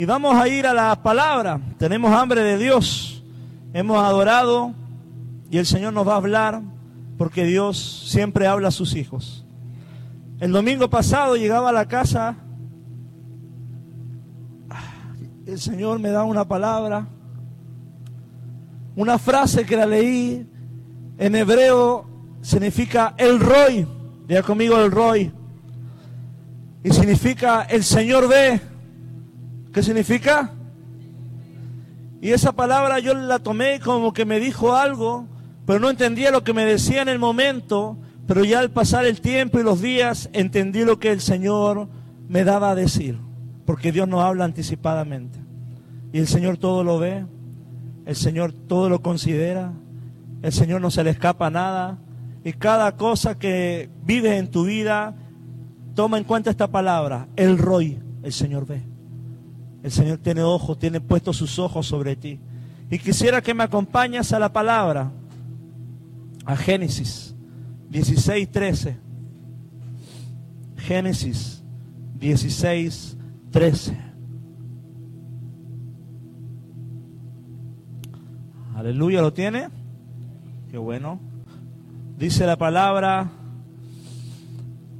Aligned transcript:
Y 0.00 0.06
vamos 0.06 0.36
a 0.36 0.46
ir 0.46 0.64
a 0.64 0.72
la 0.72 1.02
palabra. 1.02 1.60
Tenemos 1.76 2.12
hambre 2.12 2.44
de 2.44 2.56
Dios. 2.56 3.24
Hemos 3.72 3.98
adorado 3.98 4.72
y 5.50 5.58
el 5.58 5.66
Señor 5.66 5.92
nos 5.92 6.06
va 6.06 6.12
a 6.12 6.18
hablar 6.18 6.62
porque 7.16 7.42
Dios 7.42 8.06
siempre 8.08 8.46
habla 8.46 8.68
a 8.68 8.70
sus 8.70 8.94
hijos. 8.94 9.44
El 10.38 10.52
domingo 10.52 10.88
pasado 10.88 11.34
llegaba 11.34 11.70
a 11.70 11.72
la 11.72 11.86
casa, 11.86 12.36
el 15.46 15.58
Señor 15.58 15.98
me 15.98 16.10
da 16.10 16.22
una 16.22 16.46
palabra, 16.46 17.08
una 18.94 19.18
frase 19.18 19.66
que 19.66 19.76
la 19.76 19.86
leí 19.86 20.46
en 21.18 21.34
hebreo 21.34 22.06
significa 22.40 23.14
el 23.16 23.40
Roy, 23.40 23.84
diga 24.28 24.44
conmigo 24.44 24.78
el 24.78 24.92
Roy, 24.92 25.32
y 26.84 26.90
significa 26.92 27.62
el 27.62 27.82
Señor 27.82 28.28
ve. 28.28 28.77
¿Qué 29.78 29.84
significa? 29.84 30.50
Y 32.20 32.32
esa 32.32 32.50
palabra 32.50 32.98
yo 32.98 33.14
la 33.14 33.38
tomé 33.38 33.78
como 33.78 34.12
que 34.12 34.24
me 34.24 34.40
dijo 34.40 34.74
algo, 34.74 35.28
pero 35.66 35.78
no 35.78 35.88
entendía 35.88 36.32
lo 36.32 36.42
que 36.42 36.52
me 36.52 36.64
decía 36.64 37.00
en 37.00 37.08
el 37.08 37.20
momento, 37.20 37.96
pero 38.26 38.42
ya 38.44 38.58
al 38.58 38.72
pasar 38.72 39.04
el 39.04 39.20
tiempo 39.20 39.60
y 39.60 39.62
los 39.62 39.80
días 39.80 40.30
entendí 40.32 40.84
lo 40.84 40.98
que 40.98 41.12
el 41.12 41.20
Señor 41.20 41.86
me 42.28 42.42
daba 42.42 42.70
a 42.70 42.74
decir, 42.74 43.20
porque 43.66 43.92
Dios 43.92 44.08
nos 44.08 44.24
habla 44.24 44.46
anticipadamente. 44.46 45.38
Y 46.12 46.18
el 46.18 46.26
Señor 46.26 46.56
todo 46.56 46.82
lo 46.82 46.98
ve, 46.98 47.24
el 48.04 48.16
Señor 48.16 48.52
todo 48.52 48.88
lo 48.88 49.00
considera, 49.00 49.70
el 50.42 50.52
Señor 50.52 50.80
no 50.80 50.90
se 50.90 51.04
le 51.04 51.10
escapa 51.10 51.50
nada, 51.50 51.98
y 52.42 52.52
cada 52.52 52.96
cosa 52.96 53.38
que 53.38 53.90
vives 54.02 54.40
en 54.40 54.50
tu 54.50 54.64
vida, 54.64 55.14
toma 55.94 56.18
en 56.18 56.24
cuenta 56.24 56.50
esta 56.50 56.66
palabra, 56.66 57.28
el 57.36 57.58
Roy, 57.58 58.00
el 58.24 58.32
Señor 58.32 58.66
ve. 58.66 58.97
El 59.82 59.90
Señor 59.92 60.18
tiene 60.18 60.42
ojos, 60.42 60.78
tiene 60.78 61.00
puestos 61.00 61.36
sus 61.36 61.58
ojos 61.58 61.86
sobre 61.86 62.16
ti. 62.16 62.40
Y 62.90 62.98
quisiera 62.98 63.42
que 63.42 63.54
me 63.54 63.64
acompañes 63.64 64.32
a 64.32 64.38
la 64.38 64.52
palabra, 64.52 65.10
a 66.44 66.56
Génesis 66.56 67.34
16, 67.90 68.50
13. 68.50 68.96
Génesis 70.78 71.62
16, 72.18 73.16
13. 73.50 73.98
Aleluya, 78.74 79.20
¿lo 79.20 79.32
tiene? 79.32 79.68
Qué 80.70 80.78
bueno. 80.78 81.20
Dice 82.16 82.46
la 82.46 82.56
palabra, 82.56 83.30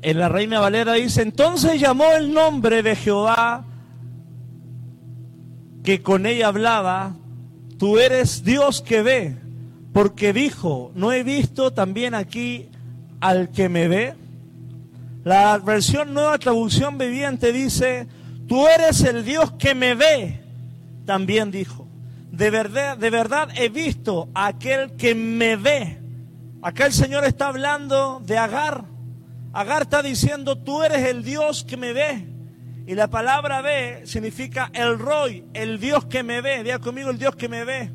en 0.03 0.19
la 0.19 0.29
Reina 0.29 0.61
Valera 0.61 0.95
dice, 0.95 1.23
entonces 1.23 1.81
llamó 1.81 2.05
el 2.17 2.33
nombre 2.33 2.83
de 2.83 2.97
Jehová 2.97 3.65
que 5.89 6.03
con 6.03 6.27
ella 6.27 6.49
hablaba, 6.49 7.15
tú 7.79 7.99
eres 7.99 8.45
Dios 8.45 8.83
que 8.83 9.01
ve, 9.01 9.37
porque 9.95 10.35
dijo, 10.35 10.93
no 10.95 11.13
he 11.13 11.23
visto 11.23 11.73
también 11.73 12.15
aquí 12.15 12.69
al 13.21 13.49
que 13.49 13.71
me 13.71 13.89
ve. 13.89 14.15
La 15.25 15.57
versión 15.57 16.13
nueva 16.13 16.37
traducción 16.37 16.99
viviente 16.99 17.55
dice, 17.55 18.07
tú 18.47 18.69
eres 18.69 19.01
el 19.01 19.25
Dios 19.25 19.53
que 19.53 19.75
me 19.75 19.95
ve, 19.95 20.43
también 21.07 21.51
dijo. 21.51 21.87
De 22.33 22.51
verdad, 22.51 22.99
de 22.99 23.09
verdad 23.09 23.49
he 23.57 23.71
visto 23.71 24.29
a 24.35 24.49
aquel 24.49 24.95
que 24.97 25.15
me 25.15 25.57
ve. 25.57 25.99
Acá 26.61 26.85
el 26.85 26.93
Señor 26.93 27.25
está 27.25 27.49
hablando 27.49 28.21
de 28.27 28.37
Agar. 28.37 28.85
Agar 29.55 29.81
está 29.81 30.03
diciendo, 30.03 30.59
tú 30.59 30.83
eres 30.83 31.07
el 31.07 31.25
Dios 31.25 31.65
que 31.65 31.79
me 31.79 31.95
ve. 31.95 32.38
Y 32.89 32.95
la 32.95 33.11
palabra 33.11 33.61
ve 33.61 34.05
significa 34.07 34.71
el 34.73 34.99
Roy, 34.99 35.45
el 35.53 35.79
Dios 35.79 36.07
que 36.07 36.23
me 36.23 36.41
ve. 36.41 36.65
Diga 36.65 36.79
conmigo 36.79 37.11
el 37.11 37.19
Dios 37.19 37.37
que 37.37 37.47
me 37.47 37.63
ve. 37.63 37.93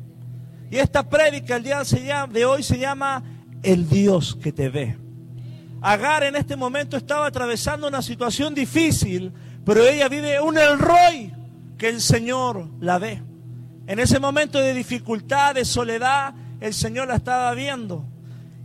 Y 0.70 0.76
esta 0.76 1.10
prédica 1.10 1.56
el 1.56 1.64
día 1.64 1.82
de 2.30 2.44
hoy 2.44 2.62
se 2.62 2.78
llama 2.78 3.24
el 3.64 3.88
Dios 3.88 4.38
que 4.40 4.52
te 4.52 4.68
ve. 4.68 4.96
Agar 5.82 6.22
en 6.22 6.36
este 6.36 6.54
momento 6.54 6.96
estaba 6.96 7.26
atravesando 7.26 7.88
una 7.88 8.02
situación 8.02 8.54
difícil, 8.54 9.32
pero 9.64 9.84
ella 9.84 10.08
vive 10.08 10.40
un 10.40 10.56
el 10.58 10.78
Roy 10.78 11.34
que 11.76 11.88
el 11.88 12.00
Señor 12.00 12.68
la 12.78 13.00
ve. 13.00 13.20
En 13.88 13.98
ese 13.98 14.20
momento 14.20 14.60
de 14.60 14.74
dificultad, 14.74 15.56
de 15.56 15.64
soledad, 15.64 16.34
el 16.60 16.72
Señor 16.72 17.08
la 17.08 17.16
estaba 17.16 17.52
viendo. 17.54 18.04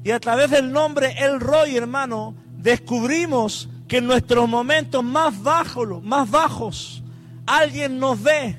Y 0.04 0.12
a 0.12 0.20
través 0.20 0.52
del 0.52 0.72
nombre 0.72 1.16
El 1.18 1.40
Roy, 1.40 1.76
hermano, 1.76 2.36
descubrimos 2.56 3.68
que 3.90 3.98
en 3.98 4.06
nuestros 4.06 4.48
momentos 4.48 5.04
más 5.04 5.42
bajos, 5.42 6.02
más 6.04 6.30
bajos, 6.30 7.04
alguien 7.46 8.00
nos 8.00 8.22
ve 8.22 8.56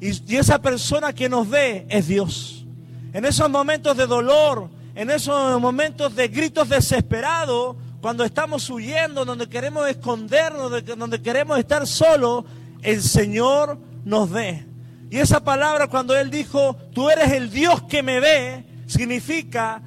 y, 0.00 0.36
esa 0.36 0.60
persona 0.62 1.12
que 1.12 1.28
nos 1.28 1.50
ve 1.50 1.84
es 1.88 2.06
Dios. 2.06 2.64
En 3.12 3.24
esos 3.24 3.50
momentos 3.50 3.96
de 3.96 4.06
dolor, 4.06 4.70
en 4.94 5.10
esos 5.10 5.60
momentos 5.60 6.14
de 6.14 6.28
gritos 6.28 6.68
desesperados, 6.68 7.74
cuando 8.00 8.22
estamos 8.24 8.70
huyendo, 8.70 9.24
donde 9.24 9.48
queremos 9.48 9.88
escondernos, 9.88 10.70
donde 10.96 11.20
queremos 11.20 11.58
estar 11.58 11.84
solos, 11.84 12.44
el 12.82 13.02
Señor 13.02 13.78
nos 14.04 14.30
ve. 14.30 14.64
Y 15.10 15.18
esa 15.18 15.42
palabra 15.42 15.88
cuando 15.88 16.16
Él 16.16 16.30
dijo, 16.30 16.76
tú 16.94 17.10
eres 17.10 17.32
el 17.32 17.50
Dios 17.50 17.82
que 17.82 18.04
me 18.04 18.20
ve, 18.20 18.64
significa 18.86 19.82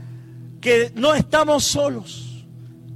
que 0.59 0.91
no 0.96 1.16
estamos 1.16 1.63
solos. 1.63 2.31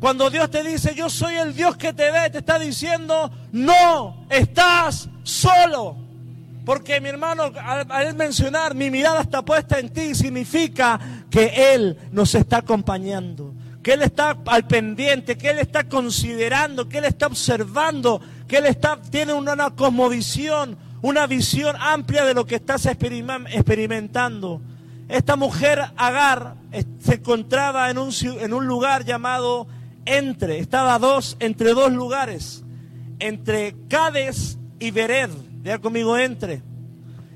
Cuando 0.05 0.29
Dios 0.29 0.51
te 0.51 0.63
dice, 0.63 0.93
yo 0.93 1.09
soy 1.09 1.33
el 1.33 1.55
Dios 1.55 1.77
que 1.77 1.91
te 1.91 2.11
ve, 2.11 2.29
te 2.29 2.37
está 2.37 2.59
diciendo, 2.59 3.31
no, 3.51 4.27
estás 4.29 5.09
solo. 5.23 5.97
Porque 6.63 7.01
mi 7.01 7.09
hermano, 7.09 7.51
al, 7.89 8.13
mencionar, 8.13 8.75
mi 8.75 8.91
mirada 8.91 9.21
está 9.21 9.41
puesta 9.41 9.79
en 9.79 9.89
ti, 9.89 10.13
significa 10.13 10.99
que 11.31 11.73
Él 11.73 11.97
nos 12.11 12.35
está 12.35 12.57
acompañando, 12.57 13.55
que 13.81 13.93
Él 13.93 14.03
está 14.03 14.37
al 14.45 14.67
pendiente, 14.67 15.39
que 15.39 15.49
Él 15.49 15.57
está 15.57 15.85
considerando, 15.85 16.87
que 16.87 16.99
Él 16.99 17.05
está 17.05 17.25
observando, 17.25 18.21
que 18.47 18.57
Él 18.57 18.67
está, 18.67 19.01
tiene 19.01 19.33
una 19.33 19.71
cosmovisión, 19.71 20.77
una 21.01 21.25
visión 21.25 21.75
amplia 21.79 22.25
de 22.25 22.35
lo 22.35 22.45
que 22.45 22.53
estás 22.53 22.85
experimentando. 22.85 24.61
Esta 25.09 25.35
mujer, 25.35 25.83
Agar, 25.97 26.53
se 26.99 27.15
encontraba 27.15 27.89
en 27.89 27.97
un, 27.97 28.11
en 28.39 28.53
un 28.53 28.67
lugar 28.67 29.03
llamado 29.03 29.65
entre, 30.05 30.59
estaba 30.59 30.97
dos, 30.99 31.37
entre 31.39 31.73
dos 31.73 31.91
lugares, 31.91 32.63
entre 33.19 33.75
Cades 33.87 34.57
y 34.79 34.91
Bered, 34.91 35.29
vea 35.61 35.79
conmigo 35.79 36.17
entre. 36.17 36.61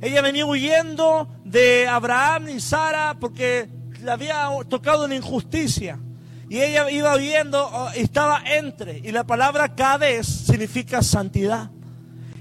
Ella 0.01 0.21
venía 0.21 0.45
huyendo 0.45 1.27
de 1.43 1.87
Abraham 1.87 2.49
y 2.49 2.59
Sara 2.59 3.17
porque 3.19 3.67
le 4.01 4.11
había 4.11 4.47
tocado 4.69 5.05
una 5.05 5.15
injusticia. 5.15 5.99
Y 6.47 6.61
ella 6.61 6.89
iba 6.89 7.15
huyendo, 7.15 7.89
estaba 7.95 8.41
entre. 8.45 8.99
Y 8.99 9.11
la 9.11 9.23
palabra 9.25 9.75
Cades 9.75 10.25
significa 10.25 11.03
santidad. 11.03 11.69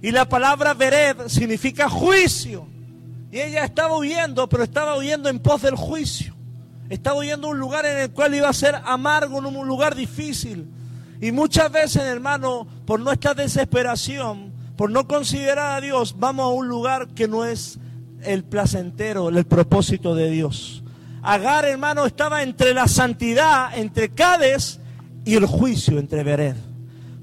Y 0.00 0.12
la 0.12 0.28
palabra 0.28 0.72
Bered 0.72 1.28
significa 1.28 1.90
juicio. 1.90 2.66
Y 3.30 3.40
ella 3.40 3.64
estaba 3.64 3.96
huyendo, 3.96 4.48
pero 4.48 4.62
estaba 4.62 4.96
huyendo 4.96 5.28
en 5.28 5.40
pos 5.40 5.62
del 5.62 5.74
juicio. 5.74 6.37
Estaba 6.88 7.18
huyendo 7.18 7.48
a 7.48 7.50
un 7.50 7.58
lugar 7.58 7.84
en 7.84 7.98
el 7.98 8.10
cual 8.10 8.34
iba 8.34 8.48
a 8.48 8.52
ser 8.52 8.76
amargo, 8.84 9.38
en 9.38 9.46
un 9.46 9.68
lugar 9.68 9.94
difícil. 9.94 10.66
Y 11.20 11.32
muchas 11.32 11.70
veces, 11.70 12.02
hermano, 12.02 12.66
por 12.86 13.00
nuestra 13.00 13.34
desesperación, 13.34 14.52
por 14.76 14.90
no 14.90 15.06
considerar 15.06 15.76
a 15.76 15.80
Dios, 15.80 16.16
vamos 16.18 16.44
a 16.44 16.48
un 16.48 16.68
lugar 16.68 17.08
que 17.08 17.28
no 17.28 17.44
es 17.44 17.78
el 18.22 18.44
placentero, 18.44 19.28
el 19.28 19.44
propósito 19.44 20.14
de 20.14 20.30
Dios. 20.30 20.82
Agar, 21.22 21.64
hermano, 21.64 22.06
estaba 22.06 22.42
entre 22.42 22.72
la 22.72 22.86
santidad, 22.88 23.76
entre 23.76 24.10
Cades 24.10 24.80
y 25.24 25.34
el 25.34 25.46
juicio, 25.46 25.98
entre 25.98 26.22
Bered. 26.22 26.56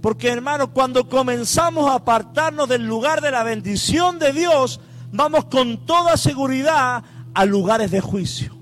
Porque, 0.02 0.28
hermano, 0.30 0.72
cuando 0.72 1.10
comenzamos 1.10 1.90
a 1.90 1.96
apartarnos 1.96 2.70
del 2.70 2.86
lugar 2.86 3.22
de 3.22 3.32
la 3.32 3.44
bendición 3.44 4.20
de 4.20 4.34
Dios, 4.34 4.80
vamos 5.12 5.46
con 5.46 5.86
toda 5.86 6.18
seguridad 6.18 7.04
a 7.34 7.46
lugares 7.46 7.90
de 7.90 8.02
juicio. 8.02 8.54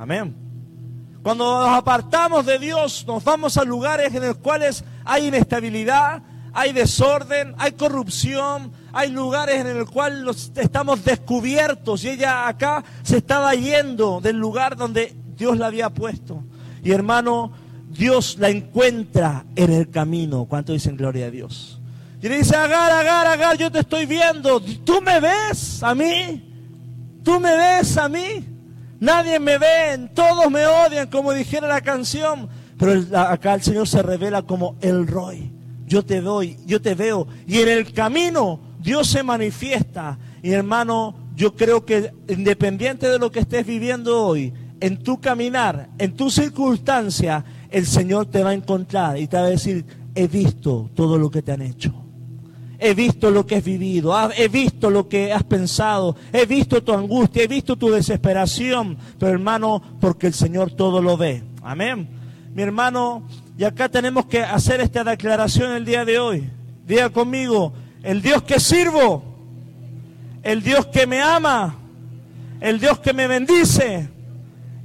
Amén. 0.00 0.34
Cuando 1.22 1.60
nos 1.60 1.68
apartamos 1.68 2.46
de 2.46 2.58
Dios, 2.58 3.04
nos 3.06 3.22
vamos 3.22 3.58
a 3.58 3.64
lugares 3.64 4.14
en 4.14 4.26
los 4.26 4.38
cuales 4.38 4.82
hay 5.04 5.26
inestabilidad, 5.26 6.22
hay 6.54 6.72
desorden, 6.72 7.54
hay 7.58 7.72
corrupción, 7.72 8.72
hay 8.94 9.10
lugares 9.10 9.56
en 9.56 9.78
los 9.78 9.90
cuales 9.90 10.52
estamos 10.56 11.04
descubiertos 11.04 12.02
y 12.04 12.08
ella 12.08 12.48
acá 12.48 12.82
se 13.02 13.18
estaba 13.18 13.54
yendo 13.54 14.22
del 14.22 14.38
lugar 14.38 14.74
donde 14.74 15.14
Dios 15.36 15.58
la 15.58 15.66
había 15.66 15.90
puesto. 15.90 16.44
Y 16.82 16.92
hermano, 16.92 17.52
Dios 17.90 18.38
la 18.38 18.48
encuentra 18.48 19.44
en 19.54 19.70
el 19.70 19.90
camino. 19.90 20.46
¿Cuánto 20.46 20.72
dicen 20.72 20.96
gloria 20.96 21.26
a 21.26 21.30
Dios? 21.30 21.78
Y 22.22 22.28
le 22.30 22.38
dice, 22.38 22.56
Agar, 22.56 22.90
Agar, 22.90 23.26
Agar, 23.26 23.58
yo 23.58 23.70
te 23.70 23.80
estoy 23.80 24.06
viendo. 24.06 24.62
¿Tú 24.62 25.02
me 25.02 25.20
ves 25.20 25.82
a 25.82 25.94
mí? 25.94 26.42
¿Tú 27.22 27.38
me 27.38 27.54
ves 27.54 27.98
a 27.98 28.08
mí? 28.08 28.59
Nadie 29.00 29.40
me 29.40 29.56
ve, 29.56 30.10
todos 30.14 30.50
me 30.50 30.66
odian, 30.66 31.08
como 31.08 31.32
dijera 31.32 31.66
la 31.66 31.80
canción. 31.80 32.48
Pero 32.78 33.02
acá 33.18 33.54
el 33.54 33.62
Señor 33.62 33.88
se 33.88 34.02
revela 34.02 34.42
como 34.42 34.76
el 34.80 35.06
Roy. 35.06 35.50
Yo 35.86 36.04
te 36.04 36.20
doy, 36.20 36.58
yo 36.66 36.80
te 36.80 36.94
veo. 36.94 37.26
Y 37.46 37.58
en 37.58 37.68
el 37.68 37.92
camino 37.92 38.60
Dios 38.78 39.08
se 39.08 39.22
manifiesta. 39.22 40.18
Y 40.42 40.52
hermano, 40.52 41.14
yo 41.34 41.54
creo 41.56 41.84
que 41.84 42.12
independiente 42.28 43.08
de 43.08 43.18
lo 43.18 43.30
que 43.30 43.40
estés 43.40 43.66
viviendo 43.66 44.22
hoy, 44.22 44.52
en 44.80 45.02
tu 45.02 45.20
caminar, 45.20 45.88
en 45.98 46.14
tu 46.14 46.30
circunstancia, 46.30 47.44
el 47.70 47.86
Señor 47.86 48.26
te 48.26 48.42
va 48.42 48.50
a 48.50 48.54
encontrar 48.54 49.18
y 49.18 49.26
te 49.26 49.36
va 49.36 49.44
a 49.44 49.50
decir, 49.50 49.84
he 50.14 50.26
visto 50.26 50.90
todo 50.94 51.18
lo 51.18 51.30
que 51.30 51.42
te 51.42 51.52
han 51.52 51.62
hecho. 51.62 51.99
He 52.82 52.94
visto 52.94 53.30
lo 53.30 53.46
que 53.46 53.56
has 53.56 53.64
vivido, 53.64 54.14
he 54.32 54.48
visto 54.48 54.88
lo 54.88 55.06
que 55.06 55.32
has 55.32 55.44
pensado, 55.44 56.16
he 56.32 56.46
visto 56.46 56.82
tu 56.82 56.94
angustia, 56.94 57.42
he 57.42 57.46
visto 57.46 57.76
tu 57.76 57.90
desesperación, 57.90 58.96
pero 59.18 59.32
hermano, 59.32 59.82
porque 60.00 60.28
el 60.28 60.32
Señor 60.32 60.70
todo 60.70 61.02
lo 61.02 61.18
ve. 61.18 61.42
Amén. 61.62 62.08
Mi 62.54 62.62
hermano, 62.62 63.22
y 63.58 63.64
acá 63.64 63.90
tenemos 63.90 64.24
que 64.24 64.42
hacer 64.42 64.80
esta 64.80 65.04
declaración 65.04 65.72
el 65.72 65.84
día 65.84 66.06
de 66.06 66.18
hoy. 66.18 66.50
Diga 66.86 67.10
conmigo, 67.10 67.74
el 68.02 68.22
Dios 68.22 68.42
que 68.44 68.58
sirvo, 68.58 69.22
el 70.42 70.62
Dios 70.62 70.86
que 70.86 71.06
me 71.06 71.20
ama, 71.20 71.76
el 72.60 72.80
Dios 72.80 72.98
que 73.00 73.12
me 73.12 73.26
bendice, 73.26 74.08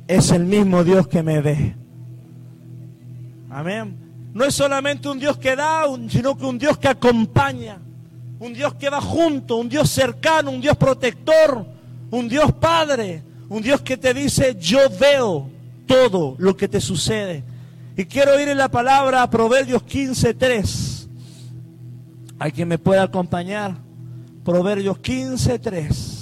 es 0.07 0.31
el 0.31 0.45
mismo 0.45 0.83
Dios 0.83 1.07
que 1.07 1.23
me 1.23 1.39
ve. 1.39 1.75
Amén. 3.49 3.95
No 4.33 4.43
es 4.43 4.53
solamente 4.53 5.07
un 5.07 5.17
Dios 5.17 5.37
que 5.37 5.55
da, 5.55 5.85
sino 6.09 6.37
que 6.37 6.45
un 6.45 6.59
Dios 6.59 6.77
que 6.77 6.89
acompaña, 6.89 7.79
un 8.39 8.53
Dios 8.53 8.73
que 8.75 8.89
va 8.89 9.01
junto, 9.01 9.57
un 9.57 9.69
Dios 9.69 9.89
cercano, 9.89 10.51
un 10.51 10.61
Dios 10.61 10.75
protector, 10.77 11.65
un 12.11 12.27
Dios 12.27 12.51
padre, 12.53 13.23
un 13.49 13.61
Dios 13.61 13.81
que 13.81 13.97
te 13.97 14.13
dice, 14.13 14.57
yo 14.59 14.79
veo 14.99 15.49
todo 15.85 16.35
lo 16.37 16.55
que 16.55 16.67
te 16.67 16.81
sucede. 16.81 17.43
Y 17.97 18.05
quiero 18.05 18.39
ir 18.39 18.49
en 18.49 18.57
la 18.57 18.69
palabra 18.69 19.29
Proverbios 19.29 19.83
15.3. 19.83 21.07
Hay 22.39 22.51
quien 22.51 22.67
me 22.67 22.77
pueda 22.77 23.03
acompañar. 23.03 23.75
Proverbios 24.43 24.97
15.3. 24.97 26.15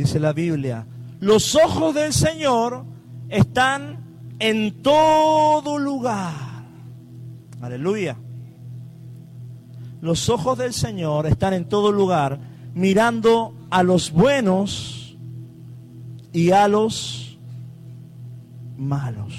dice 0.00 0.18
la 0.18 0.32
Biblia, 0.32 0.86
los 1.20 1.54
ojos 1.54 1.94
del 1.94 2.12
Señor 2.12 2.84
están 3.30 3.98
en 4.38 4.82
todo 4.82 5.78
lugar. 5.78 6.34
Aleluya. 7.60 8.16
Los 10.00 10.28
ojos 10.28 10.58
del 10.58 10.72
Señor 10.72 11.26
están 11.26 11.54
en 11.54 11.66
todo 11.66 11.92
lugar, 11.92 12.38
mirando 12.74 13.54
a 13.70 13.82
los 13.82 14.10
buenos 14.12 15.16
y 16.32 16.50
a 16.50 16.68
los 16.68 17.38
malos. 18.76 19.34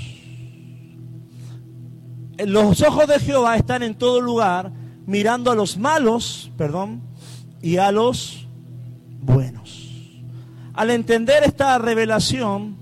Los 2.37 2.81
ojos 2.81 3.07
de 3.07 3.19
Jehová 3.19 3.55
están 3.55 3.83
en 3.83 3.95
todo 3.95 4.21
lugar, 4.21 4.71
mirando 5.05 5.51
a 5.51 5.55
los 5.55 5.77
malos, 5.77 6.51
perdón, 6.57 7.01
y 7.61 7.77
a 7.77 7.91
los 7.91 8.47
buenos 9.21 9.81
al 10.73 10.89
entender 10.89 11.43
esta 11.43 11.77
revelación, 11.77 12.75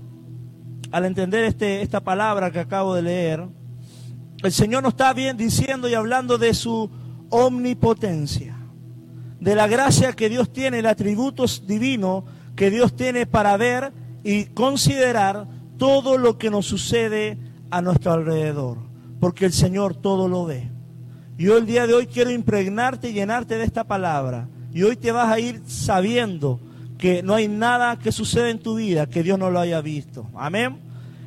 al 0.90 1.04
entender 1.04 1.44
este, 1.44 1.82
esta 1.82 2.00
palabra 2.00 2.50
que 2.50 2.60
acabo 2.60 2.94
de 2.94 3.02
leer, 3.02 3.46
el 4.42 4.52
Señor 4.52 4.82
nos 4.82 4.94
está 4.94 5.12
bien 5.12 5.36
diciendo 5.36 5.88
y 5.88 5.94
hablando 5.94 6.38
de 6.38 6.54
su 6.54 6.90
omnipotencia, 7.28 8.56
de 9.38 9.54
la 9.54 9.68
gracia 9.68 10.12
que 10.12 10.28
Dios 10.28 10.52
tiene, 10.52 10.80
el 10.80 10.86
atributo 10.86 11.44
divino 11.66 12.24
que 12.56 12.70
Dios 12.70 12.96
tiene 12.96 13.26
para 13.26 13.56
ver 13.56 13.92
y 14.24 14.46
considerar 14.46 15.46
todo 15.78 16.18
lo 16.18 16.38
que 16.38 16.50
nos 16.50 16.66
sucede 16.66 17.38
a 17.70 17.80
nuestro 17.80 18.12
alrededor, 18.12 18.78
porque 19.18 19.46
el 19.46 19.52
Señor 19.52 19.94
todo 19.94 20.28
lo 20.28 20.44
ve. 20.44 20.70
Yo 21.38 21.56
el 21.56 21.64
día 21.64 21.86
de 21.86 21.94
hoy 21.94 22.06
quiero 22.06 22.30
impregnarte 22.30 23.08
y 23.08 23.12
llenarte 23.14 23.56
de 23.56 23.64
esta 23.64 23.84
palabra. 23.84 24.46
Y 24.74 24.82
hoy 24.82 24.96
te 24.96 25.10
vas 25.10 25.32
a 25.32 25.40
ir 25.40 25.62
sabiendo 25.66 26.60
que 27.00 27.22
no 27.22 27.34
hay 27.34 27.48
nada 27.48 27.98
que 27.98 28.12
suceda 28.12 28.50
en 28.50 28.58
tu 28.60 28.76
vida 28.76 29.06
que 29.06 29.22
Dios 29.22 29.38
no 29.38 29.50
lo 29.50 29.58
haya 29.58 29.80
visto. 29.80 30.26
Amén. 30.34 30.76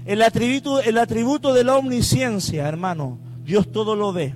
El 0.06 0.22
atributo, 0.22 0.80
el 0.80 0.98
atributo 0.98 1.54
de 1.54 1.64
la 1.64 1.76
omnisciencia, 1.76 2.68
hermano, 2.68 3.18
Dios 3.44 3.72
todo 3.72 3.96
lo 3.96 4.14
ve. 4.14 4.36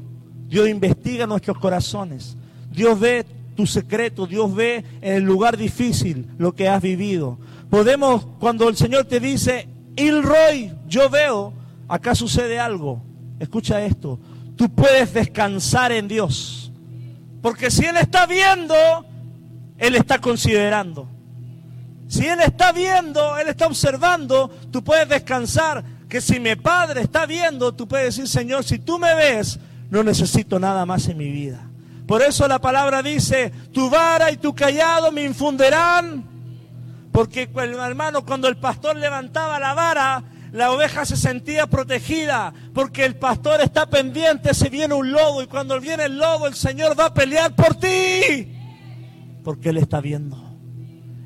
Dios 0.50 0.68
investiga 0.68 1.28
nuestros 1.28 1.60
corazones. 1.60 2.36
Dios 2.72 3.00
ve 3.00 3.25
tu 3.56 3.68
secreto, 3.68 4.25
Dios 4.25 4.54
ve 4.54 4.84
en 5.01 5.13
el 5.13 5.24
lugar 5.24 5.57
difícil 5.57 6.28
lo 6.38 6.54
que 6.54 6.68
has 6.68 6.81
vivido. 6.81 7.38
Podemos, 7.69 8.25
cuando 8.39 8.68
el 8.68 8.75
Señor 8.75 9.06
te 9.06 9.19
dice, 9.19 9.68
Ilroy, 9.95 10.74
yo 10.88 11.10
veo, 11.10 11.54
acá 11.88 12.16
sucede 12.16 12.60
algo. 12.60 13.01
Escucha 13.39 13.86
esto, 13.86 14.19
tú 14.56 14.69
puedes 14.69 15.13
descansar 15.13 15.92
en 15.92 16.07
Dios. 16.07 16.72
Porque 17.42 17.69
si 17.69 17.86
Él 17.86 17.98
está 17.98 18.25
viendo, 18.25 18.74
Él 19.78 19.95
está 19.95 20.19
considerando. 20.19 21.07
Si 22.07 22.25
Él 22.25 22.39
está 22.39 22.71
viendo, 22.71 23.38
Él 23.38 23.48
está 23.50 23.68
observando, 23.68 24.50
tú 24.71 24.83
puedes 24.83 25.07
descansar. 25.09 25.83
Que 26.07 26.21
si 26.21 26.39
mi 26.39 26.56
Padre 26.56 27.01
está 27.01 27.25
viendo, 27.25 27.74
tú 27.74 27.88
puedes 27.88 28.15
decir, 28.15 28.30
Señor, 28.30 28.63
si 28.63 28.80
tú 28.80 28.98
me 28.98 29.13
ves, 29.13 29.59
no 29.89 30.04
necesito 30.04 30.57
nada 30.57 30.86
más 30.86 31.07
en 31.09 31.18
mi 31.18 31.30
vida. 31.30 31.69
Por 32.07 32.21
eso 32.21 32.48
la 32.48 32.59
palabra 32.59 33.04
dice, 33.04 33.51
tu 33.74 33.89
vara 33.89 34.31
y 34.31 34.38
tu 34.38 34.56
callado 34.56 35.12
me 35.12 35.24
infundirán. 35.24 36.24
Porque 37.12 37.50
hermano, 37.56 38.25
cuando 38.25 38.48
el 38.48 38.56
pastor 38.56 38.95
levantaba 38.95 39.60
la 39.60 39.74
vara, 39.74 40.24
la 40.53 40.71
oveja 40.71 41.06
se 41.06 41.18
sentía 41.18 41.68
protegida, 41.68 42.53
porque 42.74 43.03
el 43.03 43.18
pastor 43.18 43.60
está 43.60 43.89
pendiente 43.89 44.53
si 44.53 44.69
viene 44.69 44.94
un 44.94 45.12
lobo, 45.12 45.42
y 45.42 45.48
cuando 45.48 45.80
viene 45.81 46.06
el 46.06 46.18
lobo, 46.18 46.48
el 46.48 46.56
Señor 46.56 46.98
va 46.98 47.07
a 47.07 47.13
pelear 47.13 47.53
por 47.56 47.75
ti, 47.75 48.56
porque 49.44 49.69
Él 49.69 49.77
está 49.77 50.00
viendo. 50.00 50.47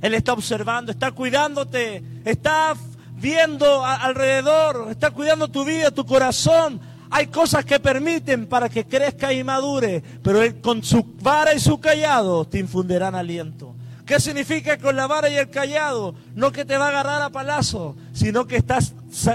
Él 0.01 0.13
está 0.13 0.33
observando, 0.33 0.91
está 0.91 1.11
cuidándote, 1.11 2.03
está 2.25 2.73
viendo 3.15 3.85
alrededor, 3.85 4.87
está 4.89 5.11
cuidando 5.11 5.47
tu 5.47 5.63
vida, 5.63 5.91
tu 5.91 6.05
corazón. 6.05 6.79
Hay 7.09 7.27
cosas 7.27 7.65
que 7.65 7.79
permiten 7.79 8.47
para 8.47 8.69
que 8.69 8.85
crezca 8.85 9.33
y 9.33 9.43
madure, 9.43 10.01
pero 10.23 10.41
Él 10.41 10.61
con 10.61 10.83
su 10.83 11.05
vara 11.21 11.53
y 11.53 11.59
su 11.59 11.79
callado 11.79 12.45
te 12.45 12.57
infundirán 12.57 13.15
aliento. 13.15 13.75
¿Qué 14.05 14.19
significa 14.19 14.77
con 14.77 14.95
la 14.95 15.07
vara 15.07 15.29
y 15.29 15.35
el 15.35 15.49
callado? 15.49 16.15
No 16.35 16.51
que 16.51 16.65
te 16.65 16.77
va 16.77 16.87
a 16.87 16.89
agarrar 16.89 17.21
a 17.21 17.29
palazo, 17.29 17.95
sino 18.13 18.47
que 18.47 18.57
estás 18.57 18.93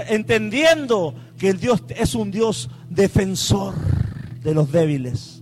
entendiendo 0.09 1.15
que 1.39 1.49
el 1.49 1.59
Dios 1.59 1.83
es 1.89 2.13
un 2.13 2.29
Dios 2.31 2.69
defensor 2.89 3.73
de 4.43 4.53
los 4.53 4.71
débiles, 4.71 5.41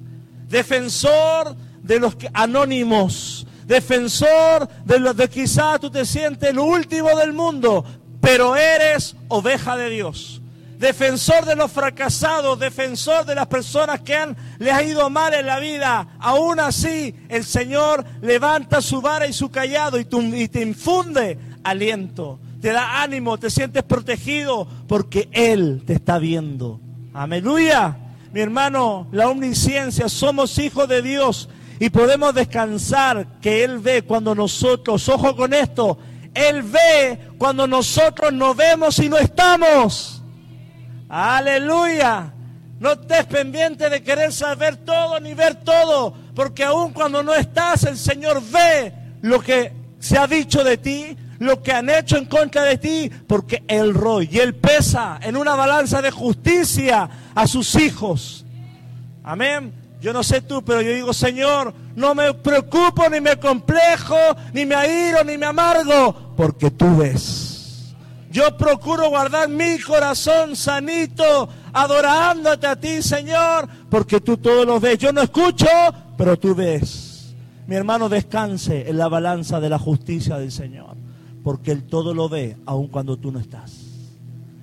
defensor 0.50 1.55
de 1.82 2.00
los 2.00 2.15
anónimos, 2.34 3.46
defensor 3.65 4.67
de 4.86 5.00
los 5.00 5.15
de 5.15 5.29
quizá 5.29 5.79
tú 5.79 5.89
te 5.89 6.05
sientes 6.05 6.50
el 6.50 6.60
último 6.60 7.10
del 7.17 7.34
mundo, 7.34 7.84
pero 8.22 8.55
eres 8.55 9.15
oveja 9.27 9.75
de 9.75 9.89
Dios. 9.89 10.41
Defensor 10.77 11.45
de 11.45 11.55
los 11.55 11.72
fracasados, 11.72 12.60
defensor 12.60 13.25
de 13.25 13.34
las 13.34 13.48
personas 13.48 14.01
que 14.01 14.13
han, 14.13 14.36
ha 14.72 14.84
ido 14.84 15.10
mal 15.10 15.34
en 15.34 15.45
la 15.45 15.60
vida. 15.60 16.07
Aún 16.19 16.60
así, 16.60 17.15
el 17.29 17.45
Señor 17.45 18.03
levanta 18.22 18.81
su 18.81 19.01
vara 19.01 19.25
y 19.25 19.34
su 19.34 19.50
callado 19.50 19.98
y, 20.00 20.07
y 20.34 20.48
te 20.50 20.62
infunde 20.62 21.39
aliento, 21.63 22.39
te 22.62 22.72
da 22.72 23.01
ánimo, 23.01 23.38
te 23.38 23.50
sientes 23.50 23.84
protegido 23.84 24.67
porque 24.88 25.29
Él 25.31 25.84
te 25.86 25.93
está 25.93 26.19
viendo. 26.19 26.79
Aleluya. 27.13 27.98
Mi 28.31 28.41
hermano, 28.41 29.07
la 29.13 29.29
omnisciencia, 29.29 30.10
somos 30.10 30.57
hijos 30.60 30.89
de 30.89 31.01
Dios 31.01 31.48
y 31.79 31.89
podemos 31.89 32.34
descansar 32.34 33.39
que 33.41 33.63
Él 33.63 33.79
ve 33.79 34.03
cuando 34.03 34.34
nosotros, 34.34 35.08
ojo 35.10 35.36
con 35.36 35.53
esto, 35.53 35.98
Él 36.34 36.63
ve 36.63 37.32
cuando 37.38 37.67
nosotros 37.67 38.32
no 38.32 38.55
vemos 38.55 39.00
y 39.00 39.10
no 39.10 39.17
estamos. 39.17 40.22
Aleluya. 41.10 42.32
No 42.79 42.91
estés 42.91 43.25
pendiente 43.25 43.89
de 43.89 44.03
querer 44.03 44.34
saber 44.34 44.77
todo 44.77 45.20
ni 45.20 45.34
ver 45.34 45.55
todo, 45.55 46.13
porque 46.36 46.63
aun 46.63 46.91
cuando 46.91 47.24
no 47.24 47.34
estás, 47.34 47.84
el 47.84 47.98
Señor 47.98 48.41
ve 48.51 48.94
lo 49.22 49.39
que 49.39 49.72
se 50.00 50.17
ha 50.17 50.27
dicho 50.27 50.63
de 50.63 50.77
ti, 50.77 51.17
lo 51.39 51.63
que 51.63 51.72
han 51.72 51.89
hecho 51.89 52.17
en 52.17 52.25
contra 52.25 52.63
de 52.63 52.77
ti, 52.77 53.10
porque 53.27 53.63
Él 53.67 53.94
roy 53.94 54.29
y 54.32 54.39
Él 54.39 54.55
pesa 54.55 55.20
en 55.22 55.38
una 55.38 55.55
balanza 55.55 56.01
de 56.01 56.12
justicia 56.12 57.10
a 57.34 57.48
sus 57.48 57.75
hijos. 57.75 58.46
Amén. 59.24 59.85
Yo 60.06 60.14
no 60.14 60.22
sé 60.22 60.42
tú, 60.42 60.62
pero 60.64 60.84
yo 60.84 60.94
digo, 60.94 61.14
Señor, 61.16 61.74
no 61.96 62.14
me 62.14 62.32
preocupo, 62.36 63.10
ni 63.10 63.20
me 63.20 63.40
complejo, 63.40 64.16
ni 64.54 64.64
me 64.64 64.76
airo, 64.76 65.24
ni 65.24 65.36
me 65.36 65.48
amargo, 65.48 66.36
porque 66.38 66.70
tú 66.70 66.98
ves. 66.98 67.96
Yo 68.30 68.56
procuro 68.56 69.10
guardar 69.10 69.50
mi 69.50 69.80
corazón 69.80 70.56
sanito, 70.56 71.50
adorándote 71.74 72.68
a 72.68 72.76
ti, 72.76 73.02
Señor, 73.02 73.68
porque 73.90 74.22
tú 74.22 74.38
todo 74.38 74.64
lo 74.64 74.80
ves. 74.80 75.00
Yo 75.00 75.12
no 75.12 75.24
escucho, 75.24 75.66
pero 76.16 76.38
tú 76.38 76.54
ves. 76.54 77.34
Mi 77.66 77.76
hermano, 77.76 78.08
descanse 78.08 78.88
en 78.88 79.00
la 79.00 79.08
balanza 79.08 79.60
de 79.60 79.70
la 79.70 79.80
justicia 79.80 80.38
del 80.38 80.52
Señor, 80.52 80.98
porque 81.44 81.72
Él 81.72 81.82
todo 81.82 82.14
lo 82.14 82.30
ve, 82.30 82.58
aun 82.68 82.90
cuando 82.90 83.18
tú 83.18 83.32
no 83.32 83.40
estás. 83.40 83.74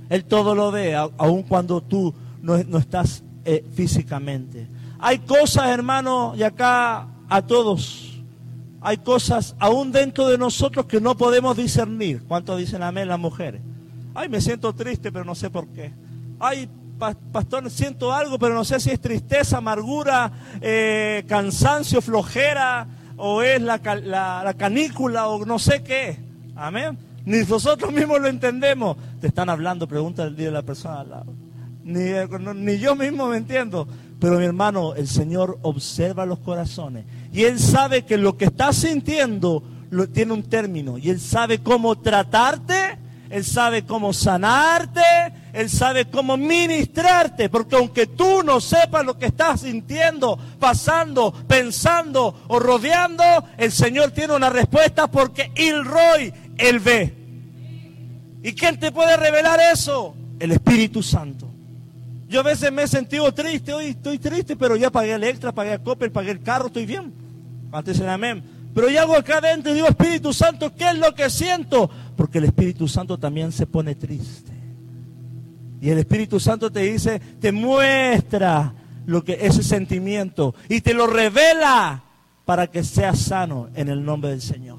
Él 0.08 0.24
todo 0.24 0.54
lo 0.54 0.70
ve, 0.70 0.94
aun 0.94 1.42
cuando 1.42 1.80
tú 1.80 2.14
no, 2.42 2.54
estás 2.78 3.24
eh, 3.44 3.64
físicamente. 3.74 4.68
Hay 5.04 5.18
cosas, 5.18 5.66
hermano, 5.66 6.32
y 6.36 6.44
acá 6.44 7.08
a 7.28 7.42
todos, 7.42 8.22
hay 8.80 8.98
cosas 8.98 9.56
aún 9.58 9.90
dentro 9.90 10.28
de 10.28 10.38
nosotros 10.38 10.86
que 10.86 11.00
no 11.00 11.16
podemos 11.16 11.56
discernir. 11.56 12.22
¿Cuánto 12.28 12.56
dicen 12.56 12.84
amén 12.84 13.08
las 13.08 13.18
mujeres? 13.18 13.62
Ay, 14.14 14.28
me 14.28 14.40
siento 14.40 14.72
triste, 14.72 15.10
pero 15.10 15.24
no 15.24 15.34
sé 15.34 15.50
por 15.50 15.66
qué. 15.66 15.92
Ay, 16.38 16.68
pastor, 17.32 17.68
siento 17.68 18.12
algo, 18.12 18.38
pero 18.38 18.54
no 18.54 18.64
sé 18.64 18.78
si 18.78 18.90
es 18.90 19.00
tristeza, 19.00 19.58
amargura, 19.58 20.30
eh, 20.60 21.24
cansancio, 21.26 22.00
flojera, 22.00 22.86
o 23.16 23.42
es 23.42 23.60
la, 23.60 23.78
la, 23.82 24.54
canícula, 24.56 25.26
o 25.26 25.44
no 25.44 25.58
sé 25.58 25.82
qué. 25.82 26.16
Amén. 26.54 26.96
Ni 27.24 27.38
nosotros 27.40 27.92
mismos 27.92 28.20
lo 28.20 28.28
entendemos. 28.28 28.96
Te 29.20 29.26
están 29.26 29.48
hablando, 29.48 29.88
pregunta 29.88 30.22
el 30.22 30.36
día 30.36 30.46
de 30.46 30.52
la 30.52 30.62
persona 30.62 31.00
al 31.00 31.10
lado. 31.10 31.32
Ni, 31.82 32.10
ni 32.54 32.78
yo 32.78 32.94
mismo 32.94 33.26
me 33.26 33.38
entiendo. 33.38 33.88
Pero 34.22 34.38
mi 34.38 34.44
hermano, 34.44 34.94
el 34.94 35.08
Señor 35.08 35.58
observa 35.62 36.24
los 36.26 36.38
corazones. 36.38 37.04
Y 37.32 37.42
Él 37.42 37.58
sabe 37.58 38.04
que 38.04 38.16
lo 38.16 38.36
que 38.36 38.44
estás 38.44 38.76
sintiendo 38.76 39.64
lo, 39.90 40.08
tiene 40.08 40.32
un 40.32 40.44
término. 40.44 40.96
Y 40.96 41.10
Él 41.10 41.18
sabe 41.18 41.58
cómo 41.58 41.98
tratarte 41.98 43.02
él 43.32 43.46
sabe 43.46 43.86
cómo 43.86 44.12
sanarte, 44.12 45.00
Él 45.54 45.70
sabe 45.70 46.04
cómo 46.04 46.36
ministrarte, 46.36 47.48
porque 47.48 47.76
aunque 47.76 48.06
tú 48.06 48.42
no 48.42 48.60
sepas 48.60 49.06
lo 49.06 49.18
que 49.18 49.24
estás 49.24 49.62
sintiendo, 49.62 50.38
pasando, 50.58 51.32
pensando 51.48 52.42
o 52.48 52.58
rodeando, 52.58 53.24
el 53.56 53.72
Señor 53.72 54.10
tiene 54.10 54.36
una 54.36 54.50
respuesta 54.50 55.10
porque 55.10 55.50
El 55.54 55.82
Roy, 55.82 56.30
Él 56.58 56.78
ve. 56.78 57.14
¿Y 58.42 58.52
quién 58.52 58.78
te 58.78 58.92
puede 58.92 59.16
revelar 59.16 59.58
eso? 59.72 60.14
El 60.38 60.52
Espíritu 60.52 61.02
Santo. 61.02 61.51
Yo 62.32 62.40
a 62.40 62.44
veces 62.44 62.72
me 62.72 62.84
he 62.84 62.88
sentido 62.88 63.30
triste, 63.34 63.74
hoy 63.74 63.88
estoy 63.88 64.18
triste, 64.18 64.56
pero 64.56 64.74
ya 64.74 64.90
pagué 64.90 65.12
el 65.12 65.22
extra, 65.22 65.52
pagué 65.52 65.74
el 65.74 65.82
copper, 65.82 66.10
pagué 66.10 66.30
el 66.30 66.40
carro, 66.40 66.68
estoy 66.68 66.86
bien. 66.86 67.12
Antes 67.70 68.00
era 68.00 68.14
amén. 68.14 68.42
Pero 68.74 68.88
yo 68.88 69.02
hago 69.02 69.14
acá 69.14 69.36
adentro 69.36 69.70
y 69.70 69.74
digo, 69.74 69.86
Espíritu 69.86 70.32
Santo, 70.32 70.74
¿qué 70.74 70.88
es 70.88 70.96
lo 70.96 71.14
que 71.14 71.28
siento? 71.28 71.90
Porque 72.16 72.38
el 72.38 72.44
Espíritu 72.44 72.88
Santo 72.88 73.18
también 73.18 73.52
se 73.52 73.66
pone 73.66 73.96
triste. 73.96 74.50
Y 75.82 75.90
el 75.90 75.98
Espíritu 75.98 76.40
Santo 76.40 76.72
te 76.72 76.80
dice, 76.80 77.20
te 77.38 77.52
muestra 77.52 78.72
lo 79.04 79.22
que 79.22 79.36
ese 79.42 79.62
sentimiento 79.62 80.54
y 80.70 80.80
te 80.80 80.94
lo 80.94 81.06
revela 81.06 82.02
para 82.46 82.66
que 82.66 82.82
seas 82.82 83.18
sano 83.18 83.68
en 83.74 83.90
el 83.90 84.02
nombre 84.02 84.30
del 84.30 84.40
Señor. 84.40 84.78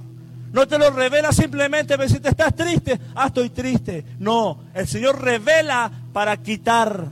No 0.51 0.67
te 0.67 0.79
lo 0.79 0.89
revela 0.89 1.31
simplemente 1.31 1.95
si 2.10 2.19
te 2.19 2.29
estás 2.29 2.55
triste, 2.55 3.00
ah, 3.13 3.27
estoy 3.27 3.51
triste. 3.51 4.03
No, 4.17 4.57
el 4.74 4.88
Señor 4.88 5.22
revela 5.22 5.91
para 6.13 6.36
quitar 6.38 7.10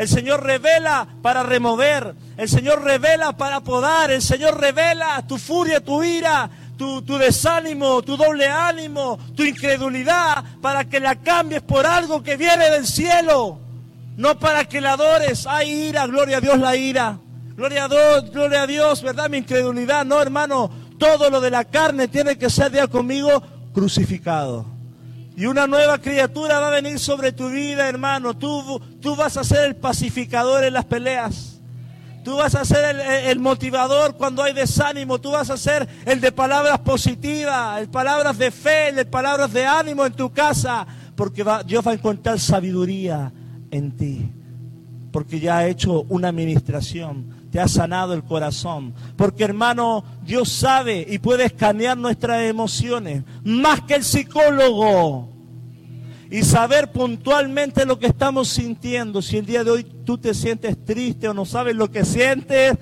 el 0.00 0.08
Señor 0.08 0.42
revela 0.42 1.06
para 1.20 1.42
remover. 1.42 2.14
El 2.38 2.48
Señor 2.48 2.82
revela 2.82 3.36
para 3.36 3.60
podar. 3.60 4.10
El 4.10 4.22
Señor 4.22 4.58
revela 4.58 5.22
tu 5.26 5.36
furia, 5.36 5.84
tu 5.84 6.02
ira, 6.02 6.48
tu, 6.78 7.02
desánimo, 7.18 8.00
tu 8.00 8.16
doble 8.16 8.48
ánimo, 8.48 9.18
tu 9.36 9.42
incredulidad, 9.42 10.42
para 10.62 10.86
que 10.86 11.00
la 11.00 11.16
cambies 11.16 11.60
por 11.60 11.84
algo 11.84 12.22
que 12.22 12.38
viene 12.38 12.70
del 12.70 12.86
cielo. 12.86 13.58
No 14.16 14.38
para 14.38 14.64
que 14.64 14.80
la 14.80 14.94
adores. 14.94 15.46
Hay 15.46 15.70
ira, 15.70 16.06
gloria 16.06 16.38
a 16.38 16.40
Dios 16.40 16.58
la 16.58 16.74
ira. 16.74 17.18
Gloria 17.54 17.84
a 17.84 17.88
Dios, 17.88 18.30
gloria 18.30 18.62
a 18.62 18.66
Dios, 18.66 19.02
¿verdad? 19.02 19.28
Mi 19.28 19.36
incredulidad. 19.36 20.06
No, 20.06 20.22
hermano, 20.22 20.70
todo 20.98 21.28
lo 21.28 21.42
de 21.42 21.50
la 21.50 21.66
carne 21.66 22.08
tiene 22.08 22.38
que 22.38 22.48
ser 22.48 22.72
día 22.72 22.86
conmigo 22.86 23.42
crucificado. 23.74 24.79
Y 25.40 25.46
una 25.46 25.66
nueva 25.66 25.96
criatura 25.96 26.60
va 26.60 26.68
a 26.68 26.70
venir 26.82 26.98
sobre 26.98 27.32
tu 27.32 27.48
vida, 27.48 27.88
hermano. 27.88 28.36
Tú, 28.36 28.78
tú 29.00 29.16
vas 29.16 29.38
a 29.38 29.42
ser 29.42 29.64
el 29.64 29.74
pacificador 29.74 30.62
en 30.64 30.74
las 30.74 30.84
peleas. 30.84 31.62
Tú 32.22 32.36
vas 32.36 32.54
a 32.54 32.62
ser 32.62 32.94
el, 33.24 33.38
motivador 33.38 34.16
cuando 34.18 34.42
hay 34.42 34.52
desánimo. 34.52 35.18
Tú 35.18 35.30
vas 35.30 35.48
a 35.48 35.56
ser 35.56 35.88
el 36.04 36.20
de 36.20 36.30
palabras 36.30 36.80
positivas, 36.80 37.80
el 37.80 37.88
palabras 37.88 38.36
de 38.36 38.50
fe, 38.50 38.90
el 38.90 38.96
de 38.96 39.06
palabras 39.06 39.50
de 39.50 39.64
ánimo 39.64 40.04
en 40.04 40.12
tu 40.12 40.30
casa. 40.30 40.86
Porque 41.16 41.42
Dios 41.64 41.86
va 41.86 41.92
a 41.92 41.94
encontrar 41.94 42.38
sabiduría 42.38 43.32
en 43.70 43.96
ti. 43.96 44.30
Porque 45.10 45.40
ya 45.40 45.56
ha 45.56 45.66
hecho 45.68 46.02
una 46.10 46.28
administración 46.28 47.40
te 47.50 47.58
ha 47.58 47.66
sanado 47.66 48.14
el 48.14 48.22
corazón. 48.24 48.94
Porque 49.16 49.44
hermano, 49.44 50.04
Dios 50.22 50.50
sabe 50.50 51.04
y 51.08 51.18
puede 51.18 51.46
escanear 51.46 51.96
nuestras 51.96 52.42
emociones 52.42 53.24
más 53.42 53.80
que 53.82 53.94
el 53.94 54.04
psicólogo. 54.04 55.29
Y 56.30 56.42
saber 56.42 56.92
puntualmente 56.92 57.84
lo 57.84 57.98
que 57.98 58.06
estamos 58.06 58.48
sintiendo. 58.48 59.20
Si 59.20 59.38
el 59.38 59.46
día 59.46 59.64
de 59.64 59.70
hoy 59.72 59.84
tú 60.04 60.16
te 60.16 60.32
sientes 60.32 60.84
triste 60.84 61.28
o 61.28 61.34
no 61.34 61.44
sabes 61.44 61.74
lo 61.74 61.90
que 61.90 62.04
sientes, 62.04 62.74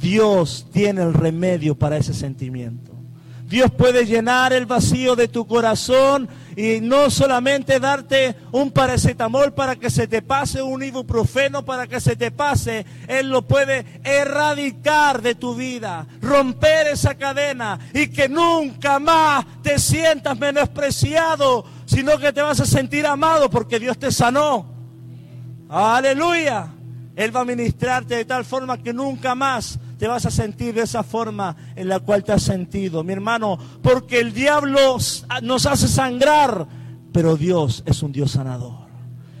Dios 0.00 0.66
tiene 0.72 1.02
el 1.02 1.12
remedio 1.12 1.74
para 1.74 1.98
ese 1.98 2.14
sentimiento. 2.14 2.94
Dios 3.48 3.70
puede 3.70 4.06
llenar 4.06 4.52
el 4.52 4.64
vacío 4.64 5.16
de 5.16 5.28
tu 5.28 5.46
corazón 5.46 6.28
y 6.56 6.80
no 6.80 7.10
solamente 7.10 7.78
darte 7.78 8.34
un 8.52 8.70
paracetamol 8.70 9.52
para 9.52 9.76
que 9.76 9.90
se 9.90 10.06
te 10.06 10.22
pase, 10.22 10.62
un 10.62 10.82
ibuprofeno 10.82 11.64
para 11.64 11.86
que 11.86 12.00
se 12.00 12.16
te 12.16 12.30
pase, 12.30 12.86
Él 13.06 13.28
lo 13.28 13.42
puede 13.42 13.84
erradicar 14.02 15.20
de 15.20 15.34
tu 15.34 15.54
vida, 15.54 16.06
romper 16.22 16.86
esa 16.88 17.16
cadena 17.16 17.78
y 17.92 18.08
que 18.08 18.28
nunca 18.28 18.98
más 18.98 19.44
te 19.62 19.78
sientas 19.78 20.38
menospreciado, 20.38 21.64
sino 21.94 22.18
que 22.18 22.32
te 22.32 22.42
vas 22.42 22.58
a 22.58 22.66
sentir 22.66 23.06
amado 23.06 23.48
porque 23.48 23.78
Dios 23.78 23.96
te 23.98 24.10
sanó. 24.10 24.66
Aleluya. 25.68 26.68
Él 27.14 27.34
va 27.34 27.42
a 27.42 27.44
ministrarte 27.44 28.16
de 28.16 28.24
tal 28.24 28.44
forma 28.44 28.82
que 28.82 28.92
nunca 28.92 29.36
más 29.36 29.78
te 29.98 30.08
vas 30.08 30.26
a 30.26 30.30
sentir 30.32 30.74
de 30.74 30.82
esa 30.82 31.04
forma 31.04 31.54
en 31.76 31.88
la 31.88 32.00
cual 32.00 32.24
te 32.24 32.32
has 32.32 32.42
sentido, 32.42 33.04
mi 33.04 33.12
hermano, 33.12 33.56
porque 33.80 34.18
el 34.18 34.32
diablo 34.32 34.96
nos 35.42 35.66
hace 35.66 35.86
sangrar, 35.86 36.66
pero 37.12 37.36
Dios 37.36 37.84
es 37.86 38.02
un 38.02 38.10
Dios 38.10 38.32
sanador. 38.32 38.84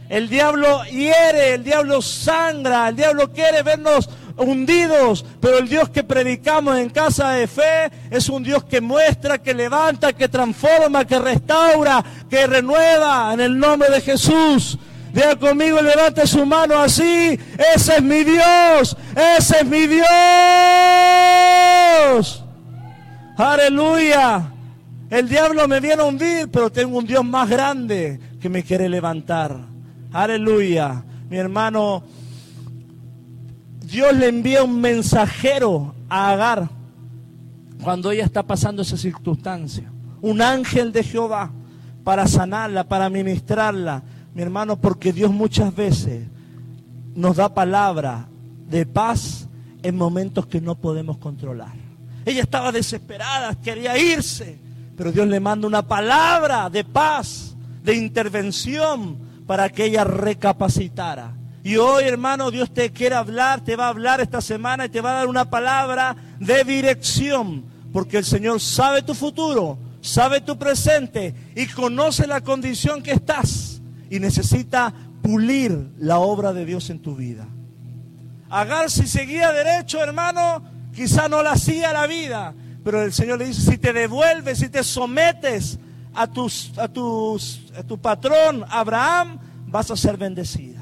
El 0.08 0.28
diablo 0.28 0.84
hiere, 0.84 1.54
el 1.54 1.64
diablo 1.64 2.00
sangra, 2.00 2.88
el 2.88 2.94
diablo 2.94 3.32
quiere 3.32 3.64
vernos 3.64 4.08
hundidos, 4.36 5.24
pero 5.40 5.58
el 5.58 5.68
Dios 5.68 5.88
que 5.90 6.02
predicamos 6.02 6.78
en 6.78 6.90
casa 6.90 7.30
de 7.30 7.46
fe 7.46 7.90
es 8.10 8.28
un 8.28 8.42
Dios 8.42 8.64
que 8.64 8.80
muestra, 8.80 9.38
que 9.38 9.54
levanta, 9.54 10.12
que 10.12 10.28
transforma, 10.28 11.04
que 11.04 11.18
restaura, 11.18 12.04
que 12.28 12.46
renueva 12.46 13.32
en 13.32 13.40
el 13.40 13.58
nombre 13.58 13.90
de 13.90 14.00
Jesús. 14.00 14.78
Diga 15.12 15.36
conmigo, 15.36 15.80
levante 15.80 16.26
su 16.26 16.44
mano 16.44 16.76
así. 16.80 17.38
Ese 17.74 17.96
es 17.96 18.02
mi 18.02 18.24
Dios. 18.24 18.96
Ese 19.38 19.58
es 19.60 19.64
mi 19.64 19.86
Dios. 19.86 20.04
Aleluya. 23.36 24.50
El 25.10 25.28
diablo 25.28 25.68
me 25.68 25.78
viene 25.78 26.02
a 26.02 26.06
hundir, 26.06 26.50
pero 26.50 26.72
tengo 26.72 26.98
un 26.98 27.06
Dios 27.06 27.24
más 27.24 27.48
grande 27.48 28.18
que 28.40 28.48
me 28.48 28.64
quiere 28.64 28.88
levantar. 28.88 29.56
Aleluya. 30.12 31.04
Mi 31.30 31.36
hermano, 31.36 32.02
Dios 33.94 34.12
le 34.16 34.26
envía 34.26 34.64
un 34.64 34.80
mensajero 34.80 35.94
a 36.08 36.30
Agar 36.30 36.68
cuando 37.80 38.10
ella 38.10 38.24
está 38.24 38.42
pasando 38.42 38.82
esa 38.82 38.96
circunstancia. 38.96 39.84
Un 40.20 40.42
ángel 40.42 40.90
de 40.90 41.04
Jehová 41.04 41.52
para 42.02 42.26
sanarla, 42.26 42.88
para 42.88 43.08
ministrarla 43.08 44.02
mi 44.34 44.42
hermano, 44.42 44.80
porque 44.80 45.12
Dios 45.12 45.30
muchas 45.30 45.72
veces 45.72 46.26
nos 47.14 47.36
da 47.36 47.54
palabra 47.54 48.26
de 48.68 48.84
paz 48.84 49.46
en 49.84 49.96
momentos 49.96 50.46
que 50.46 50.60
no 50.60 50.74
podemos 50.74 51.18
controlar. 51.18 51.76
Ella 52.24 52.42
estaba 52.42 52.72
desesperada, 52.72 53.54
quería 53.60 53.96
irse, 53.96 54.58
pero 54.96 55.12
Dios 55.12 55.28
le 55.28 55.38
manda 55.38 55.68
una 55.68 55.86
palabra 55.86 56.68
de 56.68 56.82
paz, 56.82 57.54
de 57.84 57.94
intervención, 57.94 59.18
para 59.46 59.68
que 59.68 59.84
ella 59.84 60.02
recapacitara. 60.02 61.43
Y 61.64 61.78
hoy, 61.78 62.04
hermano, 62.04 62.50
Dios 62.50 62.74
te 62.74 62.92
quiere 62.92 63.14
hablar, 63.14 63.62
te 63.62 63.74
va 63.74 63.86
a 63.86 63.88
hablar 63.88 64.20
esta 64.20 64.42
semana 64.42 64.84
y 64.84 64.90
te 64.90 65.00
va 65.00 65.12
a 65.12 65.14
dar 65.14 65.28
una 65.28 65.48
palabra 65.48 66.14
de 66.38 66.62
dirección, 66.62 67.64
porque 67.90 68.18
el 68.18 68.24
Señor 68.26 68.60
sabe 68.60 69.00
tu 69.00 69.14
futuro, 69.14 69.78
sabe 70.02 70.42
tu 70.42 70.58
presente 70.58 71.34
y 71.56 71.66
conoce 71.68 72.26
la 72.26 72.42
condición 72.42 73.02
que 73.02 73.12
estás 73.12 73.80
y 74.10 74.20
necesita 74.20 74.92
pulir 75.22 75.88
la 75.96 76.18
obra 76.18 76.52
de 76.52 76.66
Dios 76.66 76.90
en 76.90 77.00
tu 77.00 77.16
vida. 77.16 77.48
Agar 78.50 78.90
si 78.90 79.06
seguía 79.06 79.50
derecho, 79.50 80.02
hermano, 80.02 80.62
quizá 80.94 81.30
no 81.30 81.42
la 81.42 81.52
hacía 81.52 81.94
la 81.94 82.06
vida, 82.06 82.52
pero 82.84 83.02
el 83.02 83.14
Señor 83.14 83.38
le 83.38 83.46
dice, 83.46 83.70
si 83.70 83.78
te 83.78 83.94
devuelves, 83.94 84.58
si 84.58 84.68
te 84.68 84.84
sometes 84.84 85.78
a, 86.12 86.24
a, 86.24 86.84
a 86.84 86.88
tu 86.88 87.98
patrón 88.02 88.66
Abraham, 88.68 89.38
vas 89.66 89.90
a 89.90 89.96
ser 89.96 90.18
bendecida. 90.18 90.73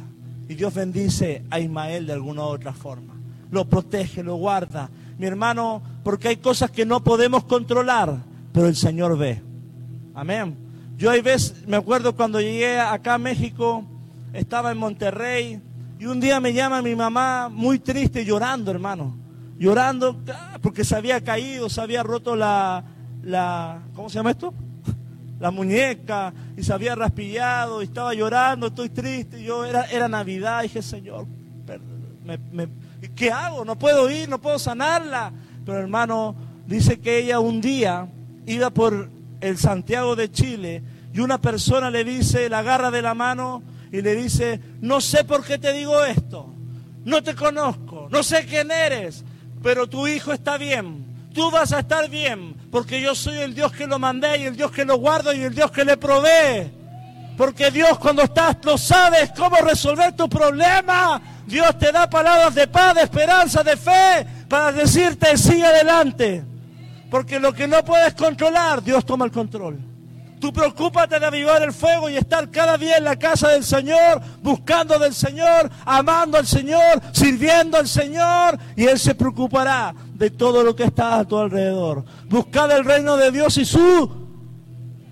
Y 0.48 0.54
Dios 0.54 0.74
bendice 0.74 1.44
a 1.50 1.60
Ismael 1.60 2.06
de 2.06 2.12
alguna 2.12 2.42
u 2.42 2.46
otra 2.46 2.72
forma. 2.72 3.14
Lo 3.50 3.68
protege, 3.68 4.22
lo 4.22 4.36
guarda. 4.36 4.90
Mi 5.18 5.26
hermano, 5.26 5.82
porque 6.02 6.28
hay 6.28 6.36
cosas 6.36 6.70
que 6.70 6.86
no 6.86 7.04
podemos 7.04 7.44
controlar, 7.44 8.16
pero 8.52 8.66
el 8.66 8.76
Señor 8.76 9.16
ve. 9.16 9.42
Amén. 10.14 10.56
Yo 10.96 11.10
hay 11.10 11.20
veces, 11.20 11.66
me 11.66 11.76
acuerdo 11.76 12.14
cuando 12.14 12.40
llegué 12.40 12.78
acá 12.78 13.14
a 13.14 13.18
México, 13.18 13.84
estaba 14.32 14.72
en 14.72 14.78
Monterrey 14.78 15.60
y 15.98 16.06
un 16.06 16.20
día 16.20 16.40
me 16.40 16.52
llama 16.52 16.82
mi 16.82 16.94
mamá 16.94 17.48
muy 17.48 17.78
triste, 17.78 18.24
llorando, 18.24 18.70
hermano. 18.70 19.16
Llorando 19.58 20.20
ah, 20.34 20.58
porque 20.60 20.84
se 20.84 20.96
había 20.96 21.20
caído, 21.22 21.68
se 21.68 21.80
había 21.80 22.02
roto 22.02 22.34
la, 22.34 22.84
la 23.22 23.82
¿cómo 23.94 24.08
se 24.08 24.16
llama 24.16 24.32
esto? 24.32 24.52
La 25.42 25.50
muñeca 25.50 26.32
y 26.56 26.62
se 26.62 26.72
había 26.72 26.94
raspillado 26.94 27.82
y 27.82 27.86
estaba 27.86 28.14
llorando, 28.14 28.68
estoy 28.68 28.90
triste. 28.90 29.42
Yo 29.42 29.64
era, 29.64 29.86
era 29.86 30.06
Navidad, 30.06 30.62
dije, 30.62 30.80
Señor, 30.82 31.26
¿qué 33.16 33.32
hago? 33.32 33.64
No 33.64 33.76
puedo 33.76 34.08
ir, 34.08 34.28
no 34.28 34.40
puedo 34.40 34.56
sanarla. 34.60 35.32
Pero 35.66 35.78
hermano, 35.78 36.36
dice 36.68 37.00
que 37.00 37.18
ella 37.18 37.40
un 37.40 37.60
día 37.60 38.06
iba 38.46 38.70
por 38.70 39.10
el 39.40 39.58
Santiago 39.58 40.14
de 40.14 40.30
Chile 40.30 40.80
y 41.12 41.18
una 41.18 41.40
persona 41.40 41.90
le 41.90 42.04
dice, 42.04 42.48
la 42.48 42.60
agarra 42.60 42.92
de 42.92 43.02
la 43.02 43.14
mano 43.14 43.64
y 43.90 44.00
le 44.00 44.14
dice, 44.14 44.60
no 44.80 45.00
sé 45.00 45.24
por 45.24 45.44
qué 45.44 45.58
te 45.58 45.72
digo 45.72 46.04
esto, 46.04 46.54
no 47.04 47.20
te 47.20 47.34
conozco, 47.34 48.06
no 48.12 48.22
sé 48.22 48.46
quién 48.46 48.70
eres, 48.70 49.24
pero 49.60 49.88
tu 49.88 50.06
hijo 50.06 50.32
está 50.32 50.56
bien, 50.56 51.04
tú 51.34 51.50
vas 51.50 51.72
a 51.72 51.80
estar 51.80 52.08
bien, 52.08 52.54
porque 52.72 53.02
yo 53.02 53.14
soy 53.14 53.36
el 53.36 53.54
Dios 53.54 53.70
que 53.70 53.86
lo 53.86 53.98
mandé 53.98 54.38
y 54.38 54.44
el 54.44 54.56
Dios 54.56 54.72
que 54.72 54.86
lo 54.86 54.96
guarda 54.96 55.34
y 55.34 55.42
el 55.42 55.54
Dios 55.54 55.70
que 55.70 55.84
le 55.84 55.98
provee. 55.98 56.72
Porque 57.36 57.70
Dios 57.70 57.98
cuando 57.98 58.22
estás 58.22 58.56
no 58.64 58.78
sabes 58.78 59.30
cómo 59.36 59.56
resolver 59.56 60.16
tu 60.16 60.26
problema. 60.26 61.20
Dios 61.46 61.78
te 61.78 61.92
da 61.92 62.08
palabras 62.08 62.54
de 62.54 62.66
paz, 62.66 62.94
de 62.94 63.02
esperanza, 63.02 63.62
de 63.62 63.76
fe 63.76 64.26
para 64.48 64.72
decirte 64.72 65.36
sigue 65.36 65.66
adelante. 65.66 66.42
Porque 67.10 67.38
lo 67.38 67.52
que 67.52 67.68
no 67.68 67.84
puedes 67.84 68.14
controlar, 68.14 68.82
Dios 68.82 69.04
toma 69.04 69.26
el 69.26 69.32
control. 69.32 69.78
Tú 70.40 70.50
preocúpate 70.50 71.20
de 71.20 71.26
avivar 71.26 71.62
el 71.62 71.74
fuego 71.74 72.08
y 72.08 72.16
estar 72.16 72.50
cada 72.50 72.78
día 72.78 72.96
en 72.96 73.04
la 73.04 73.16
casa 73.16 73.48
del 73.50 73.64
Señor, 73.64 74.20
buscando 74.40 74.98
del 74.98 75.14
Señor, 75.14 75.70
amando 75.84 76.38
al 76.38 76.46
Señor, 76.46 77.02
sirviendo 77.12 77.76
al 77.76 77.86
Señor, 77.86 78.58
y 78.74 78.86
Él 78.86 78.98
se 78.98 79.14
preocupará 79.14 79.94
de 80.22 80.30
todo 80.30 80.62
lo 80.62 80.76
que 80.76 80.84
está 80.84 81.18
a 81.18 81.24
tu 81.24 81.36
alrededor. 81.36 82.04
Buscad 82.30 82.70
el 82.70 82.84
reino 82.84 83.16
de 83.16 83.32
Dios 83.32 83.58
y 83.58 83.64
su, 83.64 84.08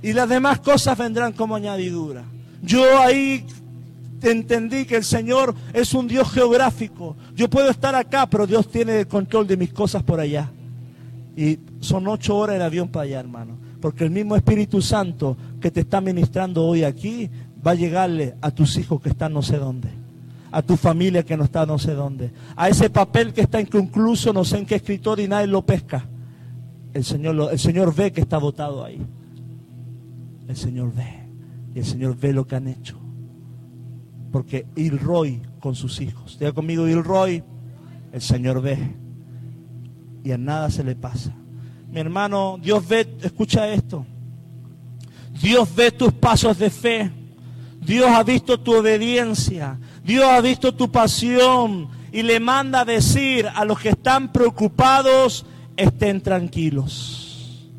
y 0.02 0.12
las 0.12 0.28
demás 0.28 0.60
cosas 0.60 0.96
vendrán 0.96 1.32
como 1.32 1.56
añadidura. 1.56 2.22
Yo 2.62 2.84
ahí 3.00 3.44
entendí 4.22 4.84
que 4.84 4.94
el 4.94 5.02
Señor 5.02 5.52
es 5.72 5.94
un 5.94 6.06
Dios 6.06 6.30
geográfico. 6.30 7.16
Yo 7.34 7.50
puedo 7.50 7.70
estar 7.70 7.92
acá, 7.96 8.28
pero 8.30 8.46
Dios 8.46 8.68
tiene 8.70 9.00
el 9.00 9.08
control 9.08 9.48
de 9.48 9.56
mis 9.56 9.72
cosas 9.72 10.04
por 10.04 10.20
allá. 10.20 10.48
Y 11.36 11.58
son 11.80 12.06
ocho 12.06 12.36
horas 12.36 12.54
en 12.54 12.62
avión 12.62 12.88
para 12.88 13.02
allá, 13.02 13.18
hermano. 13.18 13.58
Porque 13.80 14.04
el 14.04 14.10
mismo 14.10 14.36
Espíritu 14.36 14.80
Santo 14.80 15.36
que 15.60 15.72
te 15.72 15.80
está 15.80 16.00
ministrando 16.00 16.64
hoy 16.64 16.84
aquí 16.84 17.28
va 17.66 17.72
a 17.72 17.74
llegarle 17.74 18.36
a 18.40 18.52
tus 18.52 18.76
hijos 18.76 19.00
que 19.00 19.08
están 19.08 19.32
no 19.32 19.42
sé 19.42 19.56
dónde. 19.56 19.88
A 20.52 20.62
tu 20.62 20.76
familia 20.76 21.24
que 21.24 21.36
no 21.36 21.44
está 21.44 21.64
no 21.64 21.78
sé 21.78 21.94
dónde. 21.94 22.32
A 22.56 22.68
ese 22.68 22.90
papel 22.90 23.32
que 23.32 23.42
está 23.42 23.60
inconcluso, 23.60 24.32
no 24.32 24.44
sé 24.44 24.58
en 24.58 24.66
qué 24.66 24.76
escritor 24.76 25.20
y 25.20 25.28
nadie 25.28 25.46
lo 25.46 25.62
pesca. 25.62 26.04
El 26.92 27.04
Señor, 27.04 27.50
el 27.52 27.58
Señor 27.58 27.94
ve 27.94 28.12
que 28.12 28.20
está 28.20 28.38
votado 28.38 28.84
ahí. 28.84 29.00
El 30.48 30.56
Señor 30.56 30.92
ve. 30.92 31.20
Y 31.74 31.78
el 31.78 31.84
Señor 31.84 32.16
ve 32.16 32.32
lo 32.32 32.46
que 32.46 32.56
han 32.56 32.66
hecho. 32.66 32.98
Porque 34.32 34.66
Ilroy 34.76 35.40
con 35.60 35.74
sus 35.74 36.00
hijos. 36.00 36.38
Diga 36.38 36.52
conmigo, 36.52 36.88
Ilroy, 36.88 37.44
el 38.12 38.20
Señor 38.20 38.60
ve. 38.60 38.78
Y 40.24 40.32
a 40.32 40.38
nada 40.38 40.70
se 40.70 40.82
le 40.82 40.96
pasa. 40.96 41.32
Mi 41.90 42.00
hermano, 42.00 42.58
Dios 42.60 42.86
ve, 42.86 43.06
escucha 43.22 43.68
esto. 43.68 44.04
Dios 45.40 45.68
ve 45.74 45.90
tus 45.90 46.12
pasos 46.12 46.58
de 46.58 46.70
fe. 46.70 47.10
Dios 47.80 48.08
ha 48.08 48.22
visto 48.22 48.60
tu 48.60 48.74
obediencia. 48.74 49.78
Dios 50.04 50.24
ha 50.24 50.40
visto 50.40 50.74
tu 50.74 50.90
pasión. 50.90 51.88
Y 52.12 52.22
le 52.22 52.40
manda 52.40 52.80
a 52.80 52.84
decir 52.84 53.46
a 53.54 53.64
los 53.64 53.78
que 53.78 53.90
están 53.90 54.32
preocupados, 54.32 55.46
estén 55.76 56.20
tranquilos. 56.20 57.70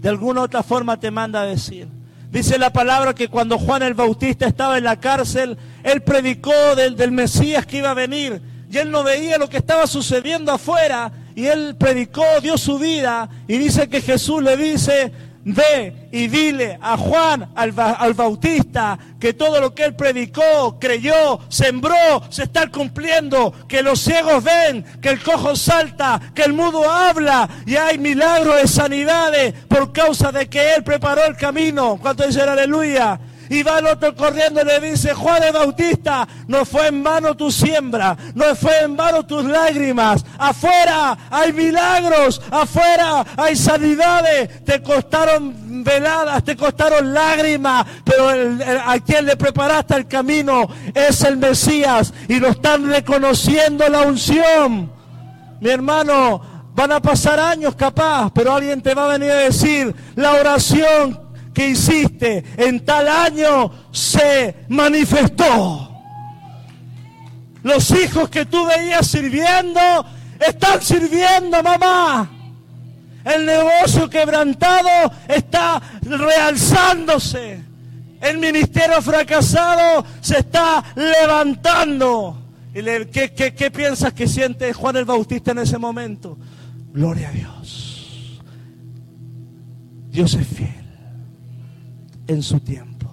De 0.00 0.08
alguna 0.08 0.42
otra 0.42 0.64
forma 0.64 0.98
te 0.98 1.12
manda 1.12 1.42
a 1.42 1.46
decir. 1.46 1.86
Dice 2.32 2.58
la 2.58 2.72
palabra 2.72 3.14
que 3.14 3.28
cuando 3.28 3.58
Juan 3.58 3.82
el 3.82 3.94
Bautista 3.94 4.46
estaba 4.46 4.78
en 4.78 4.84
la 4.84 4.98
cárcel, 4.98 5.56
él 5.84 6.02
predicó 6.02 6.74
del, 6.74 6.96
del 6.96 7.12
Mesías 7.12 7.66
que 7.66 7.78
iba 7.78 7.90
a 7.90 7.94
venir. 7.94 8.42
Y 8.68 8.78
él 8.78 8.90
no 8.90 9.04
veía 9.04 9.38
lo 9.38 9.48
que 9.48 9.58
estaba 9.58 9.86
sucediendo 9.86 10.50
afuera, 10.50 11.12
y 11.34 11.46
él 11.46 11.76
predicó, 11.78 12.24
dio 12.42 12.58
su 12.58 12.78
vida 12.78 13.28
y 13.48 13.58
dice 13.58 13.88
que 13.88 14.00
Jesús 14.00 14.42
le 14.42 14.56
dice, 14.56 15.12
ve 15.44 16.08
y 16.12 16.28
dile 16.28 16.78
a 16.80 16.96
Juan, 16.96 17.50
al, 17.54 17.72
Bautista, 18.14 18.98
que 19.18 19.34
todo 19.34 19.60
lo 19.60 19.74
que 19.74 19.84
él 19.84 19.94
predicó, 19.94 20.78
creyó, 20.78 21.40
sembró, 21.48 22.22
se 22.28 22.44
está 22.44 22.68
cumpliendo, 22.68 23.52
que 23.68 23.82
los 23.82 24.00
ciegos 24.00 24.44
ven, 24.44 24.84
que 25.00 25.10
el 25.10 25.22
cojo 25.22 25.56
salta, 25.56 26.20
que 26.34 26.42
el 26.42 26.52
mudo 26.52 26.90
habla 26.90 27.48
y 27.66 27.76
hay 27.76 27.98
milagros 27.98 28.56
de 28.60 28.68
sanidades 28.68 29.54
por 29.68 29.92
causa 29.92 30.32
de 30.32 30.48
que 30.48 30.74
él 30.74 30.84
preparó 30.84 31.24
el 31.24 31.36
camino. 31.36 31.98
¿Cuánto 32.00 32.26
dicen 32.26 32.48
aleluya? 32.48 33.18
Y 33.48 33.62
va 33.62 33.78
el 33.78 33.86
otro 33.86 34.14
corriendo 34.14 34.62
y 34.62 34.64
le 34.64 34.80
dice, 34.80 35.14
Juan 35.14 35.42
de 35.42 35.50
Bautista, 35.50 36.26
no 36.46 36.64
fue 36.64 36.88
en 36.88 37.02
vano 37.02 37.36
tu 37.36 37.50
siembra, 37.50 38.16
no 38.34 38.54
fue 38.54 38.80
en 38.80 38.96
vano 38.96 39.24
tus 39.24 39.44
lágrimas. 39.44 40.24
Afuera 40.38 41.16
hay 41.30 41.52
milagros, 41.52 42.40
afuera 42.50 43.24
hay 43.36 43.56
sanidades. 43.56 44.64
Te 44.64 44.82
costaron 44.82 45.84
veladas, 45.84 46.44
te 46.44 46.56
costaron 46.56 47.12
lágrimas, 47.12 47.86
pero 48.04 48.28
a 48.86 48.98
quien 49.00 49.26
le 49.26 49.36
preparaste 49.36 49.96
el 49.96 50.08
camino 50.08 50.68
es 50.94 51.22
el 51.22 51.36
Mesías 51.36 52.12
y 52.28 52.38
lo 52.38 52.48
están 52.48 52.88
reconociendo 52.88 53.88
la 53.88 54.02
unción. 54.02 54.90
Mi 55.60 55.70
hermano, 55.70 56.52
van 56.74 56.92
a 56.92 57.00
pasar 57.00 57.38
años 57.38 57.74
capaz, 57.74 58.30
pero 58.34 58.54
alguien 58.54 58.80
te 58.80 58.94
va 58.94 59.04
a 59.04 59.18
venir 59.18 59.30
a 59.30 59.36
decir, 59.36 59.94
la 60.16 60.32
oración 60.32 61.20
que 61.52 61.70
hiciste 61.70 62.44
en 62.56 62.84
tal 62.84 63.08
año 63.08 63.70
se 63.92 64.54
manifestó. 64.68 65.88
Los 67.62 67.90
hijos 67.90 68.28
que 68.28 68.46
tú 68.46 68.66
veías 68.66 69.06
sirviendo 69.06 69.80
están 70.40 70.82
sirviendo, 70.82 71.62
mamá. 71.62 72.30
El 73.24 73.46
negocio 73.46 74.10
quebrantado 74.10 75.12
está 75.28 75.80
realzándose. 76.02 77.60
El 78.20 78.38
ministerio 78.38 79.00
fracasado 79.00 80.04
se 80.20 80.38
está 80.38 80.82
levantando. 80.96 82.38
¿Y 82.74 82.82
¿qué, 83.06 83.32
qué 83.32 83.70
piensas 83.70 84.12
que 84.12 84.26
siente 84.26 84.72
Juan 84.72 84.96
el 84.96 85.04
Bautista 85.04 85.52
en 85.52 85.58
ese 85.58 85.78
momento? 85.78 86.36
Gloria 86.92 87.28
a 87.28 87.32
Dios. 87.32 88.40
Dios 90.10 90.34
es 90.34 90.46
fiel 90.46 90.81
en 92.26 92.42
su 92.42 92.60
tiempo. 92.60 93.10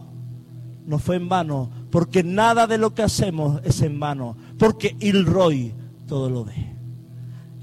No 0.86 1.00
fue 1.00 1.18
en 1.18 1.30
vano, 1.30 1.70
porque 1.92 2.24
nada 2.24 2.68
de 2.68 2.78
lo 2.78 2.94
que 2.94 3.04
hacemos 3.04 3.62
es 3.64 3.82
en 3.82 4.00
vano, 4.00 4.36
porque 4.58 4.96
el 5.00 5.26
Roy 5.26 5.74
todo 6.08 6.30
lo 6.30 6.46
ve. 6.46 6.74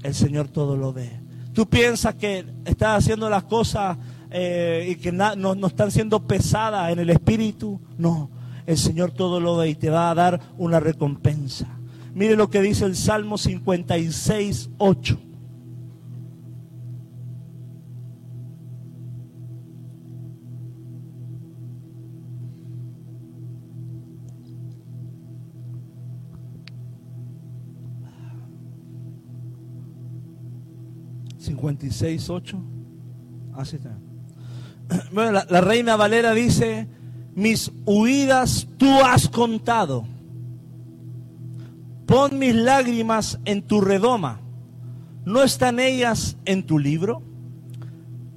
El 0.03 0.13
Señor 0.13 0.47
todo 0.47 0.77
lo 0.77 0.93
ve. 0.93 1.19
Tú 1.53 1.67
piensas 1.67 2.15
que 2.15 2.45
estás 2.65 2.99
haciendo 3.03 3.29
las 3.29 3.43
cosas 3.43 3.97
eh, 4.29 4.87
y 4.91 4.95
que 4.95 5.11
no, 5.11 5.35
no 5.35 5.67
están 5.67 5.91
siendo 5.91 6.25
pesadas 6.25 6.91
en 6.91 6.99
el 6.99 7.09
espíritu. 7.09 7.81
No, 7.97 8.29
el 8.65 8.77
Señor 8.77 9.11
todo 9.11 9.39
lo 9.39 9.57
ve 9.57 9.69
y 9.69 9.75
te 9.75 9.89
va 9.89 10.11
a 10.11 10.15
dar 10.15 10.39
una 10.57 10.79
recompensa. 10.79 11.67
Mire 12.13 12.35
lo 12.35 12.49
que 12.49 12.61
dice 12.61 12.85
el 12.85 12.95
Salmo 12.95 13.37
56, 13.37 14.69
8. 14.77 15.19
56, 31.57 32.29
8. 32.29 32.57
Así 33.55 33.75
está. 33.77 33.97
Bueno, 35.11 35.41
la, 35.49 35.61
reina 35.61 35.97
Valera 35.97 36.33
dice, 36.33 36.87
mis 37.35 37.71
huidas 37.85 38.67
tú 38.77 38.87
has 39.03 39.27
contado. 39.27 40.05
Pon 42.05 42.39
mis 42.39 42.55
lágrimas 42.55 43.39
en 43.43 43.63
tu 43.63 43.81
redoma. 43.81 44.39
¿No 45.25 45.43
están 45.43 45.79
ellas 45.79 46.37
en 46.45 46.63
tu 46.63 46.79
libro? 46.79 47.21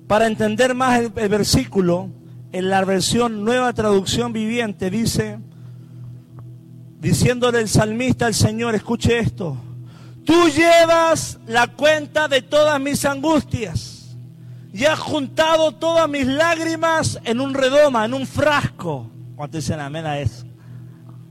Para 0.09 0.27
entender 0.27 0.75
más 0.75 0.99
el, 0.99 1.13
el, 1.15 1.29
versículo, 1.29 2.09
en 2.51 2.69
la 2.69 2.85
versión 2.85 3.45
nueva 3.45 3.73
traducción 3.75 4.33
viviente 4.33 4.91
dice, 4.91 5.39
diciéndole 6.99 7.61
el 7.61 7.69
salmista 7.69 8.27
al 8.27 8.35
Señor, 8.35 8.75
escuche 8.75 9.21
esto, 9.21 9.57
Tú 10.25 10.49
llevas 10.49 11.39
la 11.47 11.67
cuenta 11.69 12.29
de 12.29 12.43
todas 12.43 12.81
mis 12.81 13.05
angustias 13.05 14.17
y 14.73 14.85
has 14.85 14.99
juntado 14.99 15.73
todas 15.73 16.09
mis 16.09 16.27
lágrimas 16.27 17.19
en 17.25 17.41
un 17.41 17.55
redoma, 17.55 18.05
en 18.05 18.15
un 18.15 18.27
frasco. 18.27 19.11
¿Cuánto 19.35 19.57
dicen 19.57 19.81
amén 19.81 20.07
a 20.07 20.19
eso? 20.19 20.51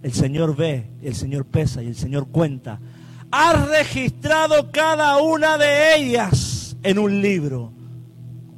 el 0.02 0.14
Señor 0.14 0.56
ve, 0.56 0.90
el 1.02 1.16
Señor 1.16 1.46
pesa 1.46 1.84
y 1.84 1.88
el 1.88 1.96
Señor 1.96 2.30
cuenta. 2.30 2.80
Has 3.32 3.68
registrado 3.68 4.72
cada 4.72 5.18
una 5.18 5.58
de 5.58 5.96
ellas 5.96 6.76
en 6.84 7.00
un 7.00 7.22
libro. 7.22 7.72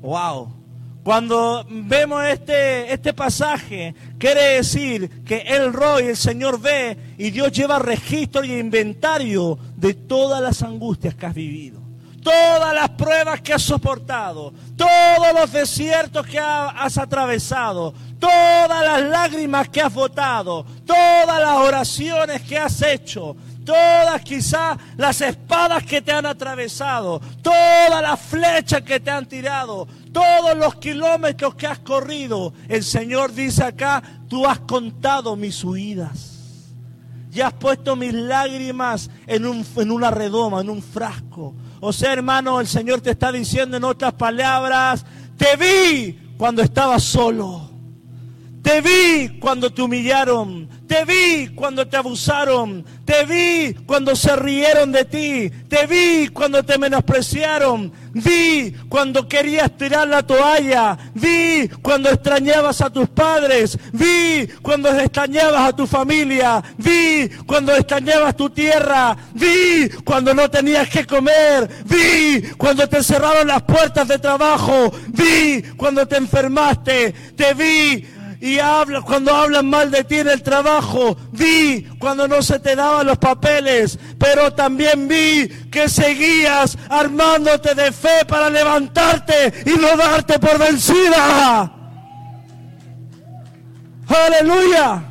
Wow. 0.01 0.60
Cuando 1.03 1.65
vemos 1.67 2.23
este, 2.25 2.93
este 2.93 3.13
pasaje, 3.13 3.95
quiere 4.19 4.57
decir 4.57 5.23
que 5.23 5.37
el 5.37 5.73
Roy, 5.73 6.03
el 6.07 6.17
Señor 6.17 6.59
ve 6.61 6.95
y 7.17 7.31
Dios 7.31 7.51
lleva 7.51 7.79
registro 7.79 8.43
y 8.43 8.53
inventario 8.53 9.57
de 9.75 9.95
todas 9.95 10.41
las 10.41 10.61
angustias 10.61 11.15
que 11.15 11.25
has 11.25 11.33
vivido, 11.33 11.81
todas 12.21 12.75
las 12.75 12.89
pruebas 12.91 13.41
que 13.41 13.51
has 13.51 13.63
soportado, 13.63 14.53
todos 14.75 15.33
los 15.33 15.51
desiertos 15.51 16.27
que 16.27 16.37
has 16.37 16.97
atravesado, 16.99 17.95
todas 18.19 18.83
las 18.85 19.01
lágrimas 19.01 19.69
que 19.69 19.81
has 19.81 19.91
botado, 19.91 20.63
todas 20.85 21.41
las 21.41 21.57
oraciones 21.57 22.43
que 22.43 22.59
has 22.59 22.79
hecho, 22.83 23.35
todas 23.65 24.21
quizás 24.21 24.77
las 24.97 25.21
espadas 25.21 25.83
que 25.83 26.01
te 26.01 26.11
han 26.11 26.25
atravesado, 26.25 27.21
todas 27.41 28.01
las 28.01 28.19
flechas 28.19 28.81
que 28.81 28.99
te 28.99 29.11
han 29.11 29.25
tirado, 29.25 29.87
todos 30.11 30.57
los 30.57 30.75
kilómetros 30.75 31.55
que 31.55 31.67
has 31.67 31.79
corrido. 31.79 32.53
El 32.67 32.83
Señor 32.83 33.33
dice 33.33 33.63
acá, 33.63 34.01
tú 34.27 34.45
has 34.45 34.59
contado 34.59 35.35
mis 35.35 35.63
huidas. 35.63 36.29
Y 37.33 37.39
has 37.39 37.53
puesto 37.53 37.95
mis 37.95 38.13
lágrimas 38.13 39.09
en, 39.25 39.45
un, 39.45 39.65
en 39.77 39.91
una 39.91 40.11
redoma, 40.11 40.59
en 40.59 40.69
un 40.69 40.83
frasco. 40.83 41.53
O 41.79 41.93
sea, 41.93 42.11
hermano, 42.11 42.59
el 42.59 42.67
Señor 42.67 42.99
te 42.99 43.11
está 43.11 43.31
diciendo 43.31 43.77
en 43.77 43.85
otras 43.85 44.13
palabras, 44.13 45.05
te 45.37 45.55
vi 45.55 46.33
cuando 46.37 46.61
estabas 46.61 47.03
solo. 47.03 47.70
Te 48.61 48.79
vi 48.79 49.39
cuando 49.39 49.71
te 49.71 49.81
humillaron. 49.81 50.69
Te 50.87 51.03
vi 51.05 51.47
cuando 51.55 51.87
te 51.87 51.97
abusaron. 51.97 52.85
Te 53.05 53.25
vi 53.25 53.73
cuando 53.85 54.15
se 54.15 54.35
rieron 54.35 54.91
de 54.91 55.05
ti. 55.05 55.49
Te 55.67 55.87
vi 55.87 56.27
cuando 56.27 56.63
te 56.63 56.77
menospreciaron. 56.77 57.91
Vi 58.13 58.71
cuando 58.87 59.27
querías 59.27 59.75
tirar 59.77 60.07
la 60.07 60.21
toalla. 60.21 60.97
Vi 61.15 61.69
cuando 61.81 62.09
extrañabas 62.09 62.81
a 62.81 62.91
tus 62.91 63.09
padres. 63.09 63.77
Vi 63.93 64.47
cuando 64.61 64.89
extrañabas 64.89 65.69
a 65.69 65.75
tu 65.75 65.87
familia. 65.87 66.63
Vi 66.77 67.29
cuando 67.47 67.75
extrañabas 67.75 68.35
tu 68.35 68.49
tierra. 68.51 69.17
Vi 69.33 69.89
cuando 70.03 70.35
no 70.35 70.51
tenías 70.51 70.87
que 70.87 71.07
comer. 71.07 71.67
Vi 71.85 72.51
cuando 72.57 72.87
te 72.87 73.01
cerraron 73.01 73.47
las 73.47 73.63
puertas 73.63 74.07
de 74.07 74.19
trabajo. 74.19 74.91
Vi 75.07 75.63
cuando 75.77 76.07
te 76.07 76.17
enfermaste. 76.17 77.11
Te 77.35 77.53
vi 77.55 78.05
y 78.41 78.57
habla, 78.57 79.01
cuando 79.01 79.33
hablan 79.35 79.69
mal 79.69 79.91
de 79.91 80.03
ti 80.03 80.15
en 80.15 80.27
el 80.27 80.41
trabajo, 80.41 81.15
vi 81.31 81.83
cuando 81.99 82.27
no 82.27 82.41
se 82.41 82.59
te 82.59 82.75
daban 82.75 83.05
los 83.05 83.19
papeles, 83.19 83.99
pero 84.17 84.51
también 84.51 85.07
vi 85.07 85.47
que 85.69 85.87
seguías 85.87 86.75
armándote 86.89 87.75
de 87.75 87.91
fe 87.91 88.25
para 88.27 88.49
levantarte 88.49 89.53
y 89.63 89.79
no 89.79 89.95
darte 89.95 90.39
por 90.39 90.57
vencida. 90.57 91.71
Aleluya. 94.07 95.03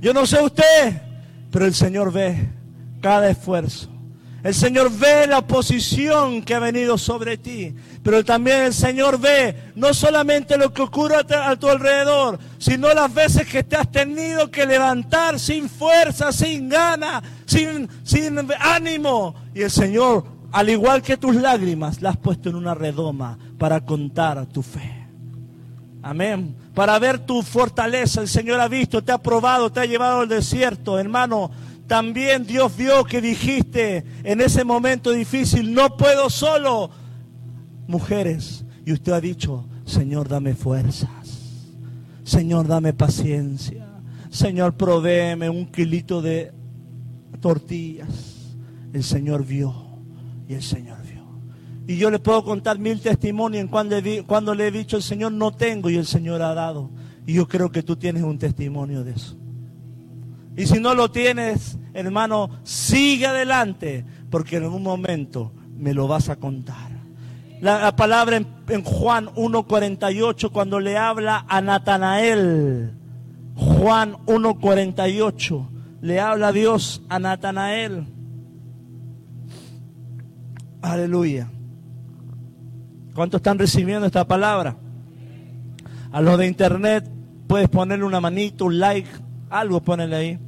Yo 0.00 0.12
no 0.12 0.26
sé 0.26 0.42
usted, 0.42 1.00
pero 1.52 1.66
el 1.66 1.74
Señor 1.74 2.12
ve 2.12 2.48
cada 3.00 3.30
esfuerzo. 3.30 3.99
El 4.42 4.54
Señor 4.54 4.90
ve 4.90 5.26
la 5.26 5.38
oposición 5.38 6.42
que 6.42 6.54
ha 6.54 6.58
venido 6.58 6.96
sobre 6.96 7.36
ti, 7.36 7.74
pero 8.02 8.24
también 8.24 8.62
el 8.62 8.74
Señor 8.74 9.20
ve 9.20 9.72
no 9.74 9.92
solamente 9.92 10.56
lo 10.56 10.72
que 10.72 10.80
ocurre 10.80 11.16
a 11.16 11.56
tu 11.56 11.68
alrededor, 11.68 12.38
sino 12.58 12.92
las 12.94 13.12
veces 13.12 13.46
que 13.46 13.62
te 13.62 13.76
has 13.76 13.90
tenido 13.90 14.50
que 14.50 14.64
levantar 14.64 15.38
sin 15.38 15.68
fuerza, 15.68 16.32
sin 16.32 16.70
gana, 16.70 17.22
sin, 17.44 17.86
sin 18.02 18.38
ánimo. 18.58 19.34
Y 19.54 19.60
el 19.60 19.70
Señor, 19.70 20.24
al 20.52 20.70
igual 20.70 21.02
que 21.02 21.18
tus 21.18 21.36
lágrimas, 21.36 22.00
las 22.00 22.14
has 22.14 22.20
puesto 22.20 22.48
en 22.48 22.56
una 22.56 22.74
redoma 22.74 23.38
para 23.58 23.84
contar 23.84 24.46
tu 24.46 24.62
fe. 24.62 25.06
Amén. 26.02 26.56
Para 26.74 26.98
ver 26.98 27.18
tu 27.18 27.42
fortaleza, 27.42 28.22
el 28.22 28.28
Señor 28.28 28.58
ha 28.58 28.68
visto, 28.68 29.04
te 29.04 29.12
ha 29.12 29.18
probado, 29.18 29.70
te 29.70 29.80
ha 29.80 29.84
llevado 29.84 30.20
al 30.20 30.28
desierto, 30.28 30.98
hermano 30.98 31.50
también 31.90 32.46
Dios 32.46 32.76
vio 32.76 33.02
que 33.02 33.20
dijiste 33.20 34.04
en 34.22 34.40
ese 34.40 34.62
momento 34.62 35.10
difícil, 35.10 35.74
no 35.74 35.96
puedo 35.96 36.30
solo. 36.30 36.88
Mujeres, 37.88 38.64
y 38.86 38.92
usted 38.92 39.10
ha 39.10 39.20
dicho, 39.20 39.66
Señor, 39.86 40.28
dame 40.28 40.54
fuerzas. 40.54 41.10
Señor, 42.22 42.68
dame 42.68 42.92
paciencia. 42.92 43.88
Señor, 44.30 44.76
provéeme 44.76 45.50
un 45.50 45.66
kilito 45.66 46.22
de 46.22 46.52
tortillas. 47.40 48.54
El 48.92 49.02
Señor 49.02 49.44
vio 49.44 49.74
y 50.48 50.54
el 50.54 50.62
Señor 50.62 50.98
vio. 51.02 51.24
Y 51.88 51.96
yo 51.96 52.08
le 52.12 52.20
puedo 52.20 52.44
contar 52.44 52.78
mil 52.78 53.00
testimonios 53.00 53.68
cuando, 53.68 53.96
cuando 54.28 54.54
le 54.54 54.68
he 54.68 54.70
dicho, 54.70 54.96
el 54.96 55.02
Señor 55.02 55.32
no 55.32 55.50
tengo 55.50 55.90
y 55.90 55.96
el 55.96 56.06
Señor 56.06 56.40
ha 56.40 56.54
dado. 56.54 56.88
Y 57.26 57.32
yo 57.32 57.48
creo 57.48 57.72
que 57.72 57.82
tú 57.82 57.96
tienes 57.96 58.22
un 58.22 58.38
testimonio 58.38 59.02
de 59.02 59.10
eso. 59.10 59.36
Y 60.56 60.66
si 60.66 60.78
no 60.78 60.94
lo 60.94 61.10
tienes, 61.10 61.79
hermano, 61.94 62.50
sigue 62.62 63.26
adelante, 63.26 64.04
porque 64.30 64.56
en 64.56 64.64
algún 64.64 64.82
momento 64.82 65.52
me 65.76 65.94
lo 65.94 66.08
vas 66.08 66.28
a 66.28 66.36
contar. 66.36 66.90
La, 67.60 67.94
palabra 67.94 68.36
en, 68.36 68.84
Juan 68.84 69.26
1.48, 69.34 70.50
cuando 70.50 70.80
le 70.80 70.96
habla 70.96 71.44
a 71.46 71.60
Natanael, 71.60 72.92
Juan 73.54 74.14
1.48, 74.26 75.68
le 76.00 76.20
habla 76.20 76.52
Dios 76.52 77.02
a 77.10 77.18
Natanael. 77.18 78.06
Aleluya. 80.80 81.50
¿Cuántos 83.14 83.40
están 83.40 83.58
recibiendo 83.58 84.06
esta 84.06 84.26
palabra? 84.26 84.76
A 86.12 86.20
los 86.22 86.38
de 86.38 86.46
internet 86.46 87.10
puedes 87.46 87.68
ponerle 87.68 88.04
una 88.06 88.20
manito, 88.20 88.64
un 88.64 88.78
like, 88.78 89.10
algo 89.50 89.82
ponele 89.82 90.16
ahí. 90.16 90.38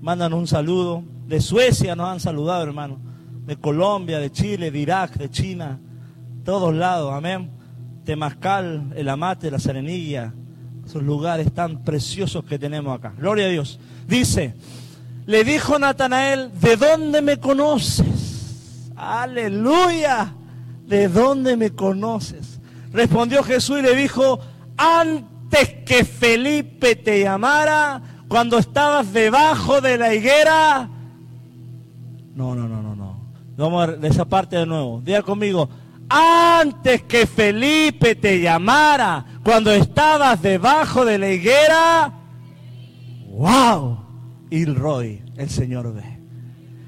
Mandan 0.00 0.32
un 0.32 0.46
saludo. 0.46 1.02
De 1.26 1.40
Suecia 1.40 1.96
nos 1.96 2.08
han 2.08 2.20
saludado, 2.20 2.62
hermano. 2.62 2.98
De 3.46 3.56
Colombia, 3.56 4.18
de 4.18 4.30
Chile, 4.30 4.70
de 4.70 4.78
Irak, 4.78 5.14
de 5.14 5.30
China. 5.30 5.78
Todos 6.44 6.74
lados, 6.74 7.12
amén. 7.12 7.50
Temascal, 8.04 8.92
el 8.96 9.08
Amate, 9.08 9.50
la 9.50 9.58
Serenilla. 9.58 10.32
Esos 10.86 11.02
lugares 11.02 11.52
tan 11.52 11.84
preciosos 11.84 12.44
que 12.44 12.58
tenemos 12.58 12.96
acá. 12.96 13.12
Gloria 13.18 13.46
a 13.46 13.50
Dios. 13.50 13.78
Dice, 14.06 14.54
le 15.26 15.44
dijo 15.44 15.78
Natanael, 15.78 16.50
¿de 16.58 16.76
dónde 16.76 17.20
me 17.20 17.38
conoces? 17.38 18.90
Aleluya. 18.96 20.32
¿De 20.86 21.08
dónde 21.08 21.56
me 21.56 21.70
conoces? 21.70 22.60
Respondió 22.92 23.42
Jesús 23.42 23.80
y 23.80 23.82
le 23.82 23.94
dijo, 23.94 24.40
antes 24.78 25.68
que 25.84 26.04
Felipe 26.06 26.96
te 26.96 27.20
llamara, 27.20 28.00
cuando 28.28 28.58
estabas 28.58 29.12
debajo 29.12 29.80
de 29.80 29.98
la 29.98 30.14
higuera. 30.14 30.88
No, 32.34 32.54
no, 32.54 32.68
no, 32.68 32.82
no, 32.82 32.94
no. 32.94 33.18
Vamos 33.56 33.82
a 33.82 33.86
ver 33.86 34.04
esa 34.04 34.24
parte 34.24 34.56
de 34.56 34.66
nuevo. 34.66 35.00
Diga 35.02 35.22
conmigo, 35.22 35.68
antes 36.08 37.02
que 37.02 37.26
Felipe 37.26 38.14
te 38.14 38.40
llamara, 38.40 39.24
cuando 39.42 39.72
estabas 39.72 40.40
debajo 40.40 41.04
de 41.04 41.18
la 41.18 41.30
higuera. 41.30 42.12
¡Wow! 43.30 43.98
Roy, 44.74 45.22
el 45.36 45.50
Señor 45.50 45.92
ve. 45.94 46.18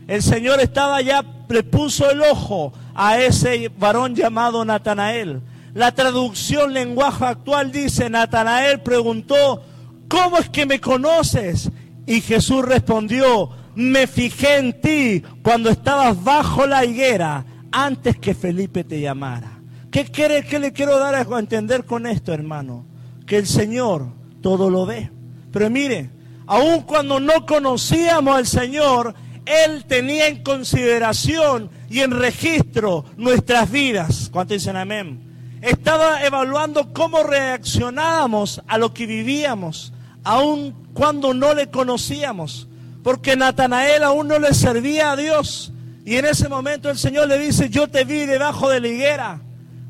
El 0.07 0.23
Señor 0.23 0.61
estaba 0.61 1.01
ya, 1.03 1.25
le 1.49 1.63
puso 1.63 2.11
el 2.11 2.23
ojo 2.23 2.73
a 2.95 3.19
ese 3.19 3.71
varón 3.79 4.15
llamado 4.15 4.65
Natanael. 4.65 5.43
La 5.75 5.93
traducción 5.93 6.73
lenguaje 6.73 7.25
actual 7.25 7.71
dice, 7.71 8.11
Natanael 8.11 8.81
preguntó, 8.81 9.63
¿cómo 10.11 10.37
es 10.37 10.51
que 10.51 10.67
me 10.67 10.81
conoces? 10.81 11.71
Y 12.07 12.21
Jesús 12.21 12.63
respondió, 12.65 13.51
me 13.75 14.07
fijé 14.07 14.59
en 14.59 14.81
ti 14.81 15.23
cuando 15.43 15.71
estabas 15.71 16.23
bajo 16.23 16.67
la 16.67 16.85
higuera 16.85 17.47
antes 17.73 18.19
que 18.19 18.35
Felipe 18.35 18.85
te 18.85 19.01
llamara. 19.01 19.61
¿Qué, 19.91 20.05
quiere, 20.05 20.45
qué 20.45 20.59
le 20.59 20.73
quiero 20.73 20.99
dar 20.99 21.15
a 21.15 21.39
entender 21.39 21.85
con 21.85 22.07
esto, 22.07 22.33
hermano? 22.35 22.85
Que 23.27 23.39
el 23.39 23.47
Señor 23.47 24.09
todo 24.43 24.69
lo 24.69 24.85
ve. 24.85 25.11
Pero 25.53 25.71
mire, 25.71 26.11
aun 26.47 26.83
cuando 26.83 27.21
no 27.21 27.47
conocíamos 27.47 28.37
al 28.37 28.47
Señor, 28.47 29.15
Él 29.47 29.85
tenía 29.87 30.27
en 30.27 30.43
consideración 30.43 31.71
y 31.89 32.01
en 32.01 32.11
registro 32.11 33.05
nuestras 33.17 33.71
vidas. 33.71 34.29
¿Cuánto 34.33 34.55
dicen 34.55 34.77
amén? 34.77 35.31
estaba 35.63 36.25
evaluando 36.25 36.93
cómo 36.93 37.23
reaccionábamos 37.23 38.63
a 38.67 38.79
lo 38.79 38.95
que 38.95 39.07
vivíamos, 39.07 39.93
aun 40.31 40.73
cuando 40.95 41.35
no 41.35 41.55
le 41.55 41.71
conocíamos, 41.71 42.69
porque 43.03 43.35
Natanael 43.35 44.05
aún 44.05 44.29
no 44.29 44.39
le 44.39 44.55
servía 44.55 45.11
a 45.11 45.17
Dios. 45.17 45.73
Y 46.05 46.17
en 46.17 46.25
ese 46.25 46.49
momento 46.49 46.89
el 46.89 46.99
Señor 46.99 47.27
le 47.27 47.37
dice, 47.37 47.69
yo 47.69 47.89
te 47.89 48.05
vi 48.05 48.27
debajo 48.27 48.71
de 48.71 48.79
la 48.79 48.87
higuera. 48.87 49.41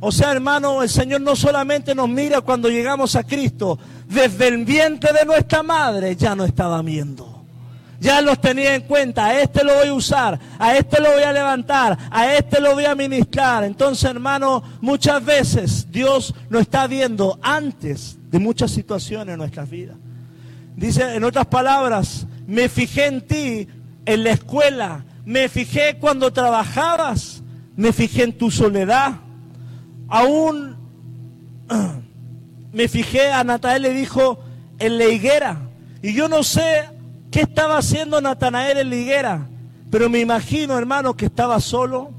O 0.01 0.11
sea, 0.11 0.33
hermano, 0.33 0.83
el 0.83 0.89
Señor 0.89 1.21
no 1.21 1.37
solamente 1.37 1.95
nos 1.95 2.09
mira 2.09 2.41
cuando 2.41 2.71
llegamos 2.71 3.17
a 3.17 3.25
Cristo, 3.25 3.79
desde 4.09 4.49
el 4.49 4.65
vientre 4.65 5.13
de 5.13 5.27
nuestra 5.27 5.63
madre 5.63 6.17
ya 6.17 6.35
nos 6.35 6.49
estaba 6.49 6.81
viendo. 6.81 7.45
Ya 8.01 8.23
los 8.23 8.41
tenía 8.41 8.75
en 8.75 8.83
cuenta, 8.83 9.27
a 9.27 9.43
este 9.43 9.63
lo 9.63 9.75
voy 9.75 9.89
a 9.89 9.93
usar, 9.93 10.41
a 10.59 10.75
este 10.75 11.03
lo 11.03 11.13
voy 11.13 11.23
a 11.23 11.33
levantar, 11.33 11.99
a 12.11 12.35
este 12.35 12.63
lo 12.63 12.73
voy 12.73 12.87
a 12.87 12.95
ministrar. 12.95 13.63
Entonces, 13.65 14.11
hermano, 14.11 14.63
muchas 14.81 15.23
veces 15.23 15.93
Dios 15.93 16.35
nos 16.49 16.63
está 16.63 16.87
viendo 16.87 17.39
antes 17.43 18.17
de 18.31 18.39
muchas 18.39 18.71
situaciones 18.71 19.35
en 19.35 19.39
nuestras 19.39 19.69
vidas. 19.69 19.97
Dice, 20.77 21.15
en 21.15 21.25
otras 21.25 21.47
palabras, 21.47 22.27
me 22.47 22.69
fijé 22.69 23.07
en 23.07 23.27
ti 23.27 23.69
en 24.07 24.25
la 24.25 24.31
escuela, 24.31 25.05
me 25.25 25.49
fijé 25.49 25.99
cuando 26.01 26.33
trabajabas, 26.33 27.43
me 27.77 27.93
fijé 27.93 28.25
en 28.25 28.37
tu 28.37 28.51
soledad. 28.51 29.17
Aún 30.09 30.77
me 32.73 32.89
fijé, 32.89 33.31
a 33.31 33.45
Natanael 33.45 33.83
le 33.83 33.95
dijo, 33.95 34.41
en 34.79 34.99
la 34.99 35.07
higuera. 35.07 35.59
Y 36.03 36.15
yo 36.15 36.29
no 36.29 36.43
sé 36.43 36.89
qué 37.31 37.43
estaba 37.43 37.79
haciendo 37.79 38.21
Natanael 38.21 38.79
en 38.79 38.91
la 38.91 38.97
higuera, 38.97 39.49
pero 39.91 40.09
me 40.09 40.21
imagino, 40.21 40.77
hermano, 40.77 41.15
que 41.15 41.27
estaba 41.27 41.61
solo, 41.61 42.11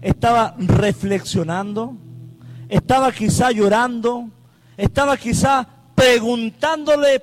estaba 0.00 0.54
reflexionando, 0.58 1.96
estaba 2.68 3.12
quizá 3.12 3.50
llorando, 3.52 4.28
estaba 4.76 5.16
quizá 5.16 5.66
preguntándole 5.94 7.22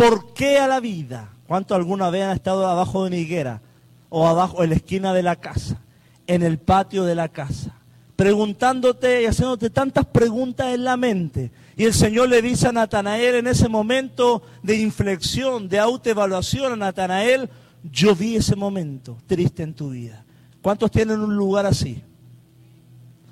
por 0.00 0.32
qué 0.32 0.58
a 0.58 0.66
la 0.66 0.80
vida. 0.80 1.28
¿Cuánto 1.46 1.74
alguna 1.74 2.08
vez 2.08 2.24
han 2.24 2.34
estado 2.34 2.66
abajo 2.66 3.02
de 3.02 3.08
una 3.08 3.16
higuera 3.16 3.60
o 4.08 4.26
abajo 4.26 4.64
en 4.64 4.70
la 4.70 4.76
esquina 4.76 5.12
de 5.12 5.22
la 5.22 5.36
casa, 5.36 5.82
en 6.26 6.42
el 6.42 6.58
patio 6.58 7.04
de 7.04 7.14
la 7.14 7.28
casa? 7.28 7.76
preguntándote 8.16 9.22
y 9.22 9.24
haciéndote 9.24 9.70
tantas 9.70 10.04
preguntas 10.04 10.74
en 10.74 10.84
la 10.84 10.98
mente. 10.98 11.50
Y 11.74 11.86
el 11.86 11.94
Señor 11.94 12.28
le 12.28 12.42
dice 12.42 12.68
a 12.68 12.72
Natanael 12.72 13.36
en 13.36 13.46
ese 13.46 13.66
momento 13.66 14.42
de 14.62 14.76
inflexión, 14.76 15.70
de 15.70 15.78
autoevaluación 15.78 16.74
a 16.74 16.76
Natanael, 16.76 17.48
yo 17.82 18.14
vi 18.14 18.36
ese 18.36 18.56
momento 18.56 19.16
triste 19.26 19.62
en 19.62 19.72
tu 19.72 19.88
vida. 19.88 20.22
¿Cuántos 20.60 20.90
tienen 20.90 21.18
un 21.20 21.34
lugar 21.34 21.64
así? 21.64 22.02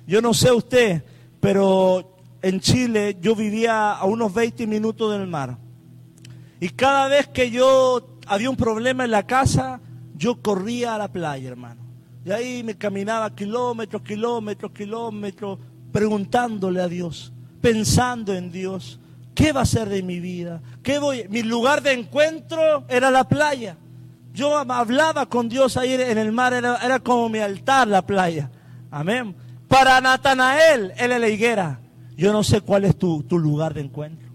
Yo 0.07 0.23
no 0.23 0.33
sé 0.33 0.51
usted, 0.51 1.03
pero 1.39 2.17
en 2.41 2.59
Chile 2.59 3.15
yo 3.21 3.35
vivía 3.35 3.91
a 3.91 4.05
unos 4.05 4.33
20 4.33 4.65
minutos 4.65 5.11
del 5.11 5.27
mar. 5.27 5.68
Y 6.59 6.69
cada 6.69 7.07
vez 7.07 7.27
que 7.27 7.51
yo 7.51 8.17
había 8.27 8.49
un 8.49 8.57
problema 8.57 9.05
en 9.05 9.11
la 9.11 9.23
casa, 9.23 9.79
yo 10.15 10.41
corría 10.41 10.95
a 10.95 10.97
la 10.97 11.07
playa, 11.07 11.49
hermano. 11.49 11.81
Y 12.25 12.31
ahí 12.31 12.63
me 12.63 12.75
caminaba 12.75 13.33
kilómetros, 13.33 14.01
kilómetros, 14.01 14.71
kilómetros, 14.71 15.57
preguntándole 15.91 16.81
a 16.81 16.87
Dios, 16.87 17.31
pensando 17.61 18.33
en 18.33 18.51
Dios. 18.51 18.99
¿Qué 19.33 19.53
va 19.53 19.61
a 19.61 19.65
ser 19.65 19.87
de 19.87 20.03
mi 20.03 20.19
vida? 20.19 20.61
¿Qué 20.83 20.99
voy? 20.99 21.25
Mi 21.29 21.43
lugar 21.43 21.81
de 21.81 21.93
encuentro 21.93 22.83
era 22.89 23.09
la 23.09 23.23
playa. 23.23 23.77
Yo 24.33 24.57
hablaba 24.57 25.25
con 25.27 25.47
Dios 25.47 25.77
ahí 25.77 25.93
en 25.93 26.17
el 26.17 26.31
mar, 26.31 26.53
era, 26.53 26.99
como 26.99 27.29
mi 27.29 27.39
altar 27.39 27.87
la 27.87 28.05
playa. 28.05 28.51
Amén. 28.91 29.33
Para 29.67 30.01
Natanael, 30.01 30.93
él 30.97 31.11
es 31.11 31.19
la 31.19 31.29
higuera. 31.29 31.79
Yo 32.17 32.33
no 32.33 32.43
sé 32.43 32.61
cuál 32.61 32.83
es 32.83 32.97
tu, 32.97 33.23
tu 33.23 33.39
lugar 33.39 33.73
de 33.73 33.81
encuentro. 33.81 34.29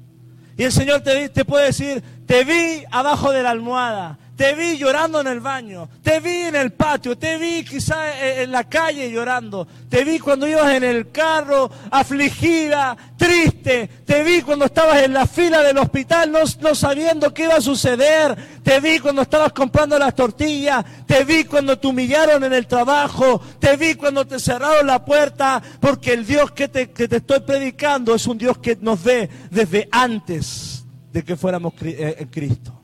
Y 0.56 0.62
el 0.62 0.72
Señor 0.72 1.00
te, 1.02 1.28
te 1.28 1.44
puede 1.44 1.66
decir, 1.66 2.02
te 2.26 2.44
vi 2.44 2.84
abajo 2.90 3.32
de 3.32 3.42
la 3.42 3.50
almohada, 3.50 4.18
te 4.37 4.54
vi 4.54 4.76
llorando 4.78 5.20
en 5.20 5.28
el 5.28 5.40
baño, 5.40 5.88
te 6.02 6.18
vi 6.18 6.42
en 6.42 6.56
el 6.56 6.72
patio, 6.72 7.16
te 7.16 7.38
vi 7.38 7.64
quizá 7.64 8.40
en 8.42 8.50
la 8.50 8.64
calle 8.64 9.10
llorando, 9.10 9.66
te 9.88 10.02
vi 10.04 10.18
cuando 10.18 10.48
ibas 10.48 10.72
en 10.72 10.82
el 10.82 11.12
carro 11.12 11.70
afligida, 11.90 12.96
triste, 13.16 13.88
te 14.04 14.24
vi 14.24 14.42
cuando 14.42 14.64
estabas 14.64 15.02
en 15.02 15.12
la 15.12 15.26
fila 15.26 15.62
del 15.62 15.78
hospital 15.78 16.32
no, 16.32 16.74
sabiendo 16.74 17.32
qué 17.32 17.44
iba 17.44 17.56
a 17.56 17.60
suceder, 17.60 18.37
te 18.62 18.80
vi 18.80 18.98
cuando 18.98 19.22
estabas 19.22 19.52
comprando 19.52 19.98
las 19.98 20.14
tortillas, 20.14 20.84
te 21.06 21.24
vi 21.24 21.44
cuando 21.44 21.78
te 21.78 21.87
humillaron 21.87 22.42
en 22.42 22.52
el 22.52 22.66
trabajo, 22.66 23.40
te 23.60 23.76
vi 23.76 23.94
cuando 23.94 24.26
te 24.26 24.40
cerraron 24.40 24.87
la 24.87 25.04
puerta, 25.04 25.62
porque 25.78 26.12
el 26.12 26.26
Dios 26.26 26.50
que 26.50 26.66
te, 26.68 26.90
que 26.90 27.06
te 27.06 27.16
estoy 27.16 27.40
predicando 27.40 28.14
es 28.14 28.26
un 28.26 28.38
Dios 28.38 28.58
que 28.58 28.76
nos 28.80 29.02
ve 29.02 29.28
desde 29.50 29.88
antes 29.92 30.83
de 31.14 31.22
que 31.22 31.37
fuéramos 31.37 31.72
eh, 31.83 32.16
en 32.18 32.29
Cristo. 32.29 32.79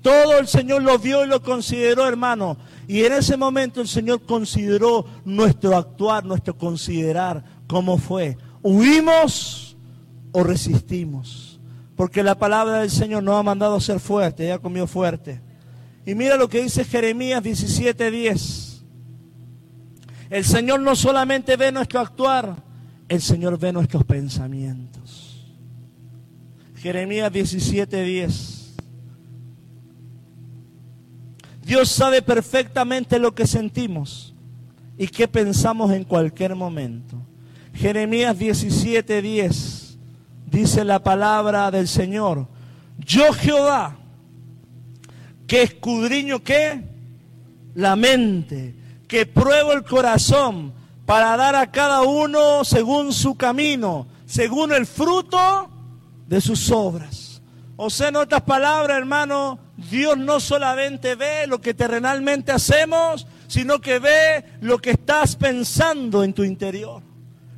Todo 0.00 0.38
el 0.38 0.46
Señor 0.46 0.82
lo 0.82 0.96
vio 0.96 1.24
y 1.24 1.28
lo 1.28 1.42
consideró, 1.42 2.06
hermano. 2.06 2.56
Y 2.86 3.02
en 3.02 3.14
ese 3.14 3.36
momento 3.36 3.80
el 3.80 3.88
Señor 3.88 4.22
consideró 4.22 5.04
nuestro 5.24 5.76
actuar, 5.76 6.24
nuestro 6.24 6.56
considerar, 6.56 7.42
cómo 7.66 7.98
fue. 7.98 8.38
¿Huimos 8.62 9.76
o 10.30 10.44
resistimos? 10.44 11.58
Porque 11.96 12.22
la 12.22 12.38
palabra 12.38 12.78
del 12.78 12.90
Señor 12.90 13.24
nos 13.24 13.40
ha 13.40 13.42
mandado 13.42 13.74
a 13.74 13.80
ser 13.80 13.98
fuerte, 13.98 14.46
ya 14.46 14.58
comió 14.58 14.86
fuerte. 14.86 15.40
Y 16.06 16.14
mira 16.14 16.36
lo 16.36 16.48
que 16.48 16.62
dice 16.62 16.84
Jeremías 16.84 17.42
17:10. 17.42 18.84
El 20.30 20.44
Señor 20.44 20.78
no 20.78 20.94
solamente 20.94 21.56
ve 21.56 21.72
nuestro 21.72 21.98
actuar, 21.98 22.54
el 23.08 23.20
Señor 23.20 23.58
ve 23.58 23.72
nuestros 23.72 24.04
pensamientos. 24.04 25.03
Jeremías 26.84 27.32
17:10. 27.32 28.74
Dios 31.64 31.88
sabe 31.88 32.20
perfectamente 32.20 33.18
lo 33.18 33.34
que 33.34 33.46
sentimos 33.46 34.34
y 34.98 35.08
qué 35.08 35.26
pensamos 35.26 35.92
en 35.92 36.04
cualquier 36.04 36.54
momento. 36.54 37.16
Jeremías 37.72 38.38
17:10 38.38 39.96
dice 40.44 40.84
la 40.84 41.02
palabra 41.02 41.70
del 41.70 41.88
Señor. 41.88 42.48
Yo 42.98 43.32
Jehová, 43.32 43.96
que 45.46 45.62
escudriño 45.62 46.42
qué? 46.42 46.82
La 47.74 47.96
mente, 47.96 48.74
que 49.08 49.24
pruebo 49.24 49.72
el 49.72 49.84
corazón 49.84 50.74
para 51.06 51.34
dar 51.38 51.56
a 51.56 51.70
cada 51.70 52.02
uno 52.02 52.62
según 52.62 53.14
su 53.14 53.36
camino, 53.36 54.06
según 54.26 54.70
el 54.70 54.84
fruto 54.84 55.70
de 56.26 56.40
sus 56.40 56.70
obras. 56.70 57.42
O 57.76 57.90
sea, 57.90 58.08
en 58.08 58.16
otras 58.16 58.42
palabras, 58.42 58.96
hermano, 58.96 59.58
Dios 59.76 60.16
no 60.16 60.38
solamente 60.38 61.16
ve 61.16 61.46
lo 61.46 61.60
que 61.60 61.74
terrenalmente 61.74 62.52
hacemos, 62.52 63.26
sino 63.48 63.80
que 63.80 63.98
ve 63.98 64.44
lo 64.60 64.78
que 64.78 64.90
estás 64.90 65.36
pensando 65.36 66.22
en 66.22 66.32
tu 66.32 66.44
interior, 66.44 67.02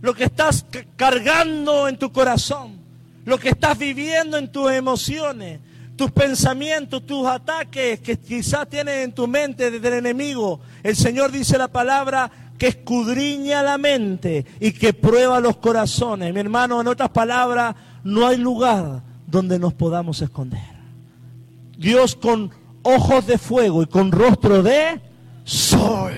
lo 0.01 0.15
que 0.15 0.25
estás 0.25 0.65
cargando 0.97 1.87
en 1.89 1.99
tu 1.99 2.13
corazón, 2.13 2.79
lo 3.25 3.39
que 3.39 3.51
estás 3.51 3.77
viviendo 3.77 4.39
en 4.39 4.51
tus 4.51 4.71
emociones, 4.71 5.61
tus 5.97 6.11
pensamientos, 6.11 7.05
tus 7.05 7.27
ataques 7.27 8.01
que 8.01 8.19
quizás 8.19 8.69
tienes 8.69 9.05
en 9.05 9.13
tu 9.13 9.27
mente 9.27 9.71
desde 9.71 9.89
el 9.89 9.95
enemigo. 9.95 10.61
El 10.83 10.97
Señor 10.97 11.31
dice 11.31 11.59
la 11.59 11.69
palabra 11.69 12.31
que 12.59 12.69
escudriña 12.69 13.63
la 13.63 13.79
mente 13.79 14.47
y 14.61 14.73
que 14.73 14.93
prueba 14.93 15.41
los 15.41 15.57
corazones. 15.57 16.33
Mi 16.33 16.41
hermano, 16.41 16.81
en 16.81 16.89
otras 16.89 17.11
palabras, 17.11 17.75
no 18.07 18.25
hay 18.25 18.37
lugar 18.37 19.03
donde 19.27 19.59
nos 19.59 19.75
podamos 19.75 20.23
esconder. 20.23 20.77
Dios 21.77 22.14
con 22.14 22.53
ojos 22.83 23.27
de 23.27 23.37
fuego 23.37 23.83
y 23.83 23.87
con 23.87 24.12
rostro 24.12 24.62
de 24.62 25.01
sol, 25.42 26.12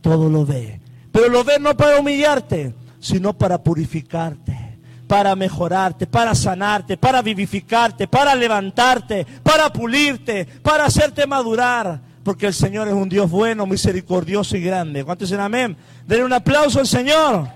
todo 0.00 0.30
lo 0.30 0.46
ve. 0.46 0.80
Pero 1.12 1.28
lo 1.28 1.44
ve 1.44 1.58
no 1.60 1.76
para 1.76 2.00
humillarte, 2.00 2.74
sino 3.00 3.34
para 3.34 3.62
purificarte, 3.62 4.78
para 5.06 5.36
mejorarte, 5.36 6.06
para 6.06 6.34
sanarte, 6.34 6.96
para 6.96 7.20
vivificarte, 7.20 8.08
para 8.08 8.34
levantarte, 8.34 9.26
para 9.42 9.70
pulirte, 9.70 10.46
para 10.62 10.86
hacerte 10.86 11.26
madurar. 11.26 12.00
Porque 12.24 12.46
el 12.46 12.54
Señor 12.54 12.88
es 12.88 12.94
un 12.94 13.10
Dios 13.10 13.30
bueno, 13.30 13.66
misericordioso 13.66 14.56
y 14.56 14.62
grande. 14.62 15.04
¿Cuántos 15.04 15.28
dicen 15.28 15.44
amén? 15.44 15.76
Denle 16.06 16.24
un 16.24 16.32
aplauso 16.32 16.80
al 16.80 16.86
Señor. 16.86 17.46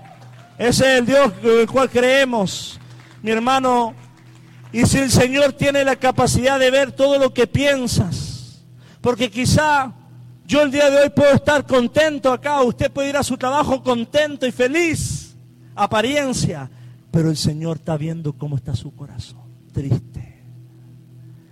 Ese 0.59 0.93
es 0.93 0.99
el 0.99 1.05
Dios 1.07 1.33
en 1.41 1.59
el 1.61 1.67
cual 1.67 1.89
creemos. 1.89 2.79
Mi 3.21 3.31
hermano, 3.31 3.93
y 4.71 4.85
si 4.85 4.99
el 4.99 5.11
Señor 5.11 5.53
tiene 5.53 5.83
la 5.83 5.95
capacidad 5.95 6.59
de 6.59 6.71
ver 6.71 6.91
todo 6.91 7.17
lo 7.17 7.33
que 7.33 7.47
piensas, 7.47 8.63
porque 9.01 9.31
quizá 9.31 9.93
yo 10.45 10.61
el 10.61 10.71
día 10.71 10.89
de 10.89 11.01
hoy 11.01 11.09
puedo 11.09 11.33
estar 11.33 11.65
contento 11.65 12.31
acá, 12.31 12.61
usted 12.61 12.91
puede 12.91 13.09
ir 13.09 13.17
a 13.17 13.23
su 13.23 13.37
trabajo 13.37 13.83
contento 13.83 14.45
y 14.45 14.51
feliz, 14.51 15.35
apariencia, 15.75 16.69
pero 17.11 17.29
el 17.29 17.37
Señor 17.37 17.77
está 17.77 17.97
viendo 17.97 18.33
cómo 18.33 18.55
está 18.55 18.75
su 18.75 18.95
corazón, 18.95 19.43
triste. 19.73 20.43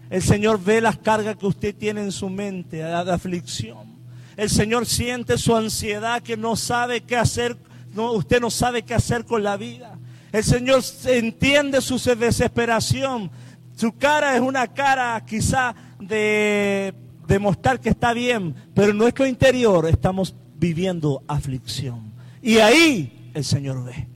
El 0.09 0.21
Señor 0.21 0.63
ve 0.63 0.81
las 0.81 0.97
cargas 0.97 1.35
que 1.35 1.47
usted 1.47 1.75
tiene 1.75 2.01
en 2.01 2.11
su 2.11 2.29
mente, 2.29 2.77
de 2.77 3.11
aflicción. 3.11 3.95
El 4.37 4.49
Señor 4.49 4.85
siente 4.85 5.37
su 5.37 5.55
ansiedad 5.55 6.21
que 6.21 6.37
no 6.37 6.55
sabe 6.55 7.01
qué 7.01 7.17
hacer, 7.17 7.57
no, 7.93 8.11
usted 8.11 8.39
no 8.39 8.51
sabe 8.51 8.83
qué 8.83 8.93
hacer 8.93 9.25
con 9.25 9.43
la 9.43 9.57
vida. 9.57 9.97
El 10.35 10.43
Señor 10.43 10.83
entiende 11.05 11.79
su 11.79 11.97
desesperación. 11.97 13.31
Su 13.73 13.93
cara 13.93 14.35
es 14.35 14.41
una 14.41 14.67
cara 14.67 15.23
quizá 15.25 15.73
de 15.97 16.93
demostrar 17.25 17.79
que 17.79 17.87
está 17.87 18.11
bien, 18.11 18.53
pero 18.73 18.91
en 18.91 18.97
nuestro 18.97 19.25
interior 19.25 19.87
estamos 19.87 20.35
viviendo 20.57 21.23
aflicción. 21.25 22.11
Y 22.41 22.57
ahí 22.57 23.31
el 23.33 23.45
Señor 23.45 23.85
ve. 23.85 24.09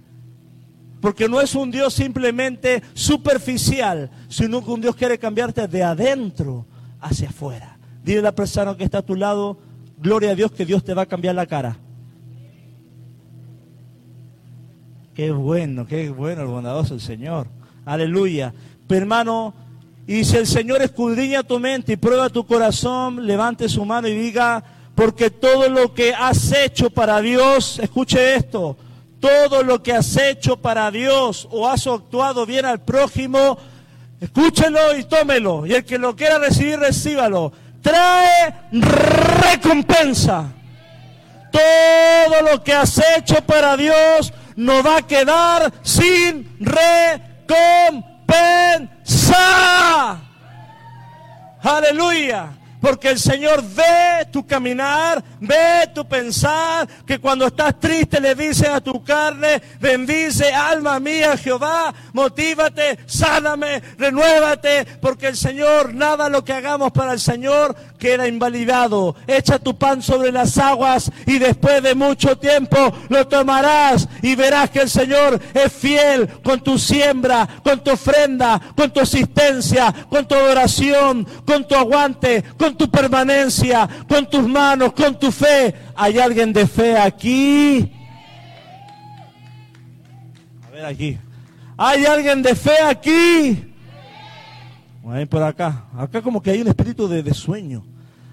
Porque 1.00 1.30
no 1.30 1.40
es 1.40 1.56
un 1.56 1.72
Dios 1.72 1.94
simplemente 1.94 2.84
superficial, 2.94 4.12
sino 4.28 4.62
que 4.62 4.72
un 4.72 4.82
Dios 4.82 4.98
quiere 4.98 5.18
cambiarte 5.18 5.70
de 5.70 5.84
adentro 5.84 6.66
hacia 7.00 7.30
afuera. 7.30 7.80
Dile 8.04 8.20
a 8.20 8.24
la 8.24 8.36
persona 8.36 8.76
que 8.76 8.84
está 8.84 8.98
a 8.98 9.06
tu 9.06 9.16
lado, 9.16 9.58
gloria 9.98 10.32
a 10.32 10.36
Dios 10.36 10.52
que 10.52 10.66
Dios 10.66 10.84
te 10.84 10.94
va 10.94 11.04
a 11.04 11.06
cambiar 11.06 11.36
la 11.36 11.46
cara. 11.46 11.80
Qué 15.20 15.32
bueno, 15.32 15.86
qué 15.86 16.10
bueno 16.12 16.44
el 16.44 16.48
bondadoso 16.48 16.94
el 16.94 17.02
Señor. 17.02 17.48
Aleluya. 17.86 18.54
Pero 18.88 19.02
hermano, 19.02 19.54
y 20.08 20.24
si 20.24 20.38
el 20.38 20.48
Señor 20.48 20.82
escudriña 20.82 21.44
tu 21.44 21.60
mente 21.60 21.92
y 21.92 21.98
prueba 21.98 22.30
tu 22.30 22.48
corazón, 22.48 23.28
levante 23.28 23.68
su 23.68 23.84
mano 23.84 24.08
y 24.08 24.14
diga, 24.14 24.64
porque 24.96 25.30
todo 25.30 25.68
lo 25.68 25.94
que 25.94 26.14
has 26.14 26.54
hecho 26.54 26.90
para 26.90 27.20
Dios, 27.20 27.80
escuche 27.80 28.36
esto, 28.36 28.78
todo 29.20 29.62
lo 29.62 29.84
que 29.84 29.92
has 29.92 30.16
hecho 30.16 30.56
para 30.56 30.90
Dios 30.90 31.50
o 31.52 31.68
has 31.68 31.86
actuado 31.86 32.46
bien 32.46 32.64
al 32.64 32.80
prójimo, 32.80 33.58
escúchelo 34.22 34.98
y 34.98 35.04
tómelo. 35.04 35.66
Y 35.66 35.74
el 35.74 35.84
que 35.84 35.98
lo 35.98 36.16
quiera 36.16 36.40
recibir, 36.40 36.80
recíbalo. 36.80 37.52
Trae 37.82 38.56
recompensa. 38.72 40.50
Todo 41.52 42.42
lo 42.54 42.64
que 42.64 42.72
has 42.72 43.02
hecho 43.18 43.44
para 43.46 43.76
Dios 43.76 44.32
no 44.60 44.84
va 44.84 44.98
a 44.98 45.02
quedar 45.08 45.72
sin 45.84 46.58
recompensa. 46.60 48.10
Aleluya. 51.64 52.59
Porque 52.80 53.10
el 53.10 53.20
Señor 53.20 53.64
ve 53.64 54.26
tu 54.32 54.46
caminar, 54.46 55.24
ve 55.40 55.90
tu 55.94 56.08
pensar, 56.08 56.88
que 57.06 57.20
cuando 57.20 57.48
estás 57.48 57.80
triste 57.80 58.22
le 58.22 58.36
dices 58.36 58.70
a 58.70 58.80
tu 58.80 59.04
carne, 59.04 59.62
bendice 59.80 60.54
alma 60.54 61.00
mía 61.00 61.36
Jehová, 61.38 61.94
motívate, 62.14 63.00
sáname, 63.06 63.82
renuévate, 63.98 64.86
porque 65.02 65.28
el 65.28 65.36
Señor, 65.38 65.94
nada 65.94 66.30
lo 66.30 66.44
que 66.44 66.54
hagamos 66.54 66.92
para 66.92 67.14
el 67.14 67.20
Señor 67.20 67.76
queda 67.98 68.28
invalidado. 68.28 69.16
Echa 69.28 69.60
tu 69.60 69.78
pan 69.78 70.02
sobre 70.02 70.32
las 70.32 70.58
aguas 70.58 71.12
y 71.26 71.38
después 71.38 71.84
de 71.84 71.96
mucho 71.96 72.38
tiempo 72.38 72.78
lo 73.10 73.28
tomarás 73.28 74.08
y 74.22 74.36
verás 74.36 74.70
que 74.70 74.80
el 74.80 74.90
Señor 74.90 75.40
es 75.54 75.72
fiel 75.72 76.28
con 76.44 76.62
tu 76.62 76.80
siembra, 76.80 77.48
con 77.64 77.84
tu 77.84 77.92
ofrenda, 77.92 78.60
con 78.76 78.92
tu 78.92 79.02
asistencia, 79.02 79.94
con 80.10 80.28
tu 80.28 80.36
adoración, 80.36 81.28
con 81.46 81.68
tu 81.68 81.76
aguante, 81.76 82.44
tu 82.76 82.90
permanencia, 82.90 83.88
con 84.08 84.30
tus 84.30 84.48
manos, 84.48 84.94
con 84.94 85.18
tu 85.18 85.32
fe. 85.32 85.74
¿Hay 85.96 86.20
alguien 86.20 86.54
de 86.54 86.68
fe 86.68 86.98
aquí? 86.98 87.92
A 90.68 90.70
ver 90.72 90.86
aquí. 90.86 91.18
¿Hay 91.78 92.06
alguien 92.06 92.42
de 92.42 92.56
fe 92.56 92.82
aquí? 92.84 93.66
Ven 95.04 95.28
por 95.28 95.42
acá. 95.42 95.86
Acá 95.98 96.22
como 96.22 96.42
que 96.42 96.52
hay 96.52 96.62
un 96.62 96.68
espíritu 96.68 97.08
de, 97.08 97.24
de 97.24 97.34
sueño. 97.34 97.84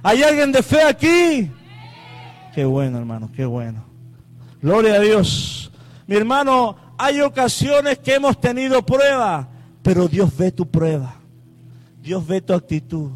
¿Hay 0.03 0.23
alguien 0.23 0.53
de 0.53 0.63
fe 0.63 0.83
aquí? 0.83 1.51
Qué 2.55 2.65
bueno, 2.65 2.99
hermano, 2.99 3.31
qué 3.35 3.45
bueno. 3.45 3.85
Gloria 4.61 4.95
a 4.95 5.01
Dios. 5.01 5.71
Mi 6.07 6.17
hermano, 6.17 6.77
hay 6.99 7.21
ocasiones 7.21 7.99
que 7.99 8.15
hemos 8.15 8.41
tenido 8.41 8.85
prueba, 8.85 9.49
pero 9.83 10.09
Dios 10.09 10.37
ve 10.37 10.53
tu 10.53 10.67
prueba. 10.67 11.15
Dios 12.01 12.27
ve 12.27 12.41
tu 12.41 12.55
actitud. 12.55 13.11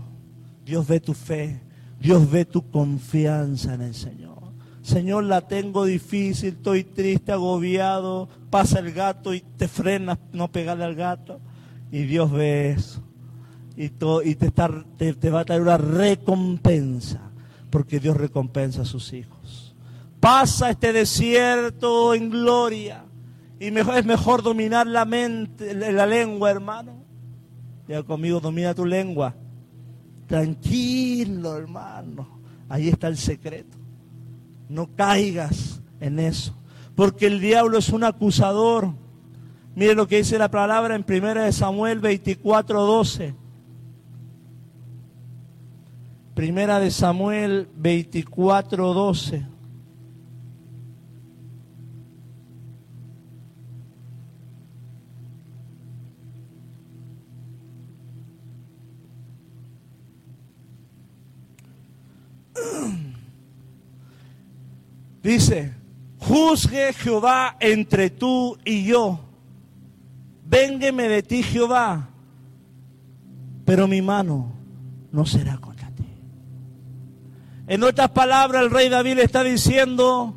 Dios 0.70 0.86
ve 0.86 1.00
tu 1.00 1.14
fe. 1.14 1.60
Dios 2.00 2.30
ve 2.30 2.44
tu 2.44 2.70
confianza 2.70 3.74
en 3.74 3.82
el 3.82 3.94
Señor. 3.94 4.38
Señor, 4.82 5.24
la 5.24 5.42
tengo 5.42 5.84
difícil, 5.84 6.54
estoy 6.54 6.84
triste, 6.84 7.32
agobiado. 7.32 8.28
Pasa 8.48 8.78
el 8.78 8.92
gato 8.92 9.34
y 9.34 9.40
te 9.40 9.68
frenas 9.68 10.18
no 10.32 10.50
pegarle 10.50 10.84
al 10.84 10.94
gato. 10.94 11.40
Y 11.90 12.04
Dios 12.04 12.30
ve 12.30 12.70
eso 12.70 13.02
y, 13.76 13.84
y 13.84 14.34
te, 14.34 15.14
te, 15.14 15.30
va 15.30 15.40
a 15.40 15.44
traer 15.44 15.62
una 15.62 15.78
recompensa, 15.78 17.30
porque 17.70 17.98
Dios 17.98 18.16
recompensa 18.16 18.82
a 18.82 18.84
sus 18.84 19.12
hijos. 19.12 19.74
Pasa 20.20 20.70
este 20.70 20.92
desierto 20.92 22.14
en 22.14 22.28
gloria 22.28 23.04
y 23.58 23.70
mejor, 23.70 23.96
es 23.96 24.04
mejor 24.04 24.42
dominar 24.42 24.86
la 24.86 25.04
mente, 25.04 25.74
la 25.74 26.06
lengua, 26.06 26.50
hermano. 26.50 26.92
Ya 27.88 28.02
conmigo, 28.02 28.38
domina 28.38 28.74
tu 28.74 28.84
lengua. 28.84 29.34
Tranquilo, 30.30 31.56
hermano. 31.56 32.24
Ahí 32.68 32.88
está 32.88 33.08
el 33.08 33.16
secreto. 33.16 33.76
No 34.68 34.88
caigas 34.94 35.82
en 35.98 36.20
eso. 36.20 36.54
Porque 36.94 37.26
el 37.26 37.40
diablo 37.40 37.76
es 37.76 37.88
un 37.88 38.04
acusador. 38.04 38.92
Mire 39.74 39.96
lo 39.96 40.06
que 40.06 40.18
dice 40.18 40.38
la 40.38 40.48
palabra 40.48 40.94
en 40.94 41.04
1 41.04 41.50
Samuel 41.50 41.98
24, 41.98 42.80
12. 42.80 43.34
Primera 46.34 46.78
de 46.78 46.92
Samuel 46.92 47.68
24, 47.74 48.94
12. 48.94 49.46
Dice, 65.22 65.74
juzgue 66.18 66.92
Jehová 66.92 67.56
entre 67.60 68.10
tú 68.10 68.58
y 68.64 68.84
yo. 68.84 69.20
Véngueme 70.46 71.08
de 71.08 71.22
ti 71.22 71.42
Jehová, 71.42 72.08
pero 73.64 73.86
mi 73.86 74.02
mano 74.02 74.52
no 75.12 75.24
será 75.24 75.58
con 75.58 75.70
en 77.70 77.84
otras 77.84 78.10
palabras, 78.10 78.64
el 78.64 78.70
rey 78.72 78.88
David 78.88 79.20
está 79.20 79.44
diciendo, 79.44 80.34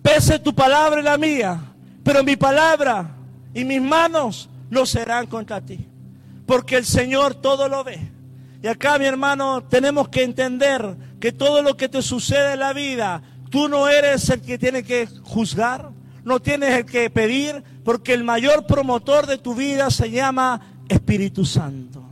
pese 0.00 0.38
tu 0.38 0.54
palabra 0.54 1.02
y 1.02 1.04
la 1.04 1.18
mía, 1.18 1.60
pero 2.02 2.24
mi 2.24 2.36
palabra 2.36 3.14
y 3.52 3.62
mis 3.62 3.82
manos 3.82 4.48
no 4.70 4.86
serán 4.86 5.26
contra 5.26 5.60
ti, 5.60 5.86
porque 6.46 6.76
el 6.76 6.86
Señor 6.86 7.34
todo 7.34 7.68
lo 7.68 7.84
ve. 7.84 8.00
Y 8.62 8.68
acá, 8.68 8.98
mi 8.98 9.04
hermano, 9.04 9.64
tenemos 9.64 10.08
que 10.08 10.22
entender 10.22 10.96
que 11.20 11.30
todo 11.30 11.60
lo 11.60 11.76
que 11.76 11.90
te 11.90 12.00
sucede 12.00 12.54
en 12.54 12.60
la 12.60 12.72
vida, 12.72 13.20
tú 13.56 13.70
no 13.70 13.88
eres 13.88 14.28
el 14.28 14.42
que 14.42 14.58
tiene 14.58 14.82
que 14.82 15.08
juzgar, 15.22 15.88
no 16.24 16.40
tienes 16.40 16.76
el 16.76 16.84
que 16.84 17.08
pedir, 17.08 17.64
porque 17.86 18.12
el 18.12 18.22
mayor 18.22 18.66
promotor 18.66 19.26
de 19.26 19.38
tu 19.38 19.54
vida 19.54 19.90
se 19.90 20.10
llama 20.10 20.60
Espíritu 20.90 21.46
Santo. 21.46 22.04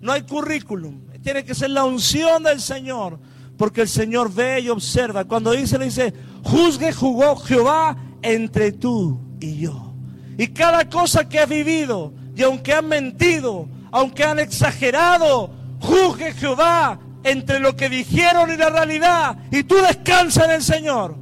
No 0.00 0.10
hay 0.10 0.22
currículum, 0.22 1.02
tiene 1.22 1.44
que 1.44 1.54
ser 1.54 1.70
la 1.70 1.84
unción 1.84 2.42
del 2.42 2.60
Señor 2.60 3.20
porque 3.56 3.82
el 3.82 3.88
Señor 3.88 4.34
ve 4.34 4.58
y 4.58 4.68
observa. 4.68 5.24
Cuando 5.26 5.52
dice, 5.52 5.78
le 5.78 5.84
dice, 5.84 6.12
juzgue 6.42 6.92
jugó 6.92 7.36
Jehová 7.36 7.96
entre 8.20 8.72
tú 8.72 9.20
y 9.38 9.58
yo. 9.58 9.94
Y 10.36 10.48
cada 10.48 10.90
cosa 10.90 11.28
que 11.28 11.38
has 11.38 11.48
vivido, 11.48 12.12
y 12.34 12.42
aunque 12.42 12.72
han 12.72 12.88
mentido, 12.88 13.68
aunque 13.92 14.24
han 14.24 14.40
exagerado, 14.40 15.52
juzgue 15.78 16.32
Jehová 16.32 16.98
entre 17.24 17.60
lo 17.60 17.76
que 17.76 17.88
dijeron 17.88 18.50
y 18.50 18.56
la 18.56 18.70
realidad. 18.70 19.36
Y 19.50 19.64
tú 19.64 19.76
descansa 19.76 20.44
en 20.44 20.52
el 20.52 20.62
Señor. 20.62 21.16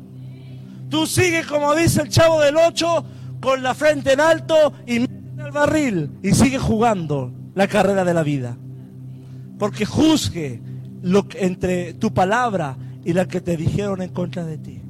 Tú 0.88 1.06
sigues, 1.06 1.46
como 1.46 1.74
dice 1.74 2.02
el 2.02 2.08
chavo 2.08 2.40
del 2.40 2.56
8, 2.56 3.04
con 3.40 3.62
la 3.62 3.74
frente 3.74 4.12
en 4.12 4.20
alto 4.20 4.72
y 4.86 4.96
en 4.96 5.38
el 5.38 5.52
barril. 5.52 6.10
Y 6.22 6.32
sigue 6.32 6.58
jugando 6.58 7.32
la 7.54 7.68
carrera 7.68 8.04
de 8.04 8.14
la 8.14 8.22
vida. 8.22 8.56
Porque 9.58 9.84
juzgue 9.84 10.60
lo, 11.02 11.26
entre 11.34 11.94
tu 11.94 12.12
palabra 12.12 12.76
y 13.04 13.12
la 13.12 13.26
que 13.26 13.40
te 13.40 13.56
dijeron 13.56 14.02
en 14.02 14.10
contra 14.10 14.44
de 14.44 14.58
ti. 14.58 14.80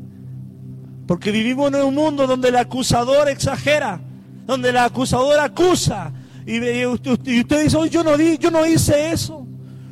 Porque 1.07 1.33
vivimos 1.33 1.73
en 1.73 1.83
un 1.83 1.95
mundo 1.95 2.27
donde 2.27 2.49
el 2.49 2.57
acusador 2.57 3.29
exagera, 3.29 4.01
donde 4.47 4.71
el 4.71 4.77
acusador 4.77 5.39
acusa. 5.41 6.13
Y, 6.47 6.87
usted, 6.87 7.19
dice, 7.19 7.89
yo, 7.91 8.03
no 8.03 8.17
di, 8.17 8.39
yo 8.39 8.51
no 8.51 8.65
hice 8.67 9.13
eso, 9.13 9.47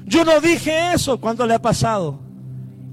yo 0.09 0.25
no 0.25 0.41
dije 0.41 0.93
eso. 0.95 1.21
¿Cuánto 1.21 1.47
le 1.47 1.55
ha 1.55 1.63
pasado? 1.63 2.19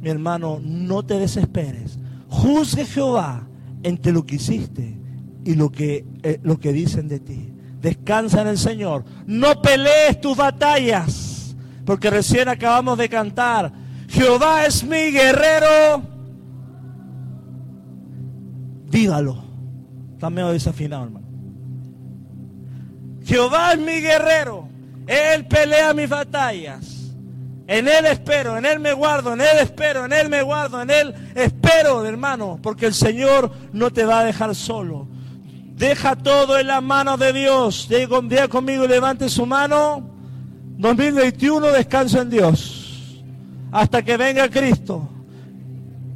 Mi 0.02 0.10
hermano, 0.10 0.60
no 0.62 1.04
te 1.04 1.18
desesperes. 1.20 1.98
Juzgue 2.30 2.86
Jehová 2.86 3.48
entre 3.84 4.12
lo 4.12 4.26
que 4.26 4.36
hiciste 4.36 4.98
y 5.44 5.56
lo 5.56 5.72
que, 5.72 6.06
eh, 6.24 6.40
lo 6.44 6.60
que 6.60 6.74
dicen 6.74 7.08
de 7.08 7.20
ti. 7.20 7.52
Descansa 7.82 8.42
en 8.42 8.48
el 8.48 8.58
Señor. 8.58 9.04
No 9.26 9.62
pelees 9.62 10.20
tus 10.22 10.36
batallas 10.38 11.36
porque 11.86 12.10
recién 12.10 12.50
acabamos 12.50 12.98
de 12.98 13.08
cantar, 13.08 13.72
Jehová 14.10 14.66
es 14.66 14.84
mi 14.84 15.12
guerrero. 15.12 16.02
Dígalo. 18.90 19.44
Está 20.14 20.30
medio 20.30 20.50
desafinado, 20.50 21.06
hermano. 21.06 21.28
Jehová 23.24 23.74
es 23.74 23.80
mi 23.80 24.02
guerrero. 24.02 24.68
Él 25.06 25.46
pelea 25.46 25.94
mis 25.94 26.10
batallas. 26.10 26.95
En 27.68 27.88
Él 27.88 28.06
espero, 28.06 28.58
en 28.58 28.66
Él 28.66 28.80
me 28.80 28.94
guardo, 28.94 29.34
en 29.34 29.42
Él 29.42 29.58
espero, 29.60 30.06
en 30.06 30.14
Él 30.14 30.30
me 30.30 30.44
guardo, 30.44 30.82
en 30.82 30.90
Él 30.92 31.16
espero, 31.34 32.06
hermano, 32.06 32.60
porque 32.62 32.86
el 32.86 32.94
Señor 32.94 33.52
no 33.74 33.92
te 33.92 34.06
va 34.06 34.20
a 34.20 34.24
dejar 34.24 34.54
solo. 34.54 35.08
Deja 35.76 36.16
todo 36.16 36.58
en 36.58 36.68
las 36.68 36.82
manos 36.82 37.20
de 37.20 37.34
Dios. 37.34 37.88
Diga 37.90 38.48
conmigo 38.48 38.86
y 38.86 38.88
levante 38.88 39.28
su 39.28 39.46
mano. 39.46 40.10
2021 40.78 41.68
descanso 41.68 42.22
en 42.22 42.30
Dios. 42.30 43.22
Hasta 43.72 44.02
que 44.02 44.16
venga 44.16 44.50
Cristo. 44.50 45.10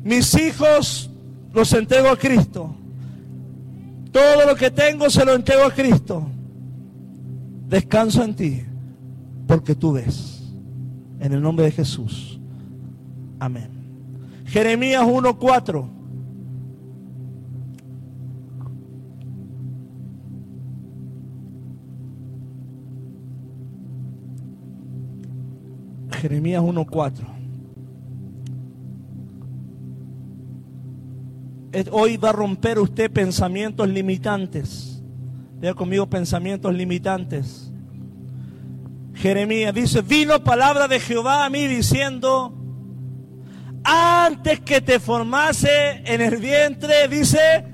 Mis 0.04 0.34
hijos 0.36 1.10
los 1.54 1.74
entrego 1.74 2.10
a 2.10 2.18
Cristo. 2.18 2.74
Todo 4.12 4.46
lo 4.46 4.56
que 4.56 4.72
tengo 4.72 5.10
se 5.10 5.26
lo 5.26 5.34
entrego 5.34 5.66
a 5.66 5.74
Cristo. 5.74 6.26
Descanso 7.68 8.24
en 8.24 8.36
ti, 8.36 8.64
porque 9.46 9.76
tú 9.76 9.94
ves. 9.94 10.39
En 11.20 11.34
el 11.34 11.42
nombre 11.42 11.66
de 11.66 11.72
Jesús. 11.72 12.40
Amén. 13.40 13.70
Jeremías 14.46 15.04
1.4. 15.04 16.00
Jeremías 26.20 26.62
1.4. 26.62 27.40
Hoy 31.92 32.18
va 32.18 32.30
a 32.30 32.34
romper 32.34 32.80
usted 32.80 33.12
pensamientos 33.12 33.88
limitantes. 33.88 35.02
Vea 35.60 35.74
conmigo 35.74 36.10
pensamientos 36.10 36.74
limitantes. 36.74 37.69
Jeremías 39.20 39.74
dice, 39.74 40.02
vino 40.02 40.42
palabra 40.44 40.88
de 40.88 41.00
Jehová 41.00 41.44
a 41.44 41.50
mí 41.50 41.68
diciendo, 41.68 42.56
antes 43.84 44.62
que 44.62 44.80
te 44.80 45.00
formase 45.00 46.02
en 46.06 46.22
el 46.22 46.38
vientre, 46.38 47.08
dice, 47.10 47.66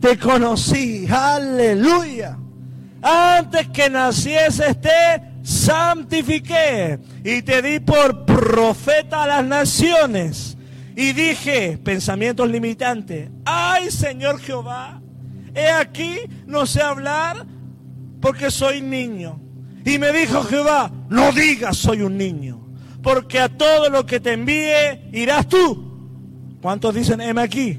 te 0.00 0.16
conocí. 0.16 1.06
Aleluya. 1.10 2.38
Antes 3.02 3.68
que 3.70 3.90
naciese 3.90 4.74
te 4.76 5.22
santifiqué 5.42 7.00
y 7.24 7.42
te 7.42 7.62
di 7.62 7.80
por 7.80 8.24
profeta 8.24 9.24
a 9.24 9.26
las 9.26 9.44
naciones. 9.44 10.56
Y 10.94 11.12
dije, 11.14 11.78
pensamientos 11.78 12.48
limitantes, 12.48 13.28
ay 13.44 13.90
Señor 13.90 14.38
Jehová, 14.38 15.00
he 15.52 15.68
aquí, 15.68 16.20
no 16.46 16.64
sé 16.64 16.80
hablar 16.80 17.44
porque 18.20 18.52
soy 18.52 18.82
niño. 18.82 19.41
Y 19.84 19.98
me 19.98 20.12
dijo 20.12 20.42
Jehová, 20.44 20.90
no 21.08 21.32
digas 21.32 21.76
soy 21.76 22.02
un 22.02 22.16
niño, 22.16 22.60
porque 23.02 23.40
a 23.40 23.48
todo 23.48 23.90
lo 23.90 24.06
que 24.06 24.20
te 24.20 24.34
envíe 24.34 25.10
irás 25.12 25.48
tú. 25.48 25.90
¿Cuántos 26.60 26.94
dicen, 26.94 27.20
heme 27.20 27.42
aquí? 27.42 27.78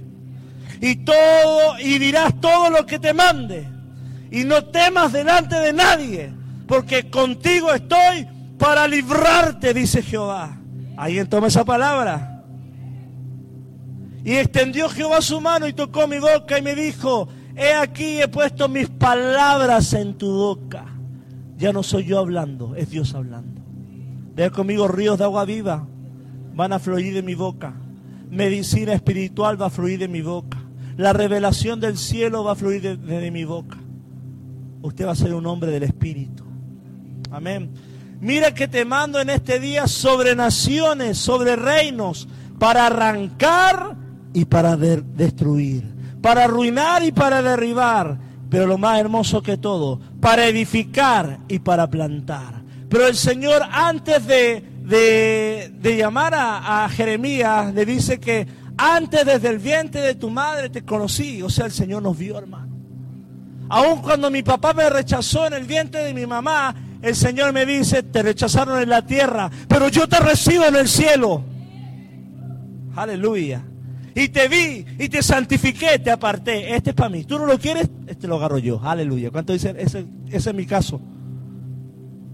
Y 0.81 0.97
todo, 0.97 1.79
y 1.79 1.97
dirás 1.97 2.39
todo 2.41 2.69
lo 2.69 2.85
que 2.85 2.99
te 2.99 3.13
mande. 3.13 3.67
Y 4.31 4.43
no 4.43 4.65
temas 4.65 5.13
delante 5.13 5.55
de 5.55 5.71
nadie, 5.71 6.33
porque 6.67 7.09
contigo 7.09 7.73
estoy 7.73 8.27
para 8.57 8.87
librarte, 8.87 9.73
dice 9.73 10.01
Jehová. 10.01 10.57
Ahí 10.97 11.23
toma 11.25 11.47
esa 11.47 11.63
palabra. 11.63 12.43
Y 14.25 14.35
extendió 14.35 14.89
Jehová 14.89 15.21
su 15.21 15.39
mano 15.41 15.67
y 15.67 15.73
tocó 15.73 16.07
mi 16.07 16.19
boca 16.19 16.57
y 16.57 16.61
me 16.61 16.75
dijo, 16.75 17.27
he 17.55 17.73
aquí 17.73 18.21
he 18.21 18.27
puesto 18.27 18.69
mis 18.69 18.89
palabras 18.89 19.93
en 19.93 20.17
tu 20.17 20.31
boca. 20.31 20.85
Ya 21.63 21.71
no 21.71 21.81
soy 21.81 22.03
yo 22.03 22.19
hablando, 22.19 22.75
es 22.75 22.89
Dios 22.89 23.15
hablando. 23.15 23.61
Ve 24.35 24.51
conmigo 24.51 24.85
ríos 24.89 25.17
de 25.17 25.23
agua 25.23 25.45
viva 25.45 25.87
van 26.53 26.73
a 26.73 26.77
fluir 26.79 27.13
de 27.13 27.23
mi 27.23 27.35
boca. 27.35 27.73
Medicina 28.29 28.91
espiritual 28.91 29.61
va 29.61 29.67
a 29.67 29.69
fluir 29.69 29.97
de 29.97 30.09
mi 30.09 30.21
boca. 30.21 30.61
La 30.97 31.13
revelación 31.13 31.79
del 31.79 31.97
cielo 31.97 32.43
va 32.43 32.51
a 32.51 32.55
fluir 32.55 32.81
de, 32.81 32.97
de 32.97 33.31
mi 33.31 33.45
boca. 33.45 33.77
Usted 34.81 35.07
va 35.07 35.11
a 35.11 35.15
ser 35.15 35.33
un 35.33 35.45
hombre 35.45 35.71
del 35.71 35.83
Espíritu. 35.83 36.43
Amén. 37.31 37.71
Mira 38.19 38.53
que 38.53 38.67
te 38.67 38.83
mando 38.83 39.21
en 39.21 39.29
este 39.29 39.57
día 39.57 39.87
sobre 39.87 40.35
naciones, 40.35 41.17
sobre 41.17 41.55
reinos, 41.55 42.27
para 42.59 42.87
arrancar 42.87 43.95
y 44.33 44.43
para 44.43 44.75
destruir, 44.75 45.85
para 46.21 46.43
arruinar 46.43 47.05
y 47.05 47.13
para 47.13 47.41
derribar, 47.41 48.32
pero 48.53 48.67
lo 48.67 48.77
más 48.77 48.99
hermoso 48.99 49.41
que 49.41 49.57
todo, 49.57 49.99
para 50.21 50.45
edificar 50.45 51.39
y 51.47 51.57
para 51.57 51.89
plantar. 51.89 52.61
Pero 52.87 53.07
el 53.07 53.15
Señor 53.15 53.63
antes 53.71 54.27
de, 54.27 54.63
de, 55.81 55.97
llamar 55.97 56.35
a, 56.35 56.85
a 56.85 56.89
Jeremías 56.89 57.73
le 57.73 57.83
dice 57.83 58.19
que 58.19 58.45
antes 58.77 59.25
desde 59.25 59.49
el 59.49 59.57
vientre 59.57 60.01
de 60.01 60.13
tu 60.13 60.29
madre 60.29 60.69
te 60.69 60.85
conocí, 60.85 61.41
o 61.41 61.49
sea, 61.49 61.65
el 61.65 61.71
Señor 61.71 62.03
nos 62.03 62.15
vio, 62.15 62.37
hermano. 62.37 62.77
Aun 63.69 64.03
cuando 64.03 64.29
mi 64.29 64.43
papá 64.43 64.71
me 64.75 64.87
rechazó 64.87 65.47
en 65.47 65.53
el 65.53 65.63
vientre 65.63 66.03
de 66.03 66.13
mi 66.13 66.27
mamá, 66.27 66.75
el 67.01 67.15
Señor 67.15 67.53
me 67.53 67.65
dice, 67.65 68.03
te 68.03 68.21
rechazaron 68.21 68.79
en 68.79 68.89
la 68.89 69.03
tierra, 69.03 69.49
pero 69.67 69.87
yo 69.87 70.07
te 70.07 70.19
recibo 70.19 70.65
en 70.65 70.75
el 70.75 70.87
cielo. 70.87 71.43
Aleluya 72.95 73.63
y 74.15 74.29
te 74.29 74.47
vi 74.47 74.85
y 74.99 75.09
te 75.09 75.23
santifiqué, 75.23 75.99
te 75.99 76.11
aparté. 76.11 76.75
Este 76.75 76.91
es 76.91 76.95
para 76.95 77.09
mí. 77.09 77.23
Tú 77.23 77.39
no 77.39 77.45
lo 77.45 77.57
quieres, 77.57 77.89
este 78.07 78.27
lo 78.27 78.35
agarro 78.35 78.57
yo. 78.59 78.81
Aleluya. 78.83 79.31
¿Cuánto 79.31 79.53
dicen? 79.53 79.77
Ese, 79.79 80.05
es 80.31 80.53
mi 80.53 80.65
caso. 80.65 81.01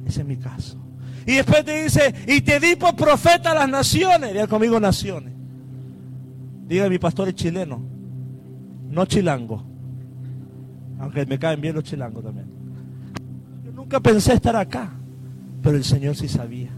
Ese 0.06 0.22
es 0.22 0.28
mi 0.28 0.38
caso. 0.38 0.78
Y 1.26 1.36
después 1.36 1.64
te 1.64 1.84
dice, 1.84 2.14
y 2.28 2.42
te 2.42 2.60
di 2.60 2.76
por 2.76 2.96
profeta 2.96 3.52
a 3.52 3.56
las 3.56 3.70
naciones. 3.70 4.34
Diga 4.34 4.48
conmigo 4.48 4.80
naciones. 4.80 5.34
Diga 6.70 6.88
mi 6.88 7.00
pastor 7.00 7.28
es 7.30 7.36
chileno, 7.36 7.82
no 8.90 9.06
chilango. 9.06 9.64
Aunque 11.00 11.26
me 11.26 11.40
caen 11.40 11.62
bien 11.62 11.74
los 11.74 11.84
chilangos 11.84 12.24
también. 12.24 12.48
Yo 13.66 13.72
nunca 13.72 14.00
pensé 14.00 14.34
estar 14.34 14.56
acá, 14.56 14.92
pero 15.64 15.78
el 15.78 15.84
Señor 15.84 16.16
sí 16.16 16.28
sabía. 16.28 16.70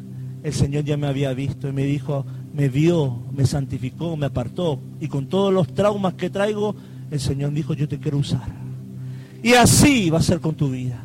El 0.43 0.53
Señor 0.53 0.85
ya 0.85 0.95
me 0.95 1.07
había 1.07 1.33
visto 1.33 1.67
y 1.67 1.73
me 1.73 1.83
dijo, 1.83 2.25
me 2.53 2.69
vio, 2.69 3.17
me 3.31 3.45
santificó, 3.45 4.15
me 4.17 4.25
apartó. 4.25 4.79
Y 4.99 5.07
con 5.07 5.27
todos 5.27 5.53
los 5.53 5.73
traumas 5.73 6.13
que 6.15 6.29
traigo, 6.29 6.75
el 7.09 7.19
Señor 7.19 7.51
dijo, 7.53 7.73
yo 7.73 7.87
te 7.87 7.99
quiero 7.99 8.17
usar. 8.17 8.47
Y 9.43 9.53
así 9.53 10.09
va 10.09 10.19
a 10.19 10.23
ser 10.23 10.39
con 10.39 10.55
tu 10.55 10.69
vida. 10.69 10.99